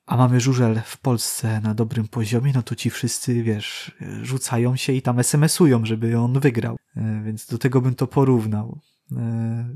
[0.06, 4.92] a mamy żużel w Polsce na dobrym poziomie, no to ci wszyscy, wiesz, rzucają się
[4.92, 6.76] i tam SMS-ują, żeby on wygrał.
[6.96, 8.80] E, więc do tego bym to porównał.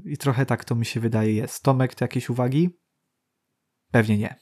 [0.05, 1.63] I trochę tak to mi się wydaje jest.
[1.63, 2.71] Tomek, ty jakieś uwagi?
[3.91, 4.37] Pewnie nie.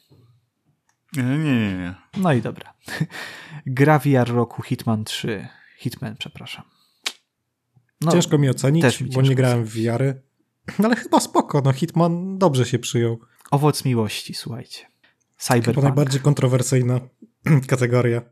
[1.16, 1.94] Nie, nie, nie.
[2.16, 2.74] No i dobra.
[3.66, 5.48] Gra VR roku Hitman 3.
[5.78, 6.77] Hitman, przepraszam.
[8.00, 10.22] No, ciężko mi ocenić, mi bo nie grałem w wiary.
[10.78, 13.18] No ale chyba spoko, no Hitman dobrze się przyjął.
[13.50, 14.86] Owoc miłości, słuchajcie.
[15.38, 15.74] Cyberpunk.
[15.74, 17.00] To najbardziej kontrowersyjna
[17.66, 18.22] kategoria.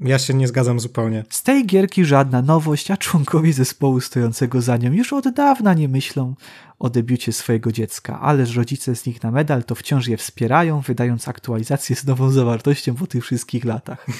[0.00, 1.24] Ja się nie zgadzam zupełnie.
[1.30, 5.88] Z tej gierki żadna nowość, a członkowie zespołu stojącego za nią już od dawna nie
[5.88, 6.34] myślą
[6.78, 11.28] o debiucie swojego dziecka, ależ rodzice z nich na medal to wciąż je wspierają, wydając
[11.28, 14.06] aktualizację z nową zawartością po tych wszystkich latach.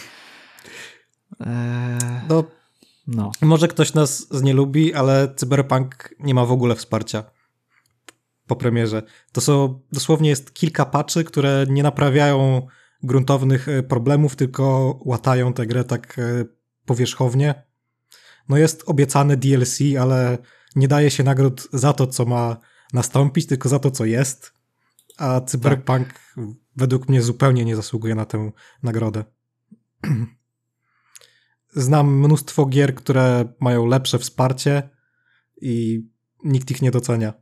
[1.40, 1.46] Eee...
[2.28, 2.44] No,
[3.06, 3.30] no.
[3.42, 7.24] Może ktoś nas nie lubi, ale Cyberpunk nie ma w ogóle wsparcia
[8.46, 9.02] po premierze.
[9.32, 12.66] To są, dosłownie jest kilka patchy, które nie naprawiają
[13.02, 16.44] gruntownych e, problemów, tylko łatają tę grę tak e,
[16.84, 17.62] powierzchownie.
[18.48, 20.38] No jest obiecane DLC, ale
[20.76, 22.56] nie daje się nagród za to, co ma
[22.92, 24.52] nastąpić, tylko za to, co jest.
[25.18, 26.44] A Cyberpunk tak.
[26.76, 28.50] według mnie zupełnie nie zasługuje na tę
[28.82, 29.24] nagrodę.
[31.72, 34.88] znam mnóstwo gier, które mają lepsze wsparcie
[35.60, 36.04] i
[36.44, 37.32] nikt ich nie docenia.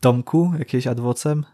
[0.00, 1.44] Tomku, jakieś adwocem?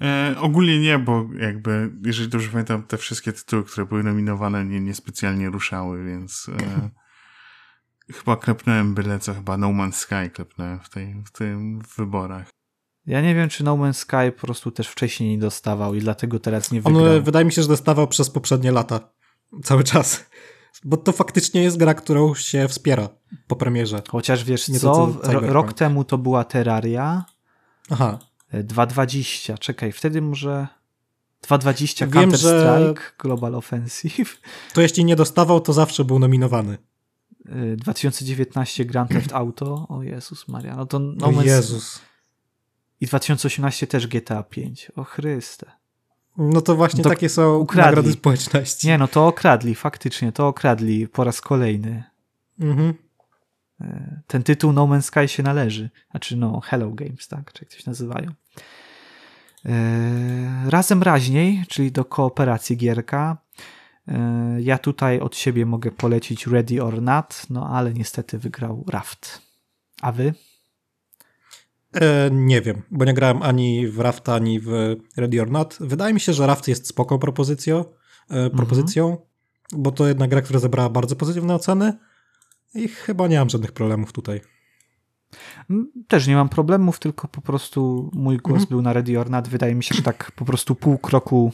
[0.00, 4.80] E, ogólnie nie, bo jakby, jeżeli dobrze pamiętam, te wszystkie tytuły, które były nominowane, nie,
[4.80, 6.90] niespecjalnie ruszały, więc e,
[8.18, 12.50] chyba klepnąłem byle co, chyba No Man's Sky klepnąłem w, tej, w tym wyborach.
[13.06, 16.38] Ja nie wiem, czy No Man's Sky po prostu też wcześniej nie dostawał i dlatego
[16.38, 17.04] teraz nie wygrał.
[17.04, 19.00] On wydaje mi się, że dostawał przez poprzednie lata.
[19.62, 20.30] Cały czas.
[20.84, 23.08] Bo to faktycznie jest gra, którą się wspiera
[23.46, 24.02] po premierze.
[24.08, 27.24] Chociaż wiesz Nie co, to, co rok temu to była Terraria.
[27.90, 28.18] Aha.
[28.52, 30.68] 2.20, e, czekaj, wtedy może
[31.42, 33.12] 2.20 Counter-Strike, że...
[33.18, 34.40] Global Offensive.
[34.74, 36.78] To jeśli nie dostawał, to zawsze był nominowany.
[37.76, 42.00] 2019 e, Grand Theft Auto, o Jezus Maria, no to no o Jezus.
[43.00, 45.81] I 2018 też GTA 5, o Chryste.
[46.36, 47.86] No to właśnie no to takie są ukradli.
[47.86, 48.86] nagrody społeczności.
[48.86, 52.04] Nie, no to okradli, faktycznie, to okradli po raz kolejny.
[52.60, 52.94] Mhm.
[53.80, 55.90] E, ten tytuł No Man's Sky się należy.
[56.10, 57.52] Znaczy, no, Hello Games, tak?
[57.52, 58.30] Czy jak coś nazywają.
[59.66, 63.36] E, razem raźniej, czyli do kooperacji gierka.
[64.08, 69.42] E, ja tutaj od siebie mogę polecić Ready or Not, no ale niestety wygrał Raft.
[70.02, 70.34] A wy?
[71.94, 75.76] E, nie wiem, bo nie grałem ani w Raft, ani w Ready or Not.
[75.80, 77.84] Wydaje mi się, że Raft jest spoko propozycją,
[78.30, 79.28] e, propozycją mhm.
[79.76, 81.98] bo to jedna gra, która zebrała bardzo pozytywne oceny
[82.74, 84.40] i chyba nie mam żadnych problemów tutaj.
[86.08, 88.68] Też nie mam problemów, tylko po prostu mój głos mhm.
[88.68, 89.48] był na Ready or Not.
[89.48, 91.52] Wydaje mi się, że tak po prostu pół kroku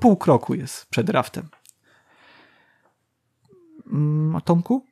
[0.00, 1.48] pół, kroku jest przed raftem.
[3.92, 4.86] Mm, Tomku?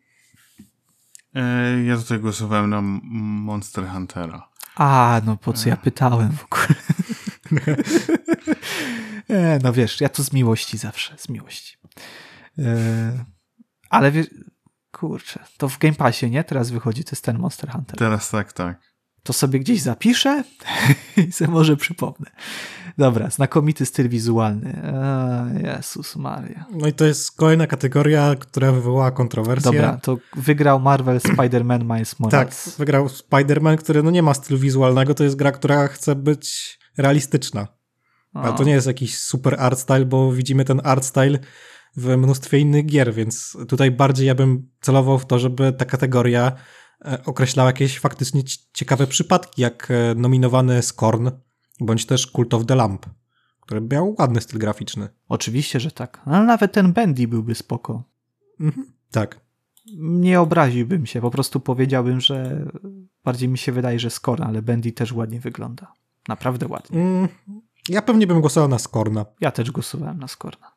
[1.35, 4.48] E, ja tutaj głosowałem na Monster Huntera.
[4.77, 5.78] A, no po co ja e.
[5.78, 6.66] pytałem w ogóle?
[9.28, 11.77] e, no wiesz, ja to z miłości zawsze, z miłości.
[13.90, 14.27] Ale wiesz,
[14.93, 16.44] kurczę, to w Game Passie, nie?
[16.44, 17.98] Teraz wychodzi, to jest ten Monster Hunter.
[17.98, 18.94] Teraz tak, tak.
[19.25, 20.45] To sobie gdzieś zapiszę
[21.29, 22.31] i sobie może przypomnę.
[22.99, 24.93] Dobra, znakomity styl wizualny.
[25.63, 26.65] Jezus Maria.
[26.73, 29.73] No i to jest kolejna kategoria, która wywołała kontrowersję.
[29.73, 32.65] Dobra, to wygrał Marvel Spider-Man Miles Morales.
[32.65, 36.79] Tak, wygrał Spider-Man, który no nie ma stylu wizualnego, to jest gra, która chce być
[36.99, 37.69] realistyczna.
[38.35, 41.39] A to nie jest jakiś super art style, bo widzimy ten art style
[41.97, 46.53] w mnóstwie innych gier, więc tutaj bardziej ja bym celował w to, żeby ta kategoria
[47.05, 51.31] e, określała jakieś faktycznie ciekawe przypadki, jak e, nominowany Scorn,
[51.81, 53.06] bądź też Cult of the Lamp,
[53.60, 55.09] który miał ładny styl graficzny.
[55.28, 56.20] Oczywiście, że tak.
[56.24, 58.02] Ale nawet ten Bendy byłby spoko.
[58.60, 59.40] Mhm, tak.
[59.97, 62.66] Nie obraziłbym się, po prostu powiedziałbym, że
[63.24, 65.93] bardziej mi się wydaje, że Skorn, ale Bendy też ładnie wygląda.
[66.28, 67.01] Naprawdę ładnie.
[67.01, 67.28] Mm,
[67.89, 69.26] ja pewnie bym głosował na Skorna.
[69.40, 70.74] Ja też głosowałem na Skorna.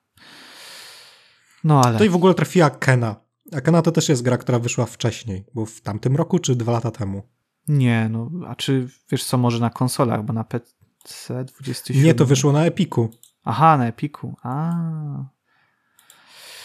[1.63, 1.97] No ale...
[1.97, 3.15] To i w ogóle trafiła Kena.
[3.51, 6.71] A Kena to też jest gra, która wyszła wcześniej, bo w tamtym roku czy dwa
[6.71, 7.23] lata temu?
[7.67, 12.03] Nie, no, a czy wiesz co, może na konsolach, bo na PC 27...
[12.03, 13.09] Nie, to wyszło na Epiku.
[13.43, 14.73] Aha, na Epiku, a.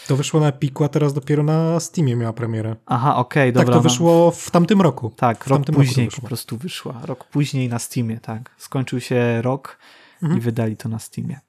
[0.07, 2.75] To wyszło na Epiku, a teraz dopiero na Steamie miała premierę.
[2.85, 3.65] Aha, okej, okay, dobra.
[3.65, 3.89] Tak, to no.
[3.89, 5.09] wyszło w tamtym roku.
[5.09, 7.01] Tak, rok później po prostu wyszła.
[7.03, 8.55] Rok później na Steamie, tak.
[8.57, 9.77] Skończył się rok
[10.21, 10.39] mhm.
[10.39, 11.39] i wydali to na Steamie.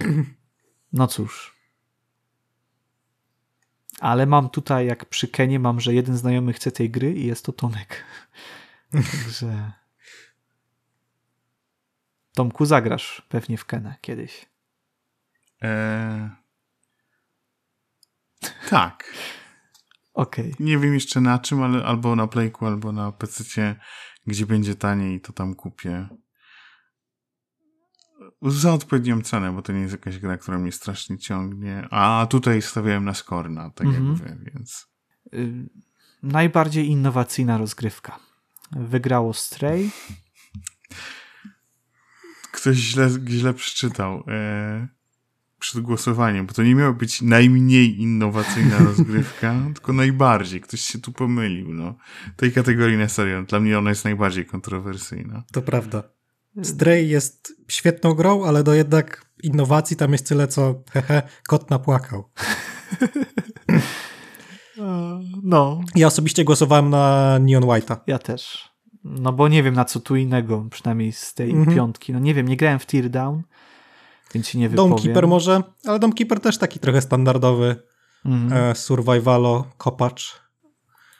[0.92, 1.51] No cóż.
[4.02, 7.44] Ale mam tutaj, jak przy Kenie, mam, że jeden znajomy chce tej gry i jest
[7.44, 8.04] to Tomek.
[8.92, 9.72] Także...
[12.34, 14.46] Tomku, zagrasz pewnie w Kenę kiedyś.
[15.60, 16.28] Eee...
[18.70, 19.14] Tak.
[20.14, 20.52] Okej.
[20.52, 20.66] Okay.
[20.66, 23.76] Nie wiem jeszcze na czym, ale albo na Playku, albo na PC,
[24.26, 26.08] gdzie będzie taniej, to tam kupię.
[28.42, 31.88] Za odpowiednią cenę, bo to nie jest jakaś gra, która mnie strasznie ciągnie.
[31.90, 34.10] A tutaj stawiałem na Skorna, tak mm -hmm.
[34.10, 34.50] jak mhm.
[34.54, 34.88] więc.
[35.34, 35.68] Y
[36.22, 38.18] najbardziej innowacyjna rozgrywka.
[38.72, 39.90] Wygrało Stray.
[42.52, 44.88] Ktoś źle, źle przeczytał e,
[45.58, 50.60] przed głosowaniem, bo to nie miało być najmniej innowacyjna rozgrywka, tylko najbardziej.
[50.60, 51.74] Ktoś się tu pomylił.
[51.74, 51.94] No.
[52.36, 53.42] Tej kategorii na serio.
[53.42, 55.42] Dla mnie ona jest najbardziej kontrowersyjna.
[55.52, 56.02] To prawda.
[56.62, 62.24] Stray jest świetną grą, ale do jednak innowacji tam jest tyle, co hehe, kot napłakał.
[65.42, 65.80] No.
[65.94, 67.96] Ja osobiście głosowałem na Neon White'a.
[68.06, 68.72] Ja też.
[69.04, 71.74] No bo nie wiem na co tu innego, przynajmniej z tej mm -hmm.
[71.74, 72.12] piątki.
[72.12, 73.42] No nie wiem, nie grałem w Tear Down,
[74.34, 74.90] więc się nie wypowiem.
[74.90, 77.76] Domekeeper może, ale Domekeeper też taki trochę standardowy
[78.24, 78.54] mm -hmm.
[78.54, 80.42] e, survivalo, kopacz.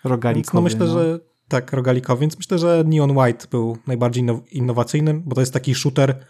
[0.05, 0.35] Rogalikowy.
[0.35, 0.93] Więc no myślę, no.
[0.93, 1.21] że
[1.53, 6.25] tak, rogalikowy, więc myślę, że Neon White był najbardziej innowacyjnym, bo to jest taki shooter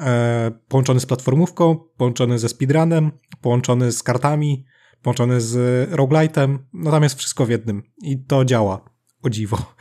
[0.00, 4.64] e, połączony z platformówką, połączony ze speedrunem, połączony z kartami,
[5.02, 8.90] połączony z roguelite'em, no tam jest wszystko w jednym i to działa,
[9.22, 9.74] o dziwo.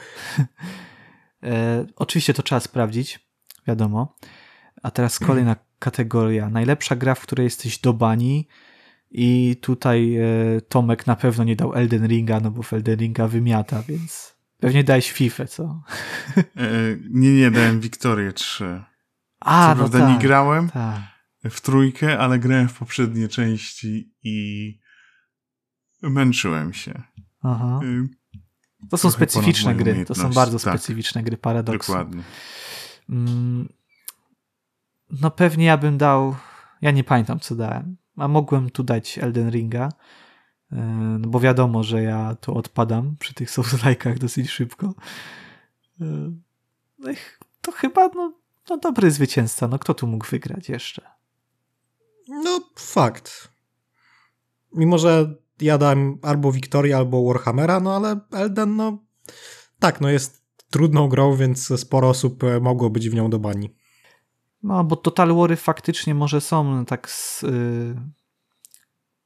[1.44, 3.30] e, oczywiście to trzeba sprawdzić,
[3.68, 4.16] wiadomo.
[4.84, 6.50] A teraz kolejna kategoria.
[6.50, 8.48] Najlepsza gra, w której jesteś do bani
[9.12, 10.26] i tutaj e,
[10.62, 14.33] Tomek na pewno nie dał Elden Ringa, no bo w Elden Ringa wymiata, więc
[14.64, 15.84] pewnie dałeś FIFA, co?
[16.38, 16.70] E,
[17.10, 18.84] nie, nie, dałem Wiktorię 3.
[19.40, 21.02] A, Co no prawda tak, nie grałem tak.
[21.44, 24.80] w trójkę, ale grałem w poprzednie części i
[26.02, 27.02] męczyłem się.
[27.42, 27.80] Aha.
[27.84, 28.08] Y,
[28.90, 30.06] to są specyficzne gry.
[30.06, 31.92] To są bardzo tak, specyficzne gry paradoksu.
[31.92, 32.24] Dokładnie.
[33.10, 33.70] Mm,
[35.22, 36.36] no pewnie ja bym dał.
[36.82, 37.98] Ja nie pamiętam, co dałem.
[38.18, 39.90] A mogłem tu dać Elden Ringa.
[40.74, 43.76] Y, no bo wiadomo, że ja tu odpadam przy tych souls
[44.20, 44.94] dosyć szybko.
[46.02, 46.06] Y,
[47.00, 47.10] no
[47.62, 48.34] to chyba no,
[48.70, 49.68] no dobry zwycięzca.
[49.68, 51.02] No kto tu mógł wygrać jeszcze?
[52.30, 53.50] No fakt.
[54.74, 58.98] Mimo, że ja dałem albo Wiktorię, albo Warhammera, no ale Elden, no
[59.80, 63.76] tak, no jest trudną grą, więc sporo osób e, mogło być w nią do bani.
[64.64, 67.96] No, bo Total Wary faktycznie może są tak z, y,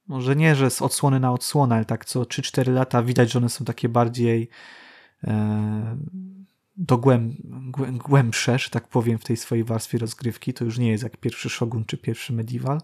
[0.08, 3.48] może nie, że z odsłony na odsłonę, ale tak co 3-4 lata widać, że one
[3.48, 4.48] są takie bardziej
[5.24, 5.96] e,
[6.76, 7.34] dogłęb,
[7.92, 10.54] głębsze, że tak powiem, w tej swojej warstwie rozgrywki.
[10.54, 12.80] To już nie jest jak pierwszy Shogun czy pierwszy Medieval.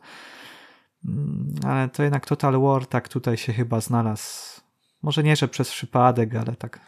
[1.05, 4.61] Mm, ale to jednak Total War tak tutaj się chyba znalazł.
[5.03, 6.81] Może nie, że przez przypadek, ale tak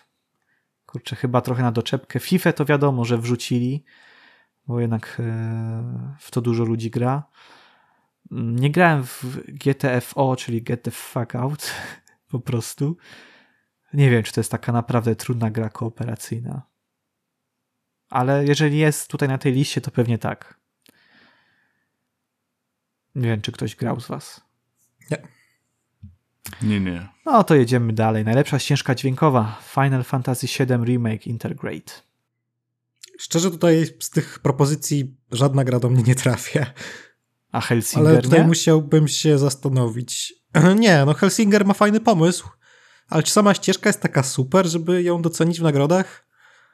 [0.86, 2.20] kurczę, chyba trochę na doczepkę.
[2.20, 3.84] FIFA to wiadomo, że wrzucili,
[4.66, 7.22] bo jednak e, w to dużo ludzi gra.
[8.30, 11.70] Nie grałem w GTFO, czyli Get the Fuck Out,
[12.30, 12.96] po prostu.
[13.92, 16.62] Nie wiem, czy to jest taka naprawdę trudna gra kooperacyjna.
[18.10, 20.60] Ale jeżeli jest tutaj na tej liście, to pewnie tak.
[23.14, 24.40] Nie wiem, czy ktoś grał z was.
[25.10, 25.22] Nie.
[26.62, 27.08] Nie, nie.
[27.24, 28.24] No to jedziemy dalej.
[28.24, 31.92] Najlepsza ścieżka dźwiękowa Final Fantasy VII Remake Intergrade.
[33.18, 36.66] Szczerze tutaj z tych propozycji żadna gra do mnie nie trafia.
[37.56, 38.46] A Helsinger Ale tutaj nie?
[38.46, 40.34] musiałbym się zastanowić.
[40.76, 42.48] Nie, no Helsinger ma fajny pomysł,
[43.08, 46.26] ale czy sama ścieżka jest taka super, żeby ją docenić w nagrodach?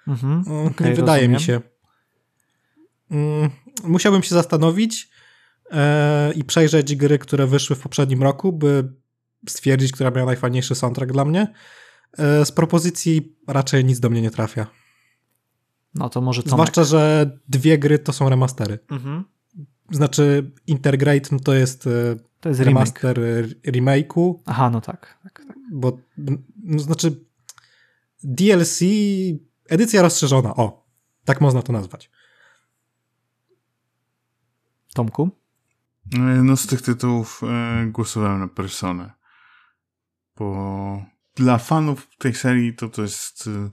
[0.09, 1.63] Mhm, Mm, okej, nie wydaje mi rozumiem.
[1.63, 1.69] się.
[3.11, 3.51] Mm,
[3.85, 5.09] Musiałbym się zastanowić
[5.71, 8.93] e, i przejrzeć gry, które wyszły w poprzednim roku, by
[9.49, 11.53] stwierdzić, która miała najfajniejszy soundtrack dla mnie.
[12.19, 14.67] E, z propozycji raczej nic do mnie nie trafia.
[15.95, 16.53] No to może Tomek.
[16.55, 18.79] Zwłaszcza, że dwie gry to są remastery.
[18.91, 19.25] Mhm.
[19.93, 21.91] Znaczy Intergrade no to jest e,
[22.41, 22.75] To jest remake.
[22.75, 23.43] remaster e,
[23.73, 25.19] remake'u, Aha, no tak.
[25.23, 25.57] tak, tak.
[25.73, 25.99] bo
[26.57, 27.25] no, znaczy
[28.25, 28.81] DLC,
[29.69, 30.87] edycja rozszerzona, o,
[31.25, 32.11] tak można to nazwać.
[34.95, 35.31] Tomku?
[36.43, 39.13] No z tych tytułów e, głosowałem na Personę.
[40.37, 41.03] Bo
[41.35, 43.71] dla fanów tej serii to to jest e,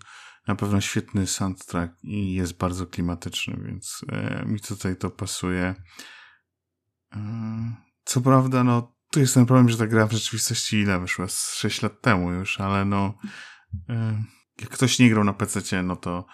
[0.49, 5.75] na pewno świetny soundtrack i jest bardzo klimatyczny, więc e, mi tutaj to pasuje.
[7.13, 7.19] E,
[8.03, 11.27] co prawda, no tu jest ten problem, że ta gra w rzeczywistości ile wyszła?
[11.27, 13.13] Z 6 lat temu już, ale no
[13.89, 14.23] e,
[14.61, 16.25] jak ktoś nie grał na PC, no to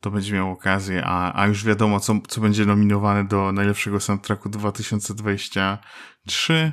[0.00, 4.48] to będzie miał okazję, a, a już wiadomo, co, co będzie nominowane do najlepszego soundtracku
[4.48, 6.72] 2023, y,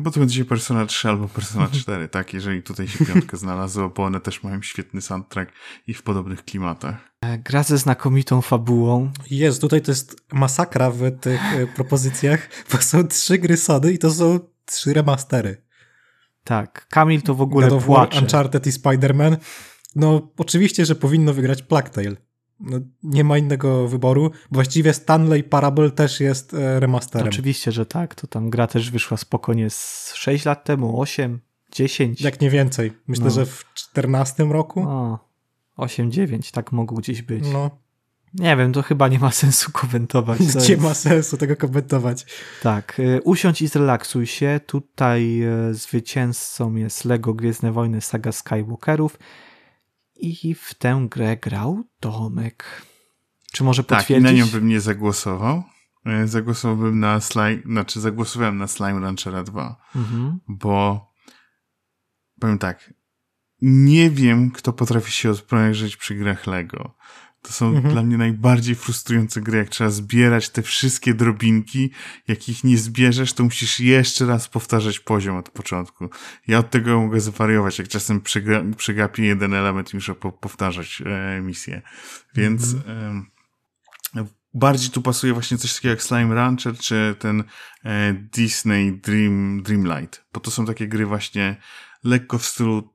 [0.00, 2.34] bo to będzie Persona 3 albo Persona 4, tak?
[2.34, 5.52] Jeżeli tutaj się piątka znalazła, bo one też mają świetny soundtrack
[5.86, 6.96] i w podobnych klimatach.
[7.20, 9.12] E, Gra ze znakomitą fabułą.
[9.30, 13.98] Jest, tutaj to jest masakra w tych e, propozycjach, bo są trzy gry Sony i
[13.98, 15.62] to są trzy remastery.
[16.44, 18.18] Tak, Kamil to w ogóle God of War, płacze.
[18.18, 19.36] Uncharted i Spider-Man.
[19.96, 22.16] No, oczywiście, że powinno wygrać Plague Tale.
[22.62, 24.30] No, nie ma innego wyboru.
[24.52, 27.28] Właściwie Stanley Parable też jest e, remasterem.
[27.28, 28.14] Oczywiście, że tak.
[28.14, 31.40] To tam gra też wyszła spokojnie z 6 lat temu, 8,
[31.72, 32.20] 10.
[32.20, 32.92] Jak nie więcej.
[33.06, 33.30] Myślę, No.
[33.30, 34.80] że w 14 roku.
[34.88, 35.18] O,
[35.76, 37.44] 8, 9, tak mogło gdzieś być.
[37.52, 37.70] No,
[38.34, 40.38] Nie wiem, to chyba nie ma sensu komentować.
[40.38, 42.26] To nie jest- ma sensu tego komentować.
[42.62, 44.60] Tak, y, usiądź i zrelaksuj się.
[44.66, 49.18] Tutaj y, zwycięzcą jest Lego Gwiezdne Wojny Saga Skywalkerów
[50.22, 52.82] i w tę grę grał Tomek.
[53.52, 54.24] Czy może Tak, i potwierdzić?
[54.24, 55.62] na nią bym nie zagłosował.
[56.06, 59.76] E, Zagłosowałbym na Slime, znaczy zagłosowałem na Slime Ranchera 2.
[59.96, 60.38] Mhm.
[60.48, 61.06] bo
[62.40, 62.94] powiem tak,
[63.62, 66.94] nie wiem, kto potrafi się odprężyć przy grach Lego.
[67.42, 67.94] To są Mhm.
[67.94, 71.90] dla mnie najbardziej frustrujące gry, jak trzeba zbierać te wszystkie drobinki.
[72.28, 76.10] Jak ich nie zbierzesz, to musisz jeszcze raz powtarzać poziom od początku.
[76.46, 81.02] Ja od tego mogę zwariować, jak czasem przega- przegapię jeden element i muszę po- powtarzać
[81.06, 81.82] e, misję.
[82.34, 83.26] Więc em,
[84.54, 87.44] bardziej tu pasuje właśnie coś takiego jak Slime Rancher, czy ten
[87.84, 91.56] e, Disney Dream, Dreamlight, bo to są takie gry właśnie
[92.04, 92.91] lekko w stylu e,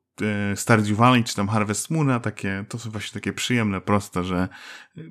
[0.55, 4.47] Stardew Valley, czy tam Harvest Moona, takie, to są właśnie takie przyjemne, proste, że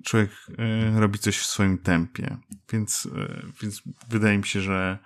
[0.04, 2.36] człowiek e, robi coś w swoim tempie,
[2.72, 4.98] więc, e, więc wydaje mi się, że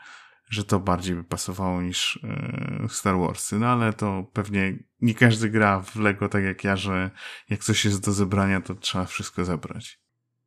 [0.51, 5.51] że to bardziej by pasowało niż e, Star Warsy, no ale to pewnie nie każdy
[5.51, 7.11] gra w Lego tak jak ja, że
[7.51, 10.01] jak coś jest do zebrania, to trzeba wszystko zebrać.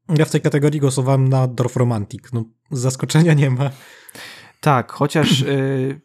[0.10, 2.34] Ja w tej kategorii głosowałem na Dorf Romantic.
[2.34, 3.70] No, zaskoczenia nie ma.
[4.60, 6.02] Tak, chociaż y,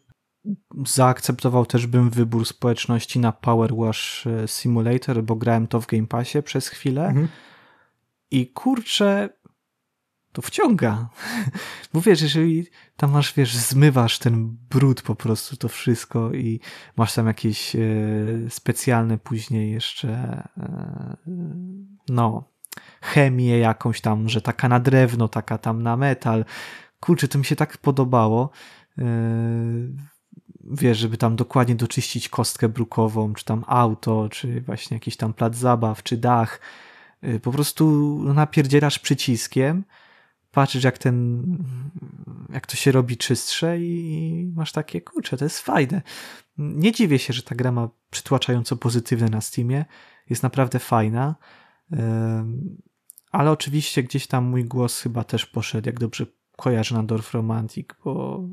[0.85, 6.07] zaakceptował też bym wybór społeczności na Power Wash y, Simulator, bo grałem to w Game
[6.07, 7.27] Passie przez chwilę Mhm.
[8.31, 9.29] i kurczę,
[10.31, 11.09] to wciąga.
[11.93, 12.67] Bo wiesz, jeżeli
[12.97, 16.59] tam masz, wiesz, zmywasz ten brud po prostu, to wszystko i
[16.97, 17.79] masz tam jakieś e,
[18.49, 20.09] specjalne później jeszcze
[20.57, 21.17] e,
[22.09, 22.51] no,
[23.01, 26.45] chemię jakąś tam, że taka na drewno, taka tam na metal.
[26.99, 28.49] Kurczę, to mi się tak podobało.
[28.97, 29.03] E,
[30.69, 35.55] wiesz, żeby tam dokładnie doczyścić kostkę brukową, czy tam auto, czy właśnie jakiś tam plac
[35.55, 36.59] zabaw, czy dach.
[37.23, 39.83] Y, Po prostu napierdzielasz przyciskiem
[40.51, 41.43] patrzysz jak ten,
[42.49, 46.01] jak to się robi czystsze i masz takie, kurczę, to jest fajne.
[46.57, 49.85] Nie dziwię się, że ta gra ma przytłaczająco pozytywne na Steamie.
[50.29, 51.35] Jest naprawdę fajna.
[53.31, 56.25] Ale oczywiście gdzieś tam mój głos chyba też poszedł, jak dobrze
[56.57, 58.43] kojarzę na Dorf Romantic, bo,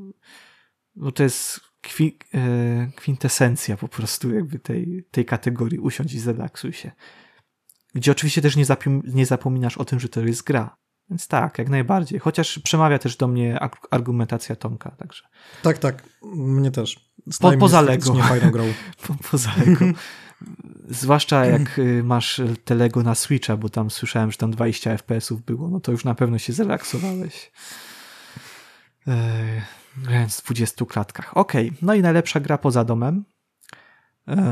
[0.95, 6.73] bo to jest kwi, e, kwintesencja po prostu jakby tej, tej kategorii usiądź i zrelaksuj
[6.73, 6.91] się.
[7.95, 8.65] Gdzie oczywiście też nie,
[9.03, 10.77] nie zapominasz o tym, że to jest gra.
[11.09, 12.19] Więc tak, jak najbardziej.
[12.19, 13.59] Chociaż przemawia też do mnie
[13.91, 15.23] argumentacja Tomka, także.
[15.63, 16.03] Tak, tak.
[16.23, 17.11] Mnie też.
[17.39, 18.15] Po, poza Lego.
[18.15, 18.63] Fajną grą.
[19.07, 19.85] po, poza Lego.
[20.89, 25.41] Zwłaszcza jak y, masz te Lego na Switcha, bo tam słyszałem, że tam 20 FPS-ów
[25.41, 27.51] było, no to już na pewno się zrelaksowałeś.
[29.07, 29.61] Grając
[30.29, 31.37] w 20 klatkach.
[31.37, 31.79] Okej, okay.
[31.81, 33.23] no i najlepsza gra poza domem.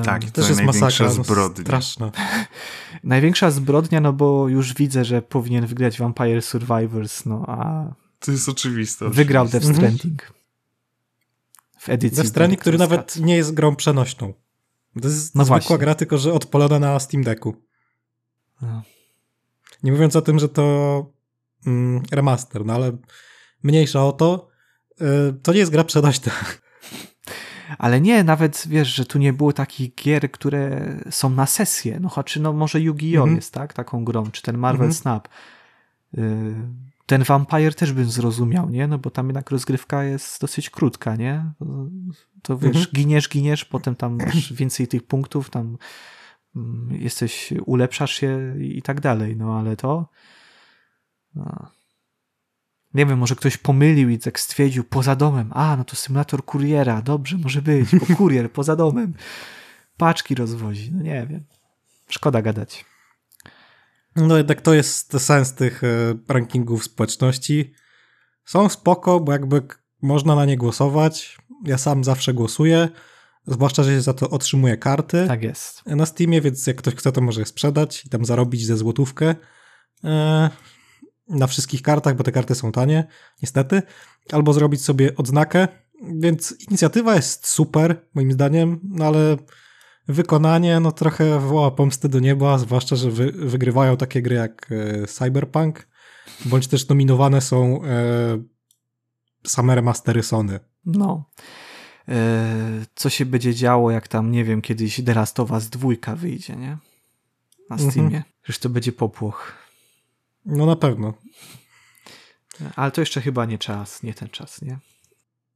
[0.04, 1.06] Tak, to też jest masakra.
[1.06, 1.64] No, zbrodnia.
[1.64, 2.12] Straszna.
[3.04, 7.86] największa zbrodnia, no bo już widzę, że powinien wygrać Vampire Survivors, no a...
[8.20, 9.10] To jest oczywiste.
[9.10, 9.76] Wygrał Death mhm.
[9.76, 10.34] Stranding.
[11.80, 12.16] W edycji.
[12.16, 14.34] Death Stranding, który nawet nie jest grą przenośną.
[15.02, 15.78] To jest no zwykła właśnie.
[15.78, 17.56] gra, tylko że odpalona na Steam Decku.
[18.62, 18.82] No.
[19.84, 21.06] Nie mówiąc o tym, że to
[21.68, 22.98] mm, remaster, no ale
[23.64, 24.48] mniejsza o to,
[25.44, 26.32] to nie jest gra przenośna.
[27.78, 32.00] Ale nie, nawet wiesz, że tu nie było takich gier, które są na sesję.
[32.00, 33.26] No choć no może Yu-Gi-Oh!
[33.26, 33.36] -hmm.
[33.36, 33.74] jest, tak?
[33.74, 34.94] Taką grą, czy ten Marvel -hmm.
[34.94, 35.28] Snap.
[36.14, 36.56] Yy,
[37.06, 38.88] ten Vampire też bym zrozumiał, nie?
[38.88, 41.52] No bo tam jednak rozgrywka jest dosyć krótka, nie?
[42.42, 42.94] To wiesz, mhm.
[42.94, 45.78] giniesz, giniesz, potem tam masz więcej tych punktów, tam
[46.56, 50.10] mm, jesteś, ulepszasz się i tak dalej, no ale to
[51.36, 51.75] no.
[52.96, 57.02] Nie wiem, może ktoś pomylił i tak stwierdził poza domem, a no to symulator kuriera,
[57.02, 59.14] dobrze, może być, bo kurier poza domem
[59.98, 61.44] paczki rozwozi, no nie wiem,
[62.10, 62.86] szkoda gadać.
[64.16, 65.88] No jednak to jest sens tych e,
[66.28, 67.74] rankingów społeczności.
[68.46, 69.62] Są spoko, bo jakby
[70.02, 71.38] można na nie głosować.
[71.64, 72.90] Ja sam zawsze głosuję,
[73.48, 75.26] zwłaszcza, że się za to otrzymuje karty.
[75.28, 75.86] Tak jest.
[75.86, 79.36] Na Steamie, więc jak ktoś chce, to może je sprzedać i tam zarobić ze złotówkę.
[81.30, 83.08] Na wszystkich kartach, bo te karty są tanie,
[83.42, 83.82] niestety.
[84.32, 85.68] Albo zrobić sobie odznakę.
[86.16, 89.38] Więc inicjatywa jest super, moim zdaniem, no ale
[90.08, 95.08] wykonanie no trochę woła pomsty do nieba, zwłaszcza, że wy, wygrywają takie gry jak e,
[95.08, 95.88] Cyberpunk,
[96.46, 97.88] bądź też nominowane są e,
[99.48, 100.60] same remastery Sony.
[100.86, 101.30] No.
[102.08, 106.16] E, co się będzie działo, jak tam, nie wiem, kiedyś The Last of Us 2
[106.16, 106.78] wyjdzie, nie?
[107.70, 107.92] Na mhm.
[107.92, 108.18] Steamie.
[108.18, 108.24] Mhm.
[108.62, 109.65] To będzie popłoch.
[110.46, 111.14] No na pewno.
[112.76, 114.80] Ale to jeszcze chyba nie czas, nie ten czas, nie?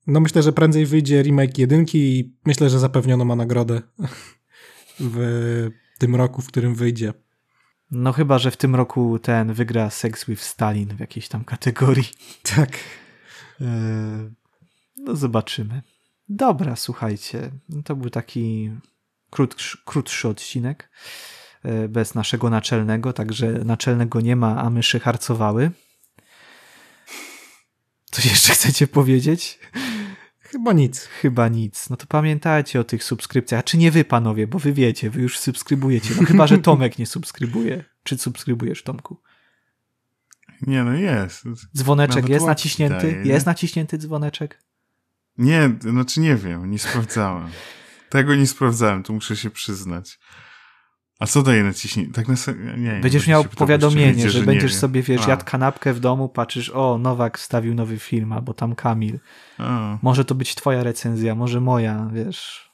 [0.07, 3.81] No myślę, że prędzej wyjdzie remake jedynki i myślę, że zapewniono ma nagrodę
[4.99, 7.13] w tym roku, w którym wyjdzie.
[7.91, 12.09] No chyba, że w tym roku ten wygra Sex with Stalin w jakiejś tam kategorii.
[12.55, 12.79] Tak.
[13.61, 13.65] E,
[14.97, 15.81] no zobaczymy.
[16.29, 17.51] Dobra, słuchajcie.
[17.85, 18.71] To był taki
[19.29, 20.89] krótszy, krótszy odcinek
[21.89, 25.71] bez naszego naczelnego, także naczelnego nie ma, a myszy harcowały.
[28.11, 29.59] Coś jeszcze chcecie powiedzieć?
[30.39, 31.05] Chyba nic.
[31.05, 31.89] Chyba nic.
[31.89, 33.59] No to pamiętajcie o tych subskrypcjach.
[33.59, 36.09] A czy nie wy, panowie, bo wy wiecie, wy już subskrybujecie.
[36.21, 37.83] No chyba, że Tomek nie subskrybuje.
[38.03, 39.21] Czy subskrybujesz, Tomku?
[40.61, 41.43] Nie, no jest.
[41.77, 43.11] Dzwoneczek Nawet jest naciśnięty?
[43.11, 44.63] Daje, jest naciśnięty dzwoneczek?
[45.37, 47.49] Nie, znaczy nie wiem, nie sprawdzałem.
[48.09, 50.19] Tego nie sprawdzałem, to muszę się przyznać.
[51.19, 52.13] A co daje naciśnięcie?
[52.13, 52.35] Tak na
[52.77, 56.97] nie, Będziesz miał powiadomienie, że, że będziesz sobie, wiesz, jadł kanapkę w domu, patrzysz, o,
[56.97, 59.19] Nowak wstawił nowy film, albo tam Kamil.
[59.57, 59.97] A.
[60.01, 62.69] Może to być twoja recenzja, może moja, wiesz.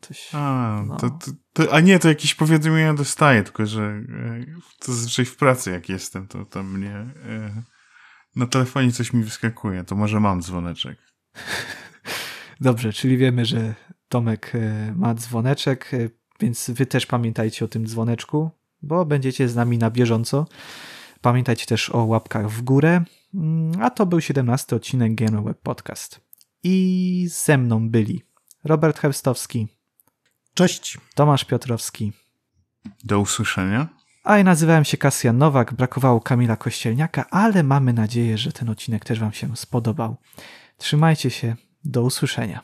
[0.00, 0.96] Coś, a, no.
[0.96, 4.04] to, to, to, a nie, to jakieś powiadomienia dostaję, tylko że e,
[4.78, 7.62] to zazwyczaj w pracy jak jestem, to tam mnie e,
[8.36, 10.98] na telefonie coś mi wyskakuje, to może mam dzwoneczek.
[12.60, 13.74] Dobrze, czyli wiemy, że
[14.08, 15.90] Tomek e, ma dzwoneczek.
[16.40, 18.50] Więc wy też pamiętajcie o tym dzwoneczku,
[18.82, 20.46] bo będziecie z nami na bieżąco.
[21.20, 23.04] Pamiętajcie też o łapkach w górę.
[23.34, 26.20] Mm, a to był 17 odcinek GNW Web Podcast.
[26.62, 28.22] I ze mną byli
[28.64, 29.68] Robert Herstowski.
[30.54, 30.98] Cześć.
[31.14, 32.12] Tomasz Piotrowski.
[33.04, 33.88] Do usłyszenia.
[34.24, 39.04] A ja nazywałem się Kasjan Nowak, brakowało Kamila Kościelniaka, ale mamy nadzieję, że ten odcinek
[39.04, 40.16] też Wam się spodobał.
[40.78, 42.60] Trzymajcie się, do usłyszenia.